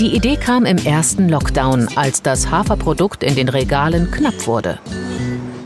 [0.00, 4.78] Die Idee kam im ersten Lockdown, als das Haferprodukt in den Regalen knapp wurde.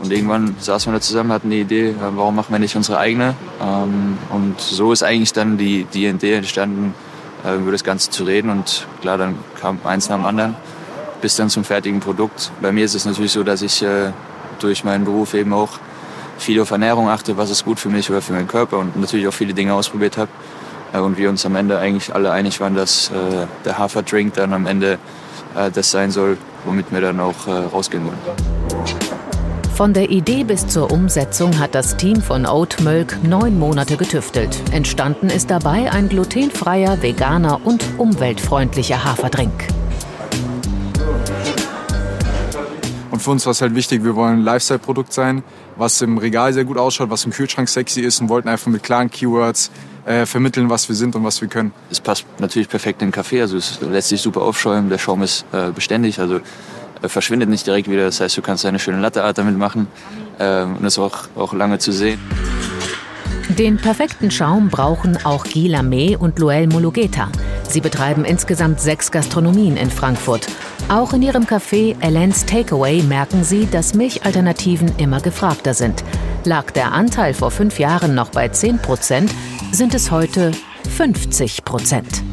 [0.01, 2.99] Und irgendwann saßen wir da zusammen, hatten die Idee, äh, warum machen wir nicht unsere
[2.99, 3.35] eigene?
[3.61, 6.93] Ähm, und so ist eigentlich dann die, die Idee entstanden,
[7.45, 8.49] äh, über das Ganze zu reden.
[8.49, 10.55] Und klar, dann kam eins nach dem anderen
[11.25, 12.51] bis dann zum fertigen Produkt.
[12.61, 14.11] Bei mir ist es natürlich so, dass ich äh,
[14.59, 15.79] durch meinen Beruf eben auch
[16.37, 19.27] viel auf Ernährung achte, was ist gut für mich oder für meinen Körper und natürlich
[19.27, 20.29] auch viele Dinge ausprobiert habe.
[20.93, 24.53] Äh, und wir uns am Ende eigentlich alle einig waren, dass äh, der Haferdrink dann
[24.53, 24.99] am Ende
[25.73, 28.17] das sein soll, womit wir dann auch rausgehen wollen.
[29.73, 34.57] Von der Idee bis zur Umsetzung hat das Team von Oatmilk neun Monate getüftelt.
[34.73, 39.69] Entstanden ist dabei ein glutenfreier, veganer und umweltfreundlicher Haferdrink.
[43.15, 45.41] Und für uns war es halt wichtig, wir wollen ein Lifestyle-Produkt sein,
[45.77, 48.83] was im Regal sehr gut ausschaut, was im Kühlschrank sexy ist und wollten einfach mit
[48.83, 49.71] klaren Keywords
[50.05, 51.71] äh, vermitteln, was wir sind und was wir können.
[51.89, 55.23] Es passt natürlich perfekt in den Kaffee, also es lässt sich super aufschäumen, der Schaum
[55.23, 56.41] ist äh, beständig, also
[57.01, 58.03] äh, verschwindet nicht direkt wieder.
[58.03, 59.87] Das heißt, du kannst eine schöne Latteart damit machen
[60.37, 62.19] ähm, und ist auch, auch lange zu sehen.
[63.49, 67.29] Den perfekten Schaum brauchen auch Gila May und Luel Mulugeta.
[67.69, 70.47] Sie betreiben insgesamt sechs Gastronomien in Frankfurt.
[70.89, 76.03] Auch in ihrem Café Elens Takeaway merken sie, dass Milchalternativen immer gefragter sind.
[76.43, 79.31] Lag der Anteil vor fünf Jahren noch bei 10 Prozent,
[79.71, 80.51] sind es heute
[80.97, 82.23] 50 Prozent.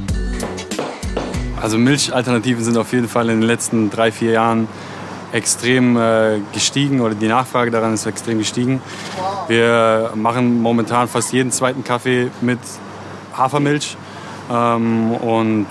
[1.61, 4.67] Also Milchalternativen sind auf jeden Fall in den letzten drei, vier Jahren
[5.33, 8.80] extrem äh, gestiegen oder die Nachfrage daran ist extrem gestiegen.
[9.49, 12.59] Wir machen momentan fast jeden zweiten Kaffee mit
[13.37, 13.97] Hafermilch
[14.51, 15.66] ähm, und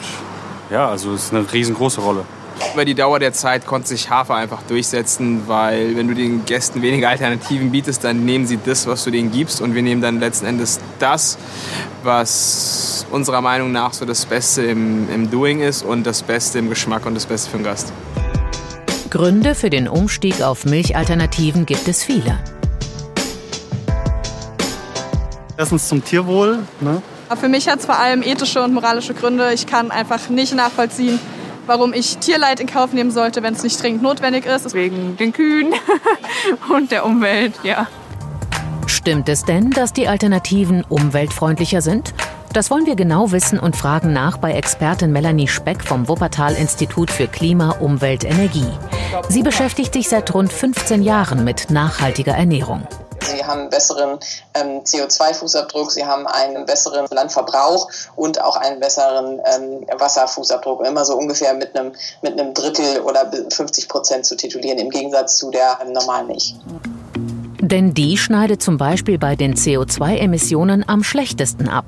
[0.70, 2.26] ja, also es ist eine riesengroße Rolle.
[2.74, 6.82] Über die Dauer der Zeit konnte sich Hafer einfach durchsetzen, weil wenn du den Gästen
[6.82, 10.20] weniger Alternativen bietest, dann nehmen sie das, was du denen gibst und wir nehmen dann
[10.20, 11.38] letzten Endes das,
[12.03, 16.70] was unserer Meinung nach so das Beste im, im Doing ist und das Beste im
[16.70, 17.91] Geschmack und das Beste für den Gast.
[19.12, 22.39] Gründe für den Umstieg auf Milchalternativen gibt es viele.
[25.57, 26.59] Erstens zum Tierwohl.
[26.80, 27.01] Ne?
[27.38, 29.51] Für mich hat es vor allem ethische und moralische Gründe.
[29.53, 31.20] Ich kann einfach nicht nachvollziehen,
[31.68, 34.74] warum ich Tierleid in Kauf nehmen sollte, wenn es nicht dringend notwendig ist.
[34.74, 35.74] Wegen den Kühen
[36.74, 37.88] und der Umwelt, ja.
[38.88, 42.14] Stimmt es denn, dass die Alternativen umweltfreundlicher sind?
[42.54, 47.10] Das wollen wir genau wissen und fragen nach bei Expertin Melanie Speck vom Wuppertal Institut
[47.10, 48.68] für Klima, Umwelt, Energie.
[49.30, 52.86] Sie beschäftigt sich seit rund 15 Jahren mit nachhaltiger Ernährung.
[53.22, 54.20] Sie haben einen besseren
[54.54, 60.86] ähm, CO2-Fußabdruck, sie haben einen besseren Landverbrauch und auch einen besseren ähm, Wasserfußabdruck.
[60.86, 65.38] Immer so ungefähr mit einem, mit einem Drittel oder 50 Prozent zu titulieren, im Gegensatz
[65.38, 66.56] zu der ähm, normalen Milch.
[67.62, 71.86] Denn die schneidet zum Beispiel bei den CO2-Emissionen am schlechtesten ab.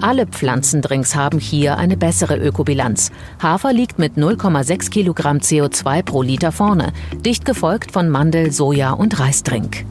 [0.00, 3.10] Alle Pflanzendrinks haben hier eine bessere Ökobilanz.
[3.42, 6.92] Hafer liegt mit 0,6 Kilogramm CO2 pro Liter vorne,
[7.24, 9.84] dicht gefolgt von Mandel, Soja und Reisdrink.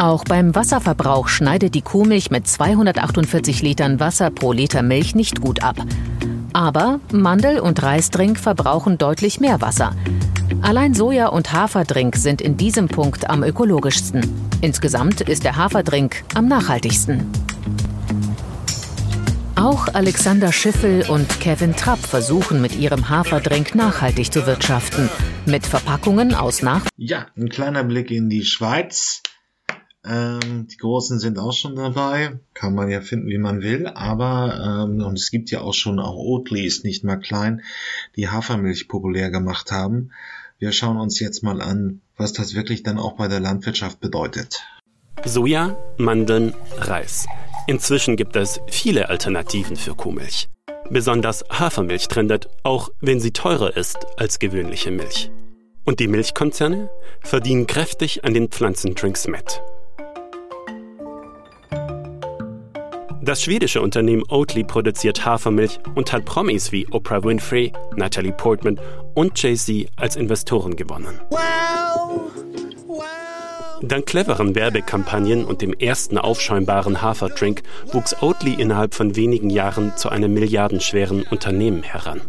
[0.00, 5.62] Auch beim Wasserverbrauch schneidet die Kuhmilch mit 248 Litern Wasser pro Liter Milch nicht gut
[5.62, 5.76] ab.
[6.54, 9.94] Aber Mandel und Reisdrink verbrauchen deutlich mehr Wasser.
[10.62, 14.26] Allein Soja- und Haferdrink sind in diesem Punkt am ökologischsten.
[14.62, 17.30] Insgesamt ist der Haferdrink am nachhaltigsten.
[19.54, 25.10] Auch Alexander Schiffel und Kevin Trapp versuchen mit ihrem Haferdrink nachhaltig zu wirtschaften.
[25.44, 26.86] Mit Verpackungen aus nach.
[26.96, 29.20] Ja, ein kleiner Blick in die Schweiz.
[30.04, 32.38] Ähm, die Großen sind auch schon dabei.
[32.54, 33.86] Kann man ja finden, wie man will.
[33.86, 37.62] Aber, ähm, und es gibt ja auch schon, auch Oatly ist nicht mal klein,
[38.16, 40.12] die Hafermilch populär gemacht haben.
[40.58, 44.62] Wir schauen uns jetzt mal an, was das wirklich dann auch bei der Landwirtschaft bedeutet.
[45.24, 47.26] Soja, Mandeln, Reis.
[47.66, 50.48] Inzwischen gibt es viele Alternativen für Kuhmilch.
[50.88, 55.30] Besonders Hafermilch trendet, auch wenn sie teurer ist als gewöhnliche Milch.
[55.84, 56.90] Und die Milchkonzerne
[57.20, 59.62] verdienen kräftig an den Pflanzendrinks mit.
[63.22, 68.80] Das schwedische Unternehmen Oatly produziert Hafermilch und hat Promis wie Oprah Winfrey, Natalie Portman
[69.14, 71.20] und Jay-Z als Investoren gewonnen.
[73.82, 77.62] Dank cleveren Werbekampagnen und dem ersten aufschäumbaren Haferdrink
[77.92, 82.22] wuchs Oatly innerhalb von wenigen Jahren zu einem milliardenschweren Unternehmen heran.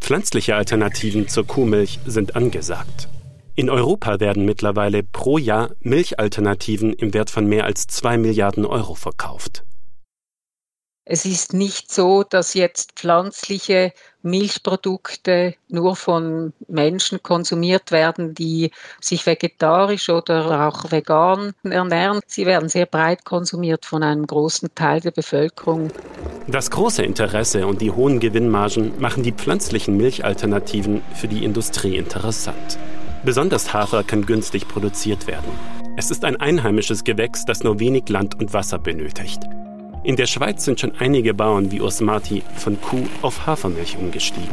[0.00, 3.08] Pflanzliche Alternativen zur Kuhmilch sind angesagt.
[3.54, 8.94] In Europa werden mittlerweile pro Jahr Milchalternativen im Wert von mehr als 2 Milliarden Euro
[8.94, 9.64] verkauft.
[11.04, 13.92] Es ist nicht so, dass jetzt pflanzliche
[14.22, 22.20] Milchprodukte nur von Menschen konsumiert werden, die sich vegetarisch oder auch vegan ernähren.
[22.28, 25.90] Sie werden sehr breit konsumiert von einem großen Teil der Bevölkerung.
[26.46, 32.78] Das große Interesse und die hohen Gewinnmargen machen die pflanzlichen Milchalternativen für die Industrie interessant.
[33.24, 35.50] Besonders Hafer kann günstig produziert werden.
[35.96, 39.40] Es ist ein einheimisches Gewächs, das nur wenig Land und Wasser benötigt.
[40.04, 44.50] In der Schweiz sind schon einige Bauern wie Urs Marti von Kuh auf Hafermilch umgestiegen.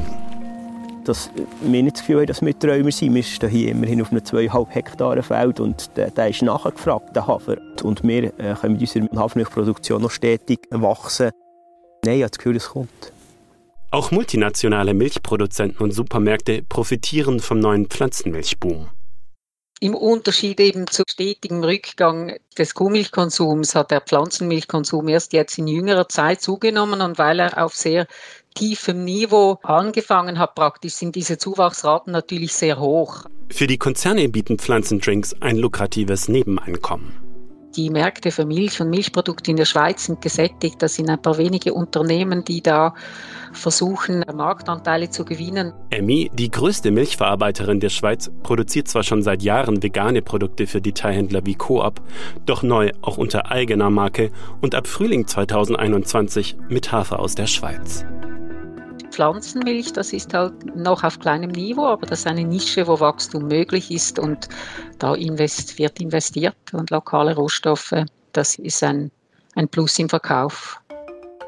[1.06, 1.32] Dass
[1.62, 3.16] wir nicht das Gefühl haben, dass wir Träumer sind.
[3.16, 7.26] Wir stehen hier immerhin auf einem 2,5 Hektar Feld und der, der ist nachgefragt, der
[7.26, 7.58] Hafer.
[7.82, 11.32] Und wir äh, können mit unserer Hafermilchproduktion noch stetig wachsen.
[12.06, 13.12] Nein, ich habe das Gefühl, es kommt.
[13.90, 18.90] Auch multinationale Milchproduzenten und Supermärkte profitieren vom neuen Pflanzenmilchboom.
[19.82, 26.10] Im Unterschied eben zu stetigem Rückgang des Kuhmilchkonsums hat der Pflanzenmilchkonsum erst jetzt in jüngerer
[26.10, 28.06] Zeit zugenommen und weil er auf sehr
[28.56, 33.24] tiefem Niveau angefangen hat, praktisch sind diese Zuwachsraten natürlich sehr hoch.
[33.50, 37.29] Für die Konzerne bieten Pflanzendrinks ein lukratives Nebeneinkommen.
[37.76, 40.82] Die Märkte für Milch und Milchprodukte in der Schweiz sind gesättigt.
[40.82, 42.96] Das sind ein paar wenige Unternehmen, die da
[43.54, 45.74] versuchen, Marktanteile zu gewinnen.
[45.92, 51.46] Emmy, die größte Milchverarbeiterin der Schweiz, produziert zwar schon seit Jahren vegane Produkte für Detailhändler
[51.46, 52.02] wie Coop,
[52.46, 58.06] doch neu auch unter eigener Marke und ab Frühling 2021 mit Hafer aus der Schweiz.
[59.20, 63.50] Pflanzenmilch, das ist halt noch auf kleinem Niveau, aber das ist eine Nische, wo Wachstum
[63.50, 64.48] möglich ist und
[64.98, 69.12] da invest, wird investiert und lokale Rohstoffe, das ist ein,
[69.56, 70.80] ein Plus im Verkauf.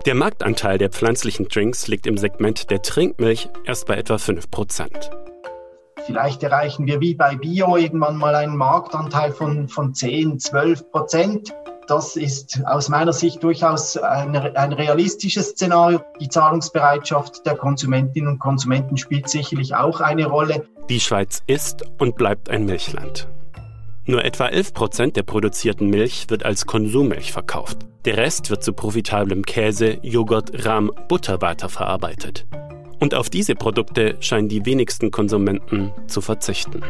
[0.05, 5.09] Der Marktanteil der pflanzlichen Drinks liegt im Segment der Trinkmilch erst bei etwa 5%.
[6.05, 11.53] Vielleicht erreichen wir wie bei Bio irgendwann mal einen Marktanteil von, von 10, 12 Prozent.
[11.87, 16.01] Das ist aus meiner Sicht durchaus ein, ein realistisches Szenario.
[16.19, 20.65] Die Zahlungsbereitschaft der Konsumentinnen und Konsumenten spielt sicherlich auch eine Rolle.
[20.89, 23.27] Die Schweiz ist und bleibt ein Milchland.
[24.05, 27.77] Nur etwa 11 Prozent der produzierten Milch wird als Konsummilch verkauft.
[28.05, 32.47] Der Rest wird zu profitablem Käse, Joghurt, Rahm, Butter weiterverarbeitet.
[32.99, 36.83] Und auf diese Produkte scheinen die wenigsten Konsumenten zu verzichten.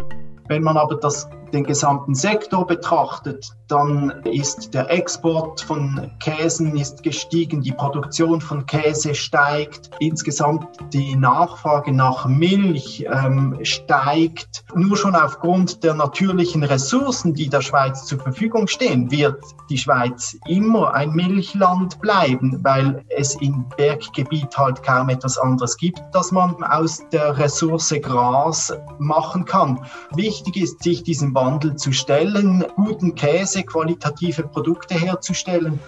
[0.47, 7.03] Wenn man aber das den gesamten Sektor betrachtet, dann ist der Export von Käsen ist
[7.03, 14.65] gestiegen, die Produktion von Käse steigt, insgesamt die Nachfrage nach Milch ähm, steigt.
[14.75, 20.37] Nur schon aufgrund der natürlichen Ressourcen, die der Schweiz zur Verfügung stehen, wird die Schweiz
[20.47, 26.61] immer ein Milchland bleiben, weil es im Berggebiet halt kaum etwas anderes gibt, das man
[26.63, 29.79] aus der Ressource Gras machen kann.
[30.13, 35.79] Wichtig ist, sich diesem Wandel zu stellen, guten Käse, qualitative Produkte herzustellen.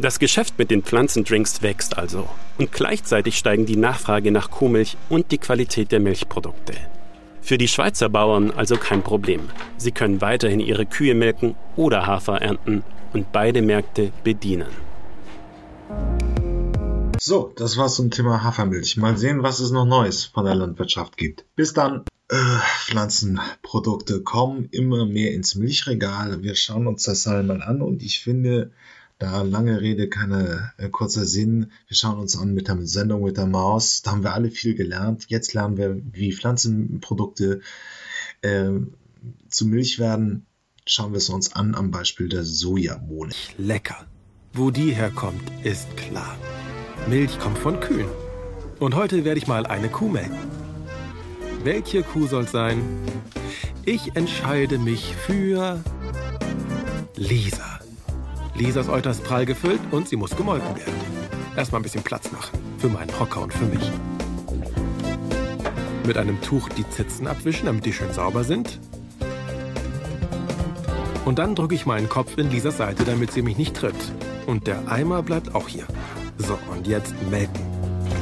[0.00, 2.28] Das Geschäft mit den Pflanzendrinks wächst also
[2.58, 6.72] und gleichzeitig steigen die Nachfrage nach Kuhmilch und die Qualität der Milchprodukte.
[7.40, 9.42] Für die Schweizer Bauern also kein Problem.
[9.76, 12.82] Sie können weiterhin ihre Kühe melken oder Hafer ernten
[13.12, 14.72] und beide Märkte bedienen.
[17.20, 18.96] So, das war's zum Thema Hafermilch.
[18.96, 21.44] Mal sehen, was es noch Neues von der Landwirtschaft gibt.
[21.54, 22.04] Bis dann.
[22.30, 26.44] Äh, Pflanzenprodukte kommen immer mehr ins Milchregal.
[26.44, 28.70] Wir schauen uns das einmal an und ich finde,
[29.18, 31.72] da lange Rede, keine äh, kurzer Sinn.
[31.88, 34.02] Wir schauen uns an mit der Sendung mit der Maus.
[34.02, 35.24] Da haben wir alle viel gelernt.
[35.26, 37.62] Jetzt lernen wir, wie Pflanzenprodukte
[38.42, 38.70] äh,
[39.48, 40.46] zu Milch werden.
[40.86, 43.32] Schauen wir es uns an am Beispiel der Sojabohne.
[43.58, 44.06] Lecker.
[44.52, 46.38] Wo die herkommt, ist klar.
[47.08, 48.08] Milch kommt von Kühen.
[48.78, 50.69] Und heute werde ich mal eine Kuh melken.
[51.62, 52.82] Welche Kuh soll es sein?
[53.84, 55.78] Ich entscheide mich für
[57.16, 57.80] Lisa.
[58.54, 60.94] Lisas Euter ist prall gefüllt und sie muss gemolken werden.
[61.56, 62.58] Erstmal ein bisschen Platz machen.
[62.78, 63.92] Für meinen Hocker und für mich.
[66.06, 68.80] Mit einem Tuch die Zitzen abwischen, damit die schön sauber sind.
[71.26, 73.94] Und dann drücke ich meinen Kopf in Lisas Seite, damit sie mich nicht tritt.
[74.46, 75.86] Und der Eimer bleibt auch hier.
[76.38, 77.66] So, und jetzt melken.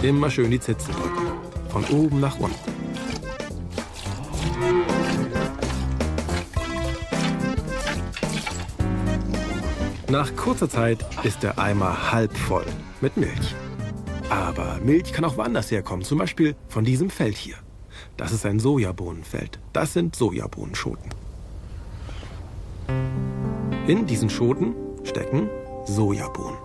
[0.03, 1.29] Immer schön die Zitzen drücken.
[1.69, 2.78] Von oben nach unten.
[10.11, 12.65] Nach kurzer Zeit ist der Eimer halb voll
[13.03, 13.55] mit Milch.
[14.31, 17.57] Aber Milch kann auch woanders herkommen, zum Beispiel von diesem Feld hier.
[18.17, 19.59] Das ist ein Sojabohnenfeld.
[19.75, 21.11] Das sind Sojabohnenschoten.
[23.87, 25.51] In diesen Schoten stecken
[25.85, 26.59] Sojabohnen.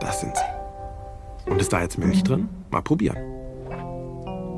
[0.00, 1.50] Das sind sie.
[1.50, 2.48] Und ist da jetzt Milch drin?
[2.70, 3.16] Mal probieren.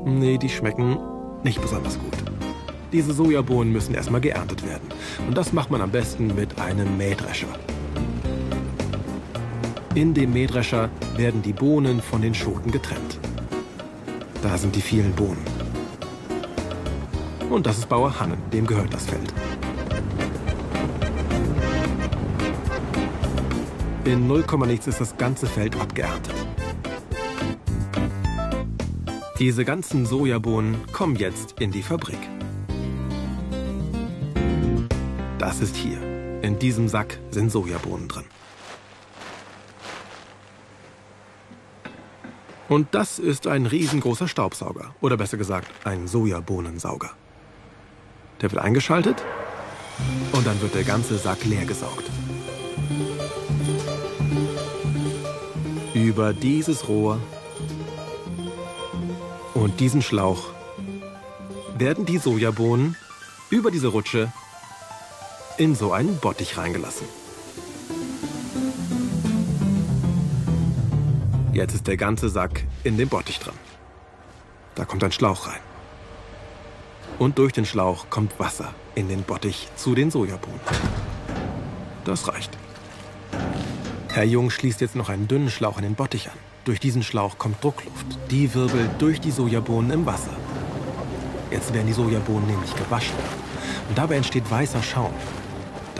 [0.05, 0.97] Nee, die schmecken
[1.43, 2.40] nicht besonders gut.
[2.91, 4.89] Diese Sojabohnen müssen erstmal geerntet werden.
[5.25, 7.47] Und das macht man am besten mit einem Mähdrescher.
[9.95, 13.19] In dem Mähdrescher werden die Bohnen von den Schoten getrennt.
[14.41, 15.43] Da sind die vielen Bohnen.
[17.49, 19.33] Und das ist Bauer Hannen, dem gehört das Feld.
[24.05, 26.33] In 0, nichts ist das ganze Feld abgeerntet.
[29.39, 32.19] Diese ganzen Sojabohnen kommen jetzt in die Fabrik.
[35.51, 35.99] Das ist hier.
[36.41, 38.23] In diesem Sack sind Sojabohnen drin.
[42.69, 44.95] Und das ist ein riesengroßer Staubsauger.
[45.01, 47.09] Oder besser gesagt, ein Sojabohnensauger.
[48.39, 49.25] Der wird eingeschaltet
[50.31, 52.05] und dann wird der ganze Sack leer gesaugt.
[55.93, 57.19] Über dieses Rohr
[59.53, 60.53] und diesen Schlauch
[61.77, 62.95] werden die Sojabohnen
[63.49, 64.31] über diese Rutsche
[65.61, 67.05] in so einen Bottich reingelassen.
[71.53, 73.53] Jetzt ist der ganze Sack in dem Bottich drin.
[74.73, 75.59] Da kommt ein Schlauch rein.
[77.19, 80.59] Und durch den Schlauch kommt Wasser in den Bottich zu den Sojabohnen.
[82.05, 82.57] Das reicht.
[84.11, 86.37] Herr Jung schließt jetzt noch einen dünnen Schlauch in den Bottich an.
[86.65, 88.07] Durch diesen Schlauch kommt Druckluft.
[88.31, 90.35] Die wirbelt durch die Sojabohnen im Wasser.
[91.51, 93.15] Jetzt werden die Sojabohnen nämlich gewaschen.
[93.89, 95.13] Und dabei entsteht weißer Schaum.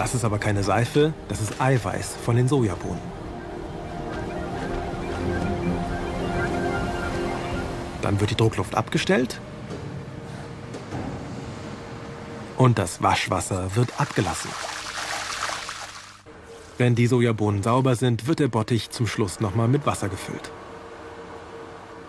[0.02, 3.04] Das ist aber keine Seife, das ist Eiweiß von den Sojabohnen.
[8.02, 9.40] Dann wird die Druckluft abgestellt
[12.58, 14.50] und das Waschwasser wird abgelassen.
[16.80, 20.50] Wenn die Sojabohnen sauber sind, wird der Bottich zum Schluss nochmal mit Wasser gefüllt.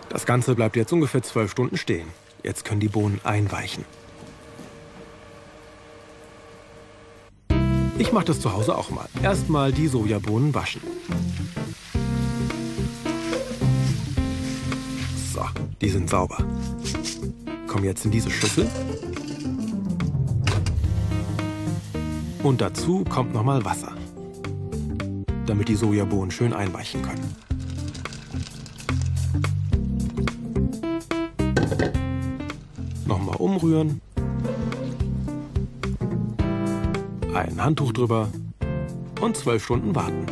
[0.08, 2.08] Das Ganze bleibt jetzt ungefähr zwölf Stunden stehen.
[2.42, 3.84] Jetzt können die Bohnen einweichen.
[7.98, 9.06] Ich mache das zu Hause auch mal.
[9.22, 10.80] Erstmal die Sojabohnen waschen.
[15.32, 15.44] So,
[15.80, 16.38] die sind sauber.
[17.66, 18.68] Kommen jetzt in diese Schüssel.
[22.42, 23.92] Und dazu kommt nochmal Wasser,
[25.46, 27.36] damit die Sojabohnen schön einweichen können.
[33.06, 34.00] Nochmal umrühren.
[37.52, 38.30] Ein Handtuch drüber
[39.20, 40.26] und zwölf Stunden warten.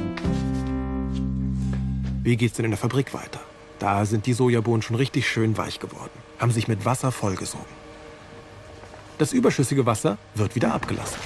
[2.23, 3.41] Wie geht's denn in der Fabrik weiter?
[3.79, 7.67] Da sind die Sojabohnen schon richtig schön weich geworden, haben sich mit Wasser vollgesogen.
[9.19, 11.19] Das überschüssige Wasser wird wieder abgelassen.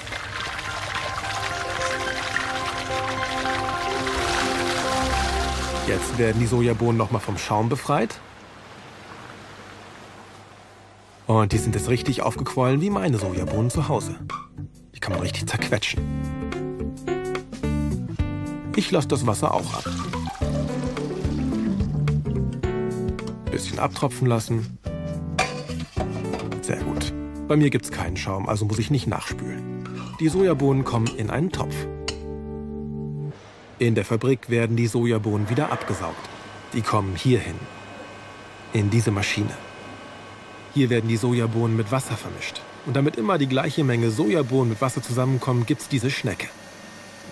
[5.86, 8.18] Jetzt werden die Sojabohnen nochmal vom Schaum befreit.
[11.26, 14.16] Und die sind jetzt richtig aufgequollen wie meine Sojabohnen zu Hause.
[14.94, 16.02] Die kann man richtig zerquetschen.
[18.76, 19.84] Ich lasse das Wasser auch ab.
[23.50, 24.78] Bisschen abtropfen lassen.
[26.60, 27.12] Sehr gut.
[27.48, 29.88] Bei mir gibt's keinen Schaum, also muss ich nicht nachspülen.
[30.20, 31.74] Die Sojabohnen kommen in einen Topf.
[33.78, 36.28] In der Fabrik werden die Sojabohnen wieder abgesaugt.
[36.72, 37.56] Die kommen hierhin.
[38.72, 39.50] In diese Maschine.
[40.74, 42.60] Hier werden die Sojabohnen mit Wasser vermischt.
[42.84, 46.48] Und damit immer die gleiche Menge Sojabohnen mit Wasser zusammenkommen, gibt's diese Schnecke.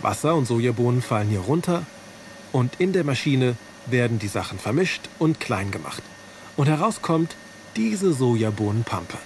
[0.01, 1.85] Wasser und Sojabohnen fallen hier runter
[2.53, 6.03] und in der Maschine werden die Sachen vermischt und klein gemacht.
[6.57, 7.35] Und herauskommt
[7.75, 9.19] diese Sojabohnenpampe.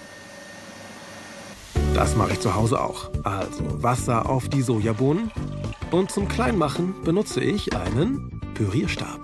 [1.93, 3.11] Das mache ich zu Hause auch.
[3.23, 5.31] Also Wasser auf die Sojabohnen
[5.91, 9.19] und zum Kleinmachen benutze ich einen Pürierstab.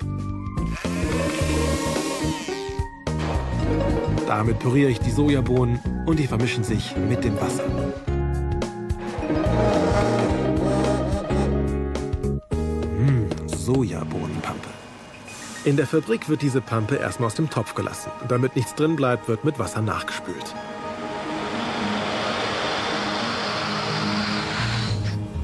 [4.36, 7.63] Damit püriere ich die Sojabohnen und die vermischen sich mit dem Wasser.
[12.97, 14.69] Mmh, Sojabohnenpampe.
[15.65, 18.11] In der Fabrik wird diese Pampe erstmal aus dem Topf gelassen.
[18.27, 20.55] Damit nichts drin bleibt, wird mit Wasser nachgespült.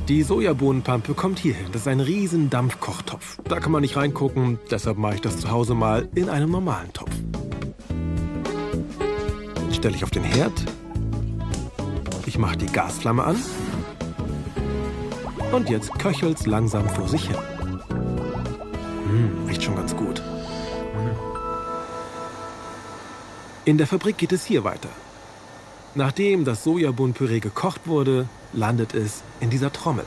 [0.08, 1.68] Die Sojabohnenpampe kommt hierhin.
[1.74, 3.38] Das ist ein riesen Dampfkochtopf.
[3.44, 6.92] Da kann man nicht reingucken, deshalb mache ich das zu Hause mal in einem normalen
[6.92, 7.12] Topf.
[9.80, 10.52] Stelle ich auf den Herd.
[12.26, 13.38] Ich mache die Gasflamme an.
[15.54, 17.38] Und jetzt köchelt's langsam vor sich hin.
[19.08, 20.22] Mmh, riecht schon ganz gut.
[23.64, 24.90] In der Fabrik geht es hier weiter.
[25.96, 30.06] Nachdem das Sojabohnenpüree gekocht wurde, landet es in dieser Trommel.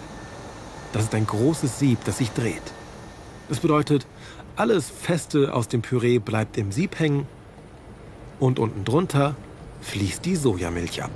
[0.92, 2.74] Das ist ein großes Sieb, das sich dreht.
[3.48, 4.06] Das bedeutet,
[4.54, 7.26] alles Feste aus dem Püree bleibt im Sieb hängen
[8.38, 9.34] und unten drunter
[9.82, 11.10] fließt die Sojamilch ab.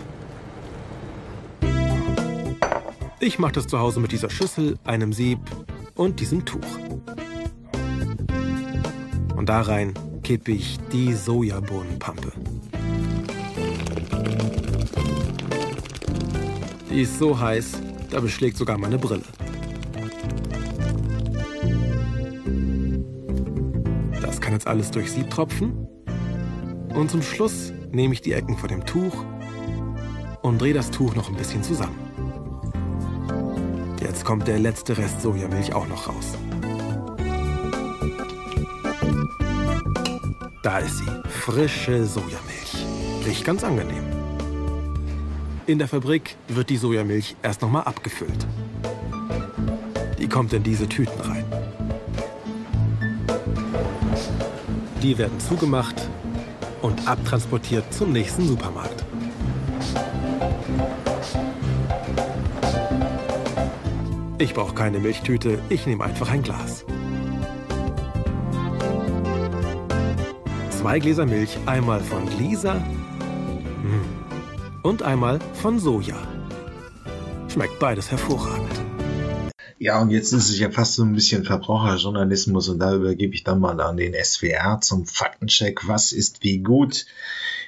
[3.18, 5.38] Ich mache das zu Hause mit dieser Schüssel, einem Sieb
[5.94, 6.60] und diesem Tuch.
[9.34, 12.32] Und da rein kippe ich die Sojabohnenpampe.
[16.90, 17.72] Die ist so heiß,
[18.10, 19.22] da beschlägt sogar meine Brille.
[24.20, 25.86] Das kann jetzt alles durch Sieb tropfen.
[26.94, 29.24] Und zum Schluss nehme ich die Ecken von dem Tuch
[30.42, 31.98] und drehe das Tuch noch ein bisschen zusammen.
[34.00, 36.36] Jetzt kommt der letzte Rest Sojamilch auch noch raus.
[40.62, 42.86] Da ist sie, frische Sojamilch.
[43.24, 44.04] Riecht ganz angenehm.
[45.66, 48.46] In der Fabrik wird die Sojamilch erst nochmal abgefüllt.
[50.18, 51.44] Die kommt in diese Tüten rein.
[55.02, 56.08] Die werden zugemacht
[56.82, 59.04] und abtransportiert zum nächsten Supermarkt.
[64.38, 66.84] Ich brauche keine Milchtüte, ich nehme einfach ein Glas.
[70.70, 74.04] Zwei Gläser Milch, einmal von Lisa hm,
[74.82, 76.16] und einmal von Soja.
[77.48, 78.85] Schmeckt beides hervorragend.
[79.78, 83.44] Ja, und jetzt ist es ja fast so ein bisschen Verbraucherjournalismus und da übergebe ich
[83.44, 85.86] dann mal an den SWR zum Faktencheck.
[85.86, 87.04] Was ist wie gut?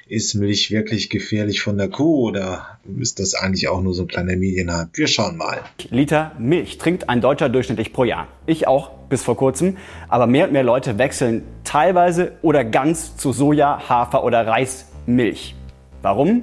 [0.07, 4.07] Ist Milch wirklich gefährlich von der Kuh oder ist das eigentlich auch nur so ein
[4.07, 4.89] kleiner Medienhype?
[4.93, 5.59] Wir schauen mal.
[5.91, 8.27] Liter Milch trinkt ein Deutscher durchschnittlich pro Jahr.
[8.47, 9.77] Ich auch bis vor kurzem.
[10.07, 15.53] Aber mehr und mehr Leute wechseln teilweise oder ganz zu Soja, Hafer oder Reismilch.
[16.01, 16.41] Warum?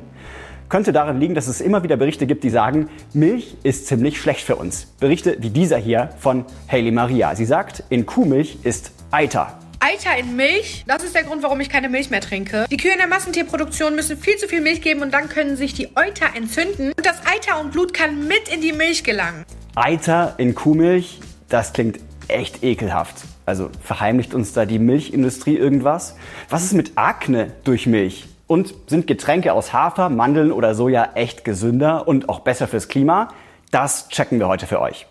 [0.68, 4.40] Könnte daran liegen, dass es immer wieder Berichte gibt, die sagen, Milch ist ziemlich schlecht
[4.40, 4.86] für uns.
[4.98, 7.36] Berichte wie dieser hier von Hayley Maria.
[7.36, 9.58] Sie sagt, in Kuhmilch ist Eiter.
[9.78, 12.66] Eiter in Milch, das ist der Grund, warum ich keine Milch mehr trinke.
[12.70, 15.74] Die Kühe in der Massentierproduktion müssen viel zu viel Milch geben und dann können sich
[15.74, 19.44] die Euter entzünden und das Eiter und Blut kann mit in die Milch gelangen.
[19.76, 23.16] Eiter in Kuhmilch, das klingt echt ekelhaft.
[23.44, 26.16] Also verheimlicht uns da die Milchindustrie irgendwas?
[26.48, 28.26] Was ist mit Akne durch Milch?
[28.46, 33.28] Und sind Getränke aus Hafer, Mandeln oder Soja echt gesünder und auch besser fürs Klima?
[33.72, 35.06] Das checken wir heute für euch.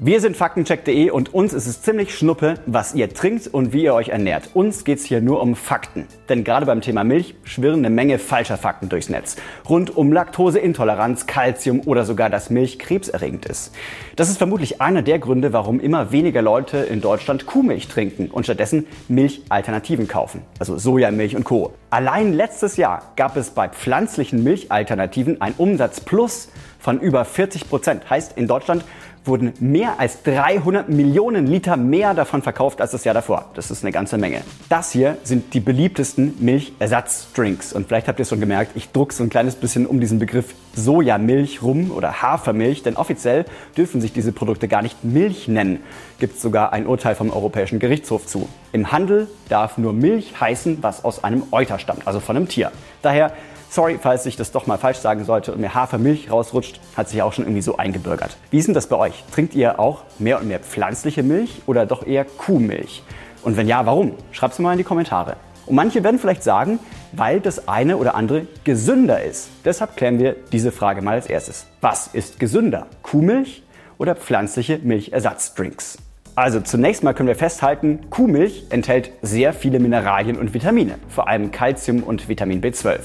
[0.00, 3.94] Wir sind faktencheck.de und uns ist es ziemlich schnuppe, was ihr trinkt und wie ihr
[3.94, 4.50] euch ernährt.
[4.54, 6.06] Uns geht's hier nur um Fakten.
[6.28, 9.34] Denn gerade beim Thema Milch schwirren eine Menge falscher Fakten durchs Netz.
[9.68, 13.74] Rund um Laktoseintoleranz, Kalzium oder sogar, dass Milch krebserregend ist.
[14.14, 18.44] Das ist vermutlich einer der Gründe, warum immer weniger Leute in Deutschland Kuhmilch trinken und
[18.44, 20.42] stattdessen Milchalternativen kaufen.
[20.60, 21.72] Also Sojamilch und Co.
[21.90, 28.08] Allein letztes Jahr gab es bei pflanzlichen Milchalternativen ein Umsatzplus von über 40 Prozent.
[28.08, 28.84] Heißt in Deutschland
[29.28, 33.44] wurden mehr als 300 Millionen Liter mehr davon verkauft als das Jahr davor.
[33.54, 34.42] Das ist eine ganze Menge.
[34.68, 37.72] Das hier sind die beliebtesten Milchersatzdrinks.
[37.72, 40.18] Und vielleicht habt ihr es schon gemerkt, ich druck so ein kleines bisschen um diesen
[40.18, 43.44] Begriff Sojamilch rum oder Hafermilch, denn offiziell
[43.76, 45.80] dürfen sich diese Produkte gar nicht Milch nennen.
[46.18, 48.48] Gibt es sogar ein Urteil vom Europäischen Gerichtshof zu.
[48.72, 52.72] Im Handel darf nur Milch heißen, was aus einem Euter stammt, also von einem Tier.
[53.02, 53.32] Daher
[53.70, 57.20] Sorry, falls ich das doch mal falsch sagen sollte und mir Hafermilch rausrutscht, hat sich
[57.20, 58.36] auch schon irgendwie so eingebürgert.
[58.50, 59.24] Wie ist denn das bei euch?
[59.30, 63.02] Trinkt ihr auch mehr und mehr pflanzliche Milch oder doch eher Kuhmilch?
[63.42, 64.14] Und wenn ja, warum?
[64.32, 65.36] Schreibt es mal in die Kommentare.
[65.66, 66.78] Und manche werden vielleicht sagen,
[67.12, 69.50] weil das eine oder andere gesünder ist.
[69.66, 71.66] Deshalb klären wir diese Frage mal als erstes.
[71.82, 72.86] Was ist gesünder?
[73.02, 73.62] Kuhmilch
[73.98, 75.98] oder pflanzliche Milchersatzdrinks?
[76.38, 81.50] Also zunächst mal können wir festhalten, Kuhmilch enthält sehr viele Mineralien und Vitamine, vor allem
[81.50, 83.00] Calcium und Vitamin B12.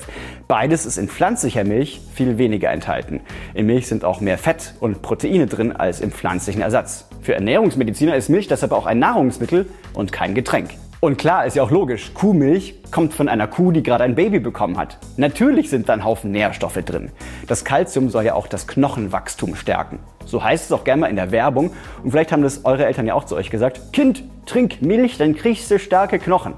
[0.47, 3.21] Beides ist in pflanzlicher Milch viel weniger enthalten.
[3.55, 7.09] In Milch sind auch mehr Fett und Proteine drin als im pflanzlichen Ersatz.
[7.23, 9.65] Für Ernährungsmediziner ist Milch deshalb auch ein Nahrungsmittel
[9.95, 10.69] und kein Getränk.
[10.99, 14.39] Und klar, ist ja auch logisch, Kuhmilch kommt von einer Kuh, die gerade ein Baby
[14.39, 14.99] bekommen hat.
[15.17, 17.09] Natürlich sind da ein Haufen Nährstoffe drin.
[17.47, 19.97] Das Kalzium soll ja auch das Knochenwachstum stärken.
[20.25, 21.71] So heißt es auch gerne mal in der Werbung.
[22.03, 23.93] Und vielleicht haben das eure Eltern ja auch zu euch gesagt.
[23.93, 26.53] Kind, trink Milch, dann kriegst du starke Knochen.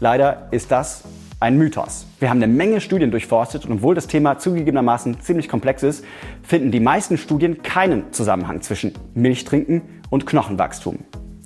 [0.00, 1.04] Leider ist das
[1.38, 2.06] ein Mythos.
[2.18, 6.04] Wir haben eine Menge Studien durchforstet und obwohl das Thema zugegebenermaßen ziemlich komplex ist,
[6.42, 11.00] finden die meisten Studien keinen Zusammenhang zwischen Milchtrinken und Knochenwachstum.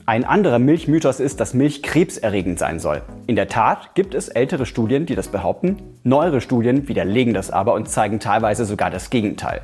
[0.07, 3.03] Ein anderer Milchmythos ist, dass Milch krebserregend sein soll.
[3.27, 5.77] In der Tat gibt es ältere Studien, die das behaupten.
[6.03, 9.61] Neuere Studien widerlegen das aber und zeigen teilweise sogar das Gegenteil.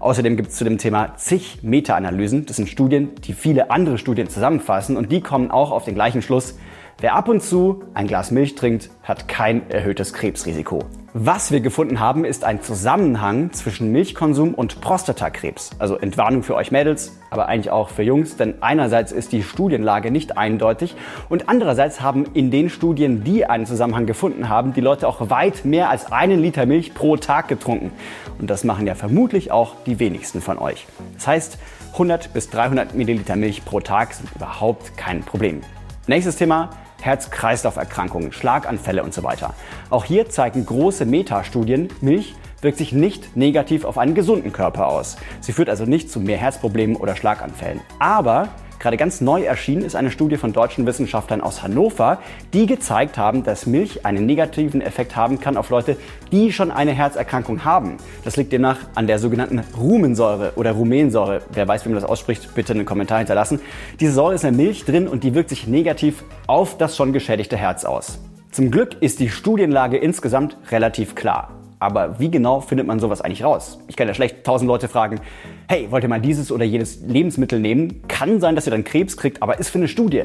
[0.00, 2.44] Außerdem gibt es zu dem Thema zig Meta-Analysen.
[2.44, 6.22] Das sind Studien, die viele andere Studien zusammenfassen und die kommen auch auf den gleichen
[6.22, 6.58] Schluss.
[7.00, 10.80] Wer ab und zu ein Glas Milch trinkt, hat kein erhöhtes Krebsrisiko.
[11.18, 15.70] Was wir gefunden haben, ist ein Zusammenhang zwischen Milchkonsum und Prostatakrebs.
[15.78, 20.10] Also Entwarnung für euch Mädels, aber eigentlich auch für Jungs, denn einerseits ist die Studienlage
[20.10, 20.94] nicht eindeutig
[21.30, 25.64] und andererseits haben in den Studien, die einen Zusammenhang gefunden haben, die Leute auch weit
[25.64, 27.92] mehr als einen Liter Milch pro Tag getrunken.
[28.38, 30.86] Und das machen ja vermutlich auch die wenigsten von euch.
[31.14, 31.58] Das heißt,
[31.92, 35.62] 100 bis 300 Milliliter Milch pro Tag sind überhaupt kein Problem.
[36.08, 36.68] Nächstes Thema,
[37.00, 39.54] Herz-Kreislauf-Erkrankungen, Schlaganfälle und so weiter.
[39.90, 45.16] Auch hier zeigen große Metastudien, Milch wirkt sich nicht negativ auf einen gesunden Körper aus.
[45.40, 47.80] Sie führt also nicht zu mehr Herzproblemen oder Schlaganfällen.
[47.98, 48.48] Aber
[48.86, 52.18] Gerade ganz neu erschienen ist eine Studie von deutschen Wissenschaftlern aus Hannover,
[52.52, 55.96] die gezeigt haben, dass Milch einen negativen Effekt haben kann auf Leute,
[56.30, 57.96] die schon eine Herzerkrankung haben.
[58.22, 61.42] Das liegt demnach an der sogenannten Rumensäure oder Rumensäure.
[61.52, 63.58] Wer weiß, wie man das ausspricht, bitte einen Kommentar hinterlassen.
[63.98, 67.12] Diese Säure ist in der Milch drin und die wirkt sich negativ auf das schon
[67.12, 68.20] geschädigte Herz aus.
[68.52, 71.50] Zum Glück ist die Studienlage insgesamt relativ klar.
[71.78, 73.78] Aber wie genau findet man sowas eigentlich raus?
[73.88, 75.20] Ich kann ja schlecht tausend Leute fragen,
[75.68, 78.02] hey, wollt ihr mal dieses oder jenes Lebensmittel nehmen?
[78.08, 80.24] Kann sein, dass ihr dann Krebs kriegt, aber ist für eine Studie.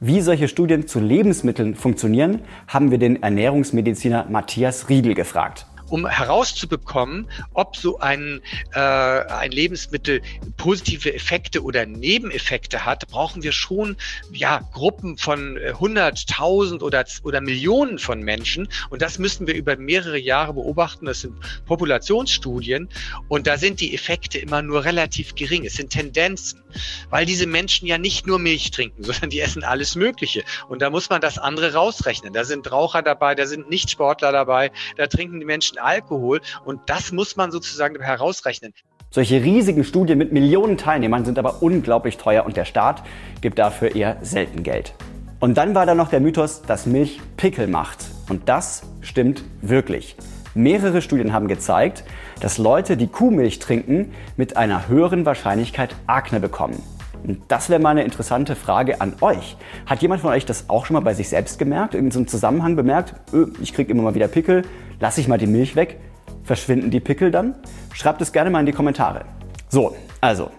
[0.00, 7.28] Wie solche Studien zu Lebensmitteln funktionieren, haben wir den Ernährungsmediziner Matthias Riedel gefragt um herauszubekommen,
[7.52, 8.40] ob so ein,
[8.72, 10.20] äh, ein Lebensmittel
[10.56, 13.96] positive Effekte oder Nebeneffekte hat, brauchen wir schon
[14.32, 18.68] ja, Gruppen von 100.000 äh, oder, oder Millionen von Menschen.
[18.90, 21.06] Und das müssen wir über mehrere Jahre beobachten.
[21.06, 21.34] Das sind
[21.66, 22.88] Populationsstudien.
[23.28, 25.64] Und da sind die Effekte immer nur relativ gering.
[25.64, 26.63] Es sind Tendenzen,
[27.10, 30.42] weil diese Menschen ja nicht nur Milch trinken, sondern die essen alles Mögliche.
[30.68, 32.32] Und da muss man das andere rausrechnen.
[32.32, 37.12] Da sind Raucher dabei, da sind Nichtsportler dabei, da trinken die Menschen Alkohol und das
[37.12, 38.72] muss man sozusagen herausrechnen.
[39.10, 43.04] Solche riesigen Studien mit Millionen Teilnehmern sind aber unglaublich teuer und der Staat
[43.40, 44.92] gibt dafür eher selten Geld.
[45.38, 47.98] Und dann war da noch der Mythos, dass Milch Pickel macht.
[48.28, 50.16] Und das stimmt wirklich.
[50.54, 52.02] Mehrere Studien haben gezeigt,
[52.40, 56.82] dass Leute, die Kuhmilch trinken, mit einer höheren Wahrscheinlichkeit Akne bekommen.
[57.26, 59.56] Und das wäre mal eine interessante Frage an euch.
[59.86, 61.94] Hat jemand von euch das auch schon mal bei sich selbst gemerkt?
[61.94, 63.14] Irgendeinen Zusammenhang bemerkt?
[63.62, 64.62] Ich kriege immer mal wieder Pickel,
[65.00, 65.98] lasse ich mal die Milch weg,
[66.42, 67.54] verschwinden die Pickel dann?
[67.94, 69.24] Schreibt es gerne mal in die Kommentare.
[69.70, 70.50] So, also,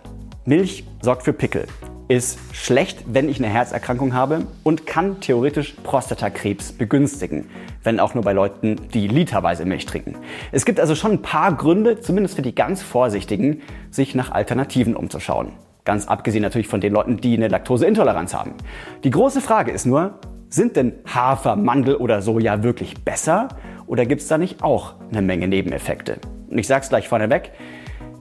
[0.45, 1.67] Milch sorgt für Pickel,
[2.07, 7.49] ist schlecht, wenn ich eine Herzerkrankung habe und kann theoretisch Prostatakrebs begünstigen,
[7.83, 10.15] wenn auch nur bei Leuten, die literweise Milch trinken.
[10.51, 14.95] Es gibt also schon ein paar Gründe, zumindest für die ganz Vorsichtigen, sich nach Alternativen
[14.95, 15.53] umzuschauen.
[15.83, 18.53] Ganz abgesehen natürlich von den Leuten, die eine Laktoseintoleranz haben.
[19.03, 20.19] Die große Frage ist nur,
[20.49, 23.49] sind denn Hafer, Mandel oder Soja wirklich besser
[23.87, 26.19] oder gibt es da nicht auch eine Menge Nebeneffekte?
[26.49, 27.51] Und ich sage es gleich vorneweg,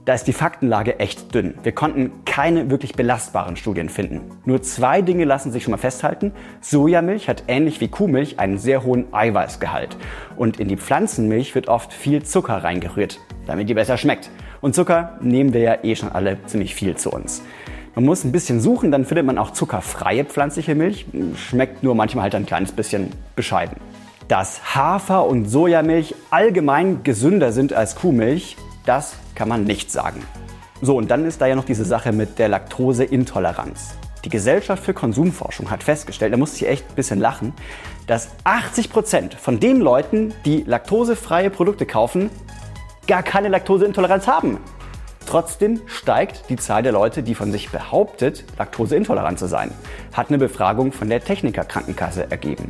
[0.05, 1.55] da ist die Faktenlage echt dünn.
[1.63, 4.21] Wir konnten keine wirklich belastbaren Studien finden.
[4.45, 6.31] Nur zwei Dinge lassen sich schon mal festhalten.
[6.61, 9.97] Sojamilch hat ähnlich wie Kuhmilch einen sehr hohen Eiweißgehalt.
[10.37, 14.29] Und in die Pflanzenmilch wird oft viel Zucker reingerührt, damit die besser schmeckt.
[14.61, 17.41] Und Zucker nehmen wir ja eh schon alle ziemlich viel zu uns.
[17.95, 21.07] Man muss ein bisschen suchen, dann findet man auch zuckerfreie pflanzliche Milch.
[21.35, 23.77] Schmeckt nur manchmal halt ein kleines bisschen bescheiden.
[24.27, 30.23] Dass Hafer- und Sojamilch allgemein gesünder sind als Kuhmilch, das kann man nicht sagen.
[30.81, 33.95] So, und dann ist da ja noch diese Sache mit der Laktoseintoleranz.
[34.25, 37.53] Die Gesellschaft für Konsumforschung hat festgestellt, da musste ich echt ein bisschen lachen,
[38.07, 42.29] dass 80 Prozent von den Leuten, die laktosefreie Produkte kaufen,
[43.07, 44.57] gar keine Laktoseintoleranz haben.
[45.25, 49.71] Trotzdem steigt die Zahl der Leute, die von sich behauptet, laktoseintolerant zu sein,
[50.13, 52.69] hat eine Befragung von der Techniker Krankenkasse ergeben.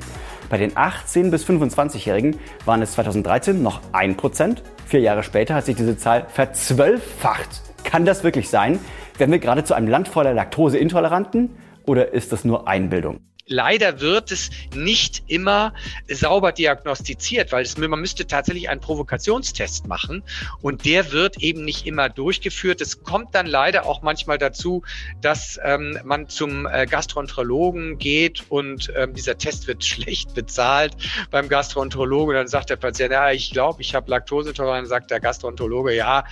[0.56, 4.60] Bei den 18- bis 25-Jährigen waren es 2013 noch 1%.
[4.86, 7.62] Vier Jahre später hat sich diese Zahl verzwölffacht.
[7.84, 8.80] Kann das wirklich sein?
[9.18, 11.58] Werden wir gerade zu einem Land voller Laktoseintoleranten?
[11.86, 13.20] Oder ist das nur Einbildung?
[13.48, 15.74] Leider wird es nicht immer
[16.10, 20.24] sauber diagnostiziert, weil es, man müsste tatsächlich einen Provokationstest machen
[20.62, 22.82] und der wird eben nicht immer durchgeführt.
[22.82, 24.84] Es kommt dann leider auch manchmal dazu,
[25.22, 30.96] dass ähm, man zum äh, Gastroenterologen geht und ähm, dieser Test wird schlecht bezahlt
[31.30, 32.36] beim Gastroenterologen.
[32.36, 34.90] Dann sagt der Patient, ja, ich glaube, ich habe Laktosetoleranz.
[34.90, 36.26] Sagt der Gastroenterologe, ja,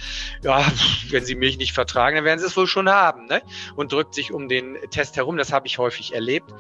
[0.44, 0.66] ja,
[1.10, 3.26] wenn Sie Milch nicht vertragen, dann werden Sie es wohl schon haben.
[3.28, 3.42] Ne?
[3.76, 5.38] Und drückt sich um den Test herum.
[5.38, 6.52] Das habe ich häufig erlebt.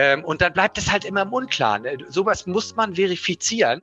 [0.00, 1.84] Ähm, und dann bleibt es halt immer im Unklaren.
[1.84, 3.82] Äh, sowas muss man verifizieren.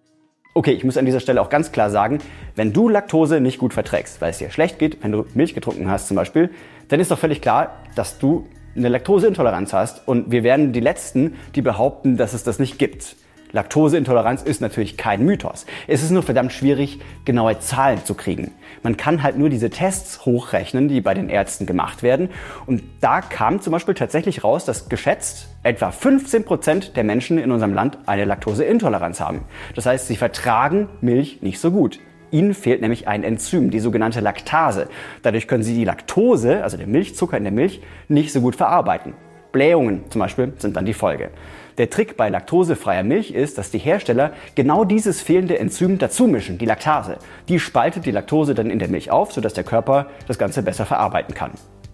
[0.56, 2.18] Okay, ich muss an dieser Stelle auch ganz klar sagen,
[2.56, 5.88] wenn du Laktose nicht gut verträgst, weil es dir schlecht geht, wenn du Milch getrunken
[5.92, 6.50] hast zum Beispiel,
[6.88, 11.36] dann ist doch völlig klar, dass du eine Laktoseintoleranz hast und wir werden die Letzten,
[11.54, 13.16] die behaupten, dass es das nicht gibt.
[13.52, 15.68] Laktoseintoleranz ist natürlich kein Mythos.
[15.86, 18.52] Es ist nur verdammt schwierig, genaue Zahlen zu kriegen.
[18.88, 22.30] Man kann halt nur diese Tests hochrechnen, die bei den Ärzten gemacht werden.
[22.68, 27.52] Und da kam zum Beispiel tatsächlich raus, dass geschätzt etwa 15 Prozent der Menschen in
[27.52, 29.42] unserem Land eine Laktoseintoleranz haben.
[29.76, 32.00] Das heißt, sie vertragen Milch nicht so gut.
[32.32, 34.88] Ihnen fehlt nämlich ein Enzym, die sogenannte Laktase.
[35.22, 39.16] Dadurch können Sie die Laktose, also den Milchzucker in der Milch, nicht so gut verarbeiten.
[39.52, 41.32] Blähungen zum Beispiel sind dann die Folge.
[41.78, 46.66] Der Trick bei laktosefreier Milch ist, dass die Hersteller genau dieses fehlende Enzym dazumischen, die
[46.66, 47.18] Laktase.
[47.50, 50.88] Die spaltet die Laktose dann in der Milch auf, sodass der Körper das Ganze besser
[50.88, 51.52] verarbeiten kann.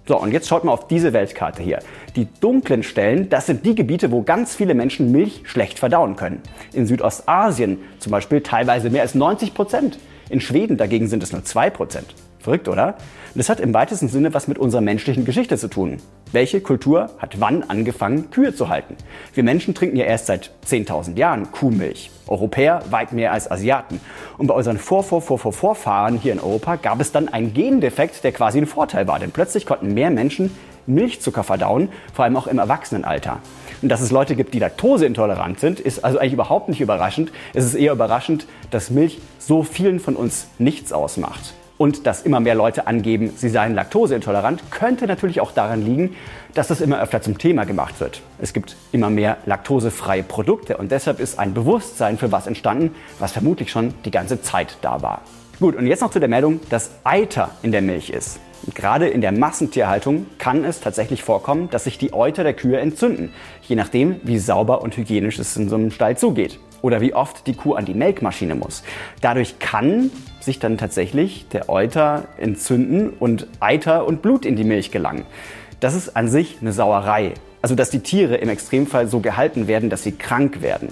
[0.08, 1.80] So, und jetzt schaut mal auf diese Weltkarte hier.
[2.16, 6.42] Die dunklen Stellen, das sind die Gebiete, wo ganz viele Menschen Milch schlecht verdauen können.
[6.72, 10.00] In Südostasien zum Beispiel teilweise mehr als 90 Prozent.
[10.30, 12.16] In Schweden dagegen sind es nur 2 Prozent.
[12.40, 12.96] Verrückt, oder?
[13.34, 15.98] Und das hat im weitesten Sinne was mit unserer menschlichen Geschichte zu tun.
[16.32, 18.96] Welche Kultur hat wann angefangen, Kühe zu halten?
[19.34, 22.12] Wir Menschen trinken ja erst seit 10.000 Jahren Kuhmilch.
[22.28, 24.00] Europäer weit mehr als Asiaten.
[24.38, 27.56] Und bei unseren Vor -Vor -Vor -Vor Vorfahren hier in Europa gab es dann einen
[27.56, 29.18] Gendefekt, der quasi ein Vorteil war.
[29.18, 30.52] Denn plötzlich konnten mehr Menschen
[30.86, 33.40] Milchzucker verdauen, vor allem auch im Erwachsenenalter.
[33.82, 37.32] Und dass es Leute gibt, die laktoseintolerant sind, ist also eigentlich überhaupt nicht überraschend.
[37.56, 42.40] Es ist eher überraschend, dass Milch so vielen von uns nichts ausmacht und dass immer
[42.40, 46.16] mehr Leute angeben, sie seien laktoseintolerant, könnte natürlich auch daran liegen,
[46.54, 48.22] dass das immer öfter zum Thema gemacht wird.
[48.40, 53.32] Es gibt immer mehr laktosefreie Produkte und deshalb ist ein Bewusstsein für was entstanden, was
[53.32, 55.22] vermutlich schon die ganze Zeit da war.
[55.60, 58.40] Gut, und jetzt noch zu der Meldung, dass Eiter in der Milch ist.
[58.66, 62.80] Und gerade in der Massentierhaltung kann es tatsächlich vorkommen, dass sich die Euter der Kühe
[62.80, 63.34] entzünden,
[63.64, 67.46] je nachdem, wie sauber und hygienisch es in so einem Stall zugeht oder wie oft
[67.48, 68.84] die Kuh an die Melkmaschine muss.
[69.22, 70.12] Dadurch kann
[70.46, 75.26] sich dann tatsächlich der Euter entzünden und Eiter und Blut in die Milch gelangen.
[75.80, 77.34] Das ist an sich eine Sauerei.
[77.62, 80.90] Also dass die Tiere im Extremfall so gehalten werden, dass sie krank werden.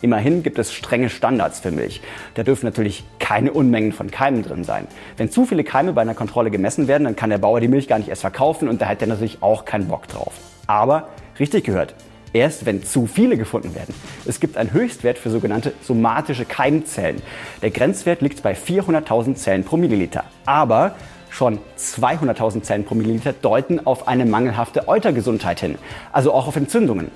[0.00, 2.00] Immerhin gibt es strenge Standards für Milch.
[2.34, 4.86] Da dürfen natürlich keine Unmengen von Keimen drin sein.
[5.16, 7.88] Wenn zu viele Keime bei einer Kontrolle gemessen werden, dann kann der Bauer die Milch
[7.88, 10.34] gar nicht erst verkaufen und da hat er natürlich auch keinen Bock drauf.
[10.66, 11.08] Aber,
[11.40, 11.94] richtig gehört,
[12.32, 13.94] erst wenn zu viele gefunden werden.
[14.26, 17.22] Es gibt einen Höchstwert für sogenannte somatische Keimzellen.
[17.62, 20.24] Der Grenzwert liegt bei 400.000 Zellen pro Milliliter.
[20.46, 20.94] Aber
[21.30, 25.76] schon 200.000 Zellen pro Milliliter deuten auf eine mangelhafte Eutergesundheit hin,
[26.12, 27.10] also auch auf Entzündungen.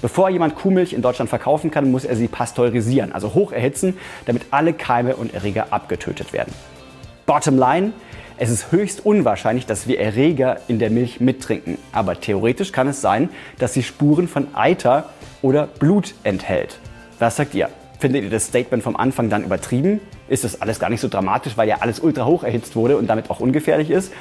[0.00, 4.46] Bevor jemand Kuhmilch in Deutschland verkaufen kann, muss er sie pasteurisieren, also hoch erhitzen, damit
[4.52, 6.52] alle Keime und Erreger abgetötet werden.
[7.26, 7.92] Bottom line,
[8.40, 11.76] es ist höchst unwahrscheinlich, dass wir Erreger in der Milch mittrinken.
[11.92, 15.10] Aber theoretisch kann es sein, dass sie Spuren von Eiter
[15.42, 16.78] oder Blut enthält.
[17.18, 17.68] Was sagt ihr?
[17.98, 20.00] Findet ihr das Statement vom Anfang dann übertrieben?
[20.28, 23.08] Ist das alles gar nicht so dramatisch, weil ja alles ultra hoch erhitzt wurde und
[23.08, 24.12] damit auch ungefährlich ist?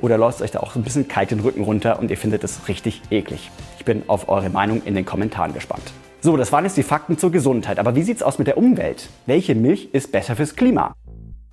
[0.00, 2.44] Oder läuft euch da auch so ein bisschen kalt den Rücken runter und ihr findet
[2.44, 3.50] es richtig eklig?
[3.78, 5.92] Ich bin auf eure Meinung in den Kommentaren gespannt.
[6.20, 7.80] So, das waren jetzt die Fakten zur Gesundheit.
[7.80, 9.08] Aber wie sieht's aus mit der Umwelt?
[9.26, 10.94] Welche Milch ist besser fürs Klima?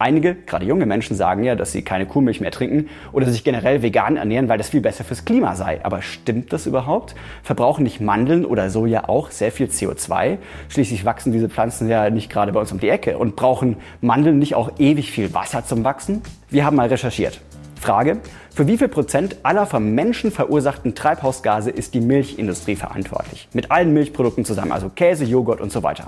[0.04, 3.82] Einige, gerade junge Menschen, sagen ja, dass sie keine Kuhmilch mehr trinken oder sich generell
[3.84, 5.80] vegan ernähren, weil das viel besser fürs Klima sei.
[5.84, 7.16] Aber stimmt das überhaupt?
[7.42, 10.40] Verbrauchen nicht Mandeln oder Soja auch sehr viel CO2?
[10.68, 13.18] Schließlich wachsen diese Pflanzen ja nicht gerade bei uns um die Ecke.
[13.18, 16.22] Und brauchen Mandeln nicht auch ewig viel Wasser zum Wachsen?
[16.50, 17.40] Wir haben mal recherchiert.
[17.80, 18.18] Frage,
[18.54, 23.48] für wie viel Prozent aller vom Menschen verursachten Treibhausgase ist die Milchindustrie verantwortlich?
[23.54, 26.08] Mit allen Milchprodukten zusammen, also Käse, Joghurt und so weiter.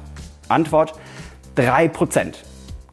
[0.49, 0.95] Antwort,
[1.55, 2.43] 3 Prozent.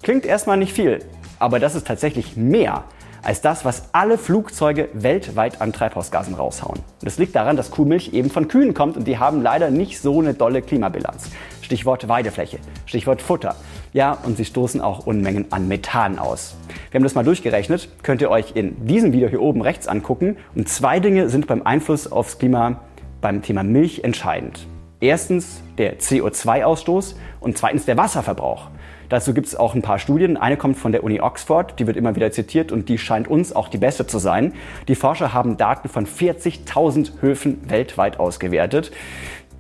[0.03, 0.99] Klingt erstmal nicht viel,
[1.39, 2.83] aber das ist tatsächlich mehr
[3.23, 6.81] als das, was alle Flugzeuge weltweit an Treibhausgasen raushauen.
[7.03, 10.19] Das liegt daran, dass Kuhmilch eben von Kühen kommt und die haben leider nicht so
[10.19, 11.31] eine dolle Klimabilanz.
[11.61, 13.55] Stichwort Weidefläche, Stichwort Futter.
[13.93, 16.57] Ja, und sie stoßen auch Unmengen an Methan aus.
[16.91, 20.37] Wir haben das mal durchgerechnet, könnt ihr euch in diesem Video hier oben rechts angucken.
[20.57, 22.81] Und zwei Dinge sind beim Einfluss aufs Klima
[23.21, 24.67] beim Thema Milch entscheidend.
[25.01, 28.69] Erstens der CO2-Ausstoß und zweitens der Wasserverbrauch.
[29.13, 30.39] Dazu gibt es auch ein paar Studien.
[30.39, 33.55] Eine kommt von der Uni Oxford, die wird immer wieder zitiert und die scheint uns
[33.55, 34.55] auch die beste zu sein.
[34.89, 38.91] Die Forscher haben Daten von 40.000 Höfen weltweit ausgewertet.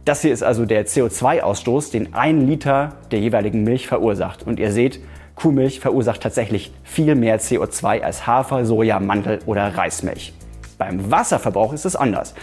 [0.06, 4.42] Das hier ist also der CO2-Ausstoß, den ein Liter der jeweiligen Milch verursacht.
[4.42, 5.00] Und ihr seht,
[5.34, 10.32] Kuhmilch verursacht tatsächlich viel mehr CO2 als Hafer, Soja, Mandel oder Reismilch.
[10.78, 12.34] Beim Wasserverbrauch ist es anders.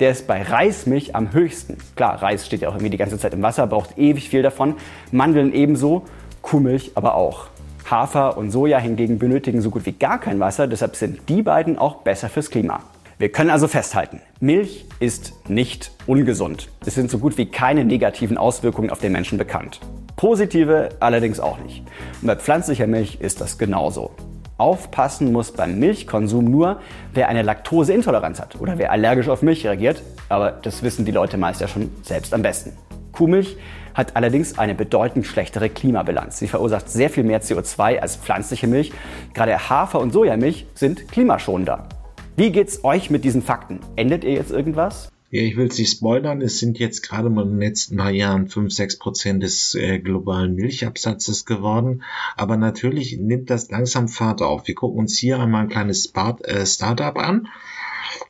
[0.00, 1.78] Der ist bei Reismilch am höchsten.
[1.96, 4.74] Klar, Reis steht ja auch irgendwie die ganze Zeit im Wasser, braucht ewig viel davon.
[5.10, 6.04] Mandeln ebenso.
[6.48, 7.48] Kuhmilch aber auch.
[7.90, 11.76] Hafer und Soja hingegen benötigen so gut wie gar kein Wasser, deshalb sind die beiden
[11.76, 12.80] auch besser fürs Klima.
[13.18, 16.70] Wir können also festhalten, Milch ist nicht ungesund.
[16.86, 19.80] Es sind so gut wie keine negativen Auswirkungen auf den Menschen bekannt.
[20.16, 21.84] Positive allerdings auch nicht.
[22.22, 24.12] Und bei pflanzlicher Milch ist das genauso.
[24.56, 26.80] Aufpassen muss beim Milchkonsum nur,
[27.12, 30.02] wer eine Laktoseintoleranz hat oder wer allergisch auf Milch reagiert.
[30.30, 32.72] Aber das wissen die Leute meist ja schon selbst am besten.
[33.12, 33.58] Kuhmilch
[33.98, 36.38] hat allerdings eine bedeutend schlechtere Klimabilanz.
[36.38, 38.92] Sie verursacht sehr viel mehr CO2 als pflanzliche Milch.
[39.34, 41.88] Gerade Hafer- und Sojamilch sind klimaschonender.
[42.36, 43.80] Wie geht's euch mit diesen Fakten?
[43.96, 45.10] Endet ihr jetzt irgendwas?
[45.30, 46.40] Ja, ich will es nicht spoilern.
[46.40, 49.98] Es sind jetzt gerade mal in den letzten paar Jahren 5, 6 Prozent des äh,
[49.98, 52.04] globalen Milchabsatzes geworden.
[52.36, 54.68] Aber natürlich nimmt das langsam Fahrt auf.
[54.68, 57.48] Wir gucken uns hier einmal ein kleines äh, Startup an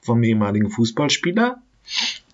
[0.01, 1.61] vom ehemaligen Fußballspieler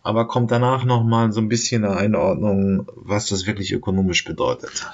[0.05, 4.87] aber kommt danach nochmal so ein bisschen eine Einordnung, was das wirklich ökonomisch bedeutet.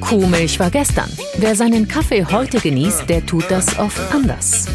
[0.00, 1.10] Kuhmilch war gestern.
[1.36, 4.66] Wer seinen Kaffee heute genießt, der tut das oft anders.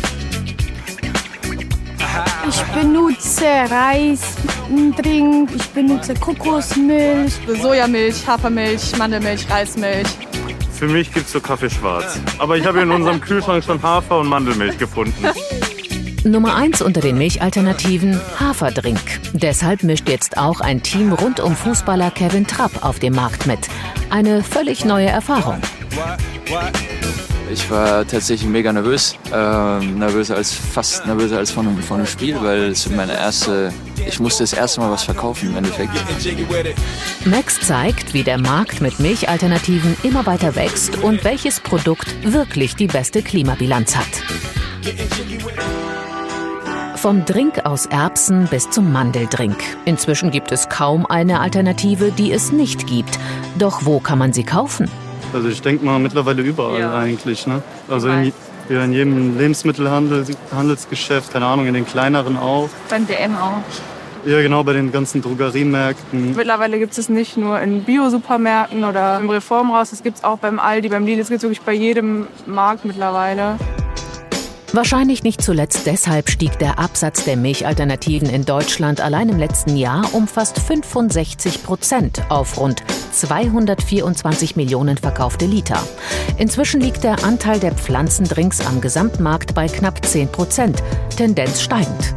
[2.48, 4.36] Ich benutze Reis,
[5.02, 10.08] Trink, ich benutze Kokosmilch, Sojamilch, Hafermilch, Mandelmilch, Reismilch.
[10.74, 12.20] für mich gibt es so Kaffee schwarz.
[12.38, 15.26] Aber ich habe in unserem Kühlschrank schon Hafer- und Mandelmilch gefunden.
[16.26, 19.00] Nummer 1 unter den Milchalternativen Haferdrink.
[19.34, 23.68] Deshalb mischt jetzt auch ein Team rund um Fußballer Kevin Trapp auf dem Markt mit.
[24.10, 25.58] Eine völlig neue Erfahrung.
[27.52, 29.16] Ich war tatsächlich mega nervös.
[29.34, 33.74] Ähm, nervöser als, fast nervöser als von, von einem Spiel, weil es meine erste.
[34.08, 35.92] Ich musste das erste Mal was verkaufen im Endeffekt.
[37.26, 42.88] Max zeigt, wie der Markt mit Milchalternativen immer weiter wächst und welches Produkt wirklich die
[42.88, 44.24] beste Klimabilanz hat.
[47.04, 49.58] Vom Drink aus Erbsen bis zum Mandeldrink.
[49.84, 53.20] Inzwischen gibt es kaum eine Alternative, die es nicht gibt.
[53.60, 54.90] Doch wo kann man sie kaufen?
[55.34, 56.98] Also ich denke mal mittlerweile überall ja.
[56.98, 57.46] eigentlich.
[57.46, 57.62] Ne?
[57.90, 58.32] Also in,
[58.70, 62.70] ja, in jedem Lebensmittelhandelsgeschäft, keine Ahnung, in den kleineren auch.
[62.90, 63.58] Beim DM auch.
[64.26, 66.38] Ja, genau, bei den ganzen Drogeriemärkten.
[66.38, 70.58] Mittlerweile gibt es nicht nur in Bio-Supermärkten oder im Reformhaus, es gibt es auch beim
[70.58, 73.58] Aldi, beim Lidl, es gibt es wirklich bei jedem Markt mittlerweile.
[74.76, 80.04] Wahrscheinlich nicht zuletzt deshalb stieg der Absatz der Milchalternativen in Deutschland allein im letzten Jahr
[80.16, 82.82] um fast 65 Prozent auf rund
[83.12, 85.78] 224 Millionen verkaufte Liter.
[86.40, 90.82] Inzwischen liegt der Anteil der Pflanzendrinks am Gesamtmarkt bei knapp 10 Prozent,
[91.16, 92.16] Tendenz steigend.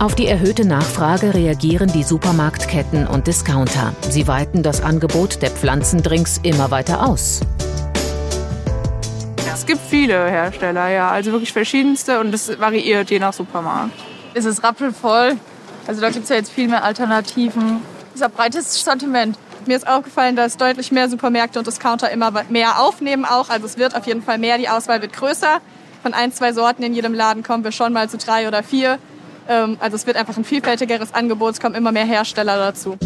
[0.00, 3.94] Auf die erhöhte Nachfrage reagieren die Supermarktketten und Discounter.
[4.10, 7.42] Sie weiten das Angebot der Pflanzendrinks immer weiter aus.
[9.52, 13.92] Es gibt viele Hersteller, ja, also wirklich verschiedenste und es variiert je nach Supermarkt.
[14.34, 15.36] Es ist rappelvoll,
[15.86, 17.82] also da gibt es ja jetzt viel mehr Alternativen.
[18.10, 19.38] Es ist ein breites Sortiment.
[19.66, 23.50] Mir ist aufgefallen, dass deutlich mehr Supermärkte und Discounter immer mehr aufnehmen auch.
[23.50, 25.60] Also es wird auf jeden Fall mehr, die Auswahl wird größer.
[26.02, 28.98] Von ein, zwei Sorten in jedem Laden kommen wir schon mal zu drei oder vier.
[29.48, 32.96] Ähm, also es wird einfach ein vielfältigeres Angebot, es kommen immer mehr Hersteller dazu.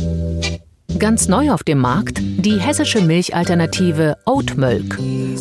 [0.98, 4.98] Ganz neu auf dem Markt die hessische Milchalternative Oatmilk.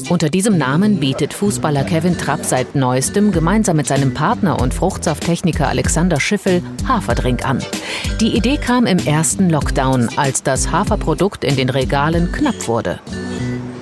[0.09, 5.67] Unter diesem Namen bietet Fußballer Kevin Trapp seit neuestem gemeinsam mit seinem Partner und Fruchtsafttechniker
[5.67, 7.63] Alexander Schiffel Haferdrink an.
[8.19, 12.99] Die Idee kam im ersten Lockdown, als das Haferprodukt in den Regalen knapp wurde.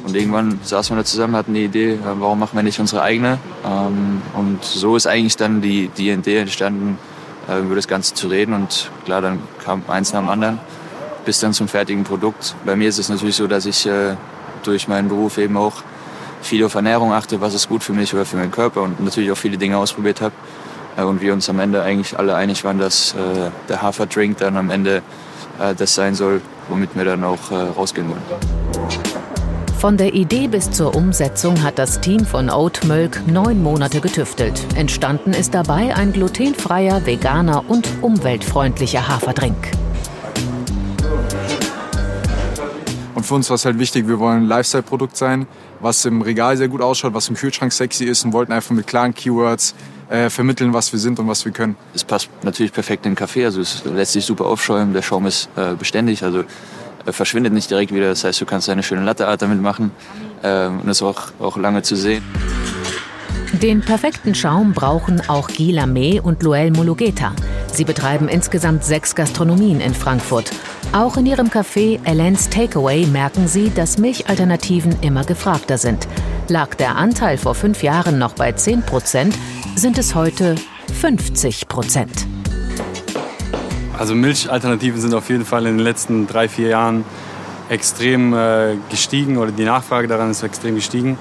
[0.06, 3.40] Und irgendwann saßen wir da zusammen, hatten die Idee, warum machen wir nicht unsere eigene?
[3.66, 7.00] Ähm, und so ist eigentlich dann die, die Idee entstanden,
[7.50, 8.54] äh, über das Ganze zu reden.
[8.54, 10.60] Und klar, dann kam eins nach dem anderen
[11.26, 12.56] bis dann zum fertigen Produkt.
[12.66, 14.16] Bei mir ist es natürlich so, dass ich äh,
[14.64, 15.84] durch meinen Beruf eben auch
[16.42, 19.32] viel auf Ernährung achte, was ist gut für mich oder für meinen Körper und natürlich
[19.32, 20.34] auch viele Dinge ausprobiert habe.
[20.98, 24.58] Äh, und wir uns am Ende eigentlich alle einig waren, dass äh, der Haferdrink dann
[24.58, 25.02] am Ende
[25.60, 28.22] äh, das sein soll, womit wir dann auch äh, rausgehen wollen.
[29.84, 34.66] Von der Idee bis zur Umsetzung hat das Team von Oatmilk neun Monate getüftelt.
[34.76, 39.83] Entstanden ist dabei ein glutenfreier, veganer und umweltfreundlicher Haferdrink.
[43.24, 45.48] Und für uns war es halt wichtig, wir wollen ein Lifestyle-Produkt sein,
[45.80, 48.86] was im Regal sehr gut ausschaut, was im Kühlschrank sexy ist und wollten einfach mit
[48.86, 49.76] klaren Keywords
[50.10, 51.78] äh, vermitteln, was wir sind und was wir können.
[51.96, 55.26] Es passt natürlich perfekt in den Kaffee, also es lässt sich super aufschäumen, der Schaum
[55.26, 56.44] ist äh, beständig, also
[57.06, 58.10] äh, verschwindet nicht direkt wieder.
[58.10, 59.92] Das heißt, du kannst eine schöne Latteart damit machen
[60.42, 62.26] äh, und ist auch, auch lange zu sehen.
[63.54, 67.32] Den perfekten Schaum brauchen auch Gila May und Luel Mulugeta.
[67.72, 70.52] Sie betreiben insgesamt sechs Gastronomien in Frankfurt.
[70.94, 76.08] Auch in ihrem Café Elens Takeaway merken sie, dass Milchalternativen immer gefragter sind.
[76.50, 79.36] Lag der Anteil vor fünf Jahren noch bei 10 Prozent,
[79.76, 80.54] sind es heute
[81.02, 82.28] 50 Prozent.
[83.98, 87.06] Also Milchalternativen sind auf jeden Fall in den letzten drei, vier Jahren
[87.70, 91.18] extrem äh, gestiegen oder die Nachfrage daran ist extrem gestiegen.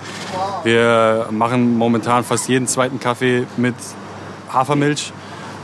[0.64, 3.76] Wir machen momentan fast jeden zweiten Kaffee mit
[4.52, 5.14] Hafermilch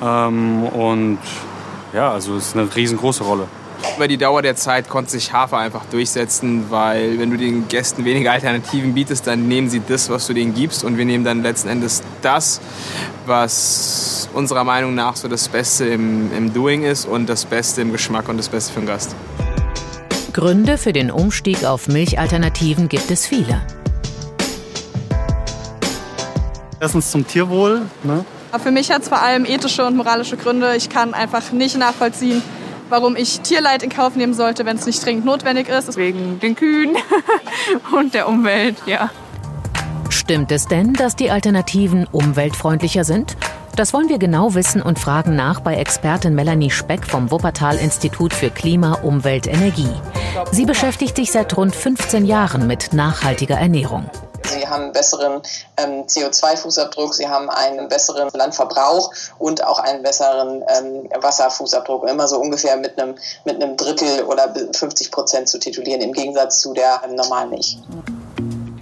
[0.02, 1.18] ähm, und
[1.92, 3.48] ja, also es ist eine riesengroße Rolle.
[3.96, 8.04] Über die Dauer der Zeit konnte sich Hafer einfach durchsetzen, weil wenn du den Gästen
[8.04, 11.42] weniger Alternativen bietest, dann nehmen sie das, was du denen gibst und wir nehmen dann
[11.42, 12.60] letzten Endes das,
[13.26, 17.92] was unserer Meinung nach so das Beste im, im Doing ist und das Beste im
[17.92, 19.14] Geschmack und das Beste für den Gast.
[20.32, 23.60] Gründe für den Umstieg auf Milchalternativen gibt es viele.
[26.80, 27.82] Erstens zum Tierwohl.
[28.04, 28.24] Ne?
[28.62, 30.76] Für mich hat es vor allem ethische und moralische Gründe.
[30.76, 32.42] Ich kann einfach nicht nachvollziehen,
[32.88, 35.96] warum ich Tierleid in Kauf nehmen sollte, wenn es nicht dringend notwendig ist.
[35.96, 36.96] Wegen den Kühen
[37.96, 39.10] und der Umwelt, ja.
[40.10, 43.36] Stimmt es denn, dass die Alternativen umweltfreundlicher sind?
[43.76, 48.34] Das wollen wir genau wissen und fragen nach bei Expertin Melanie Speck vom Wuppertal Institut
[48.34, 49.92] für Klima, Umwelt, Energie.
[50.50, 54.10] Sie beschäftigt sich seit rund 15 Jahren mit nachhaltiger Ernährung.
[54.50, 55.42] Sie haben einen besseren
[55.76, 62.08] ähm, CO2-Fußabdruck, sie haben einen besseren Landverbrauch und auch einen besseren ähm, Wasserfußabdruck.
[62.08, 63.14] Immer so ungefähr mit einem,
[63.44, 67.78] mit einem Drittel oder 50 Prozent zu titulieren, im Gegensatz zu der ähm, normalen Milch.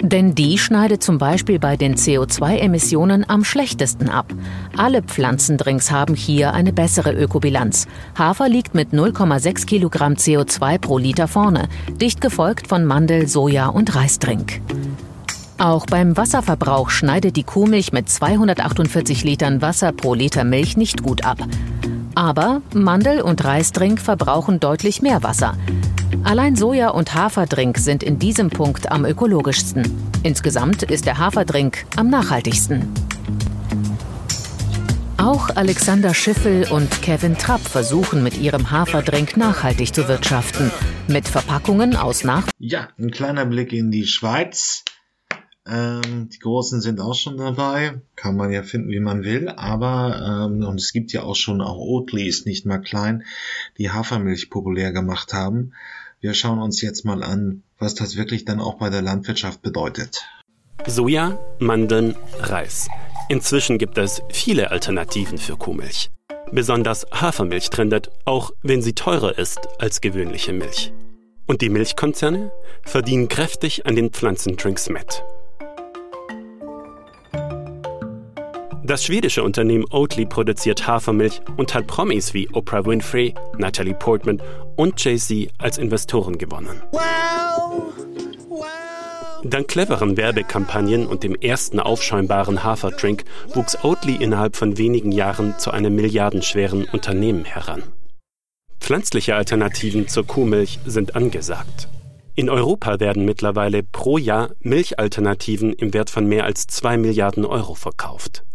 [0.00, 4.26] Denn die schneidet zum Beispiel bei den CO2-Emissionen am schlechtesten ab.
[4.76, 7.86] Alle Pflanzendrinks haben hier eine bessere Ökobilanz.
[8.16, 11.68] Hafer liegt mit 0,6 Kilogramm CO2 pro Liter vorne,
[12.00, 14.60] dicht gefolgt von Mandel, Soja und Reisdrink.
[15.58, 21.24] Auch beim Wasserverbrauch schneidet die Kuhmilch mit 248 Litern Wasser pro Liter Milch nicht gut
[21.24, 21.38] ab.
[22.14, 25.56] Aber Mandel und Reisdrink verbrauchen deutlich mehr Wasser.
[26.24, 29.90] Allein Soja- und Haferdrink sind in diesem Punkt am ökologischsten.
[30.22, 32.92] Insgesamt ist der Haferdrink am nachhaltigsten.
[35.16, 40.70] Auch Alexander Schiffel und Kevin Trapp versuchen mit ihrem Haferdrink nachhaltig zu wirtschaften.
[41.08, 42.46] Mit Verpackungen aus nach.
[42.58, 44.84] Ja, ein kleiner Blick in die Schweiz.
[45.68, 48.00] Ähm, die Großen sind auch schon dabei.
[48.14, 49.48] Kann man ja finden, wie man will.
[49.48, 53.24] Aber, ähm, und es gibt ja auch schon, auch Oatly ist nicht mal klein,
[53.78, 55.72] die Hafermilch populär gemacht haben.
[56.20, 60.24] Wir schauen uns jetzt mal an, was das wirklich dann auch bei der Landwirtschaft bedeutet.
[60.86, 62.88] Soja, Mandeln, Reis.
[63.28, 66.10] Inzwischen gibt es viele Alternativen für Kuhmilch.
[66.52, 70.92] Besonders Hafermilch trendet, auch wenn sie teurer ist als gewöhnliche Milch.
[71.46, 72.52] Und die Milchkonzerne
[72.82, 75.24] verdienen kräftig an den Pflanzendrinks mit.
[78.86, 84.40] Das schwedische Unternehmen Oatly produziert Hafermilch und hat Promis wie Oprah Winfrey, Natalie Portman
[84.76, 86.80] und Jay-Z als Investoren gewonnen.
[89.42, 95.72] Dank cleveren Werbekampagnen und dem ersten aufschäumbaren Haferdrink wuchs Oatly innerhalb von wenigen Jahren zu
[95.72, 97.82] einem milliardenschweren Unternehmen heran.
[98.78, 101.88] Pflanzliche Alternativen zur Kuhmilch sind angesagt.
[102.36, 107.74] In Europa werden mittlerweile pro Jahr Milchalternativen im Wert von mehr als 2 Milliarden Euro
[107.74, 108.45] verkauft.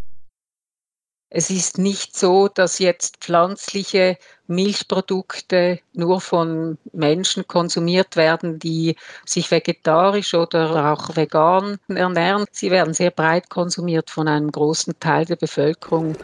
[1.33, 4.17] Es ist nicht so, dass jetzt pflanzliche
[4.47, 12.43] Milchprodukte nur von Menschen konsumiert werden, die sich vegetarisch oder auch vegan ernähren.
[12.51, 16.17] Sie werden sehr breit konsumiert von einem großen Teil der Bevölkerung.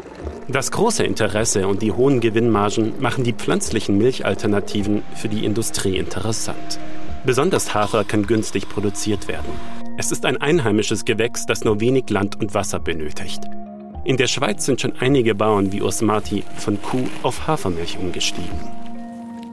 [0.50, 6.80] Das große Interesse und die hohen Gewinnmargen machen die pflanzlichen Milchalternativen für die Industrie interessant.
[7.26, 9.54] Besonders Hafer kann günstig produziert werden.
[9.98, 13.40] Es ist ein einheimisches Gewächs, das nur wenig Land und Wasser benötigt.
[14.08, 18.58] In der Schweiz sind schon einige Bauern wie Urs Marti von Kuh auf Hafermilch umgestiegen.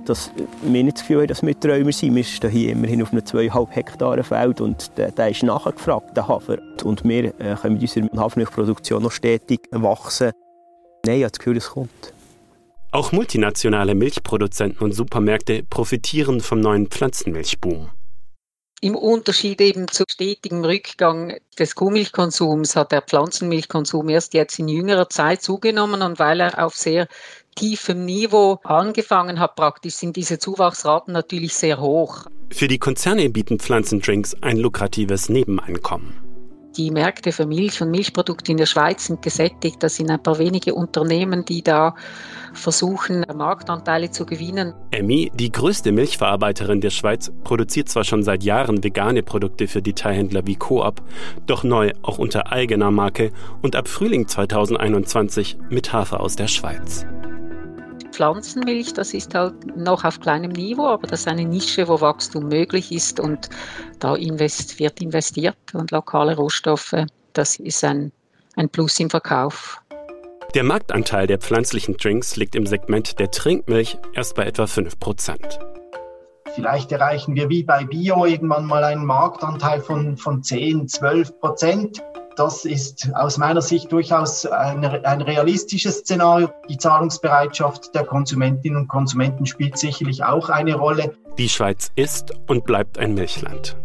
[0.06, 0.30] Dass
[0.62, 2.14] wir nicht das Gefühl haben, dass wir Träumer sind.
[2.14, 6.28] Wir stehen hier immerhin auf einem 2,5 Hektaren Feld und der, der ist nachgefragt, der
[6.28, 6.58] Hafer.
[6.84, 10.30] Und wir äh, können mit unserer Hafermilchproduktion noch stetig wachsen.
[11.04, 12.14] Nein, ich habe das Gefühl, es kommt.
[12.92, 17.88] Auch multinationale Milchproduzenten und Supermärkte profitieren vom neuen Pflanzenmilchboom.
[18.84, 25.08] Im Unterschied eben zu stetigem Rückgang des Kuhmilchkonsums hat der Pflanzenmilchkonsum erst jetzt in jüngerer
[25.08, 27.08] Zeit zugenommen und weil er auf sehr
[27.54, 32.26] tiefem Niveau angefangen hat, praktisch sind diese Zuwachsraten natürlich sehr hoch.
[32.52, 36.33] Für die Konzerne bieten Pflanzendrinks ein lukratives Nebeneinkommen.
[36.76, 39.80] Die Märkte für Milch und Milchprodukte in der Schweiz sind gesättigt.
[39.80, 41.94] Das sind ein paar wenige Unternehmen, die da
[42.52, 44.74] versuchen, Marktanteile zu gewinnen.
[44.90, 50.46] Emmy, die größte Milchverarbeiterin der Schweiz, produziert zwar schon seit Jahren vegane Produkte für Detailhändler
[50.46, 51.00] wie Coop,
[51.46, 53.30] doch neu auch unter eigener Marke
[53.62, 57.06] und ab Frühling 2021 mit Hafer aus der Schweiz.
[58.14, 62.48] Pflanzenmilch, das ist halt noch auf kleinem Niveau, aber das ist eine Nische, wo Wachstum
[62.48, 63.50] möglich ist und
[63.98, 66.94] da invest, wird investiert und lokale Rohstoffe,
[67.32, 68.12] das ist ein,
[68.54, 69.80] ein Plus im Verkauf.
[70.54, 75.58] Der Marktanteil der pflanzlichen Drinks liegt im Segment der Trinkmilch erst bei etwa 5%.
[76.54, 82.00] Vielleicht erreichen wir wie bei Bio irgendwann mal einen Marktanteil von, von 10, 12 Prozent.
[82.36, 86.48] Das ist aus meiner Sicht durchaus ein, ein, realistisches Szenario.
[86.68, 91.14] Die Zahlungsbereitschaft der Konsumentinnen und Konsumenten spielt sicherlich auch eine Rolle.
[91.38, 93.76] Die Schweiz ist und bleibt ein Milchland.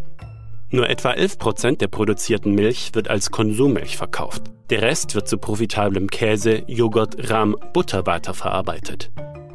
[0.70, 4.42] Nur etwa 11 Prozent der produzierten Milch wird als Konsummilch verkauft.
[4.70, 9.10] Der Rest wird zu profitablem Käse, Joghurt, Rahm, Butter weiterverarbeitet.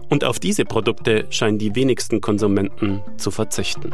[0.10, 3.92] Und auf diese Produkte scheinen die wenigsten Konsumenten zu verzichten.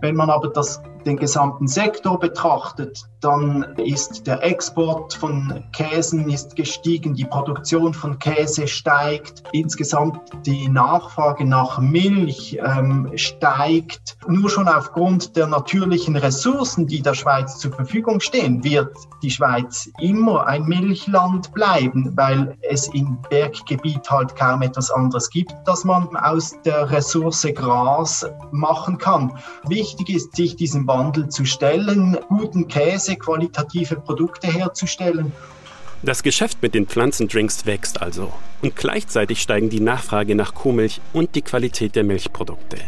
[0.00, 6.54] Wenn man aber das den gesamten Sektor betrachtet, dann ist der Export von Käsen ist
[6.54, 14.18] gestiegen, die Produktion von Käse steigt, insgesamt die Nachfrage nach Milch ähm, steigt.
[14.28, 19.90] Nur schon aufgrund der natürlichen Ressourcen, die der Schweiz zur Verfügung stehen, wird die Schweiz
[20.00, 26.16] immer ein Milchland bleiben, weil es im Berggebiet halt kaum etwas anderes gibt, das man
[26.16, 29.32] aus der Ressource Gras machen kann.
[29.66, 35.32] Wichtig ist, sich diesen Wandel zu stellen, guten Käse, qualitative Produkte herzustellen.
[36.02, 38.32] Das Geschäft mit den Pflanzendrinks wächst also
[38.62, 42.78] und gleichzeitig steigen die Nachfrage nach Kuhmilch und die Qualität der Milchprodukte.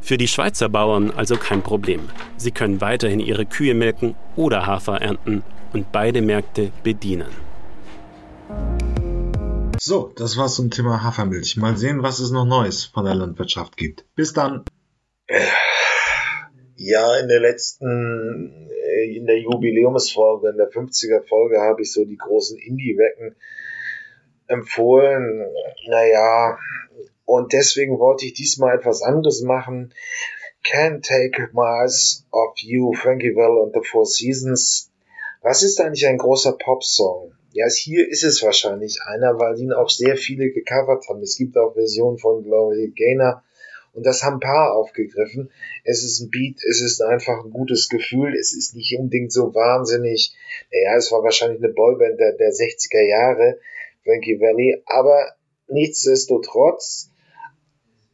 [0.00, 2.08] Für die Schweizer Bauern also kein Problem.
[2.36, 5.42] Sie können weiterhin ihre Kühe melken oder Hafer ernten
[5.72, 7.30] und beide Märkte bedienen.
[9.78, 11.56] So, das war's zum Thema Hafermilch.
[11.56, 14.04] Mal sehen, was es noch Neues von der Landwirtschaft gibt.
[14.14, 14.64] Bis dann.
[16.76, 22.04] Ja, in der letzten, äh, in der Jubiläumsfolge, in der 50er Folge habe ich so
[22.04, 23.36] die großen Indie-Wecken
[24.48, 25.46] empfohlen.
[25.86, 26.58] Naja,
[27.24, 29.94] und deswegen wollte ich diesmal etwas anderes machen.
[30.64, 34.90] Can't Take Eyes Off You, Frankie Well and the Four Seasons.
[35.42, 37.32] Was ist eigentlich ein großer Popsong?
[37.52, 41.22] Ja, hier ist es wahrscheinlich einer, weil ihn auch sehr viele gecovert haben.
[41.22, 43.44] Es gibt auch Versionen von Gloria Gaynor
[43.94, 45.50] und das haben ein paar aufgegriffen.
[45.84, 49.54] Es ist ein Beat, es ist einfach ein gutes Gefühl, es ist nicht unbedingt so
[49.54, 50.34] wahnsinnig.
[50.72, 53.58] Naja, es war wahrscheinlich eine Boyband der, der 60er Jahre,
[54.02, 55.32] Frankie Valley, aber
[55.68, 57.10] nichtsdestotrotz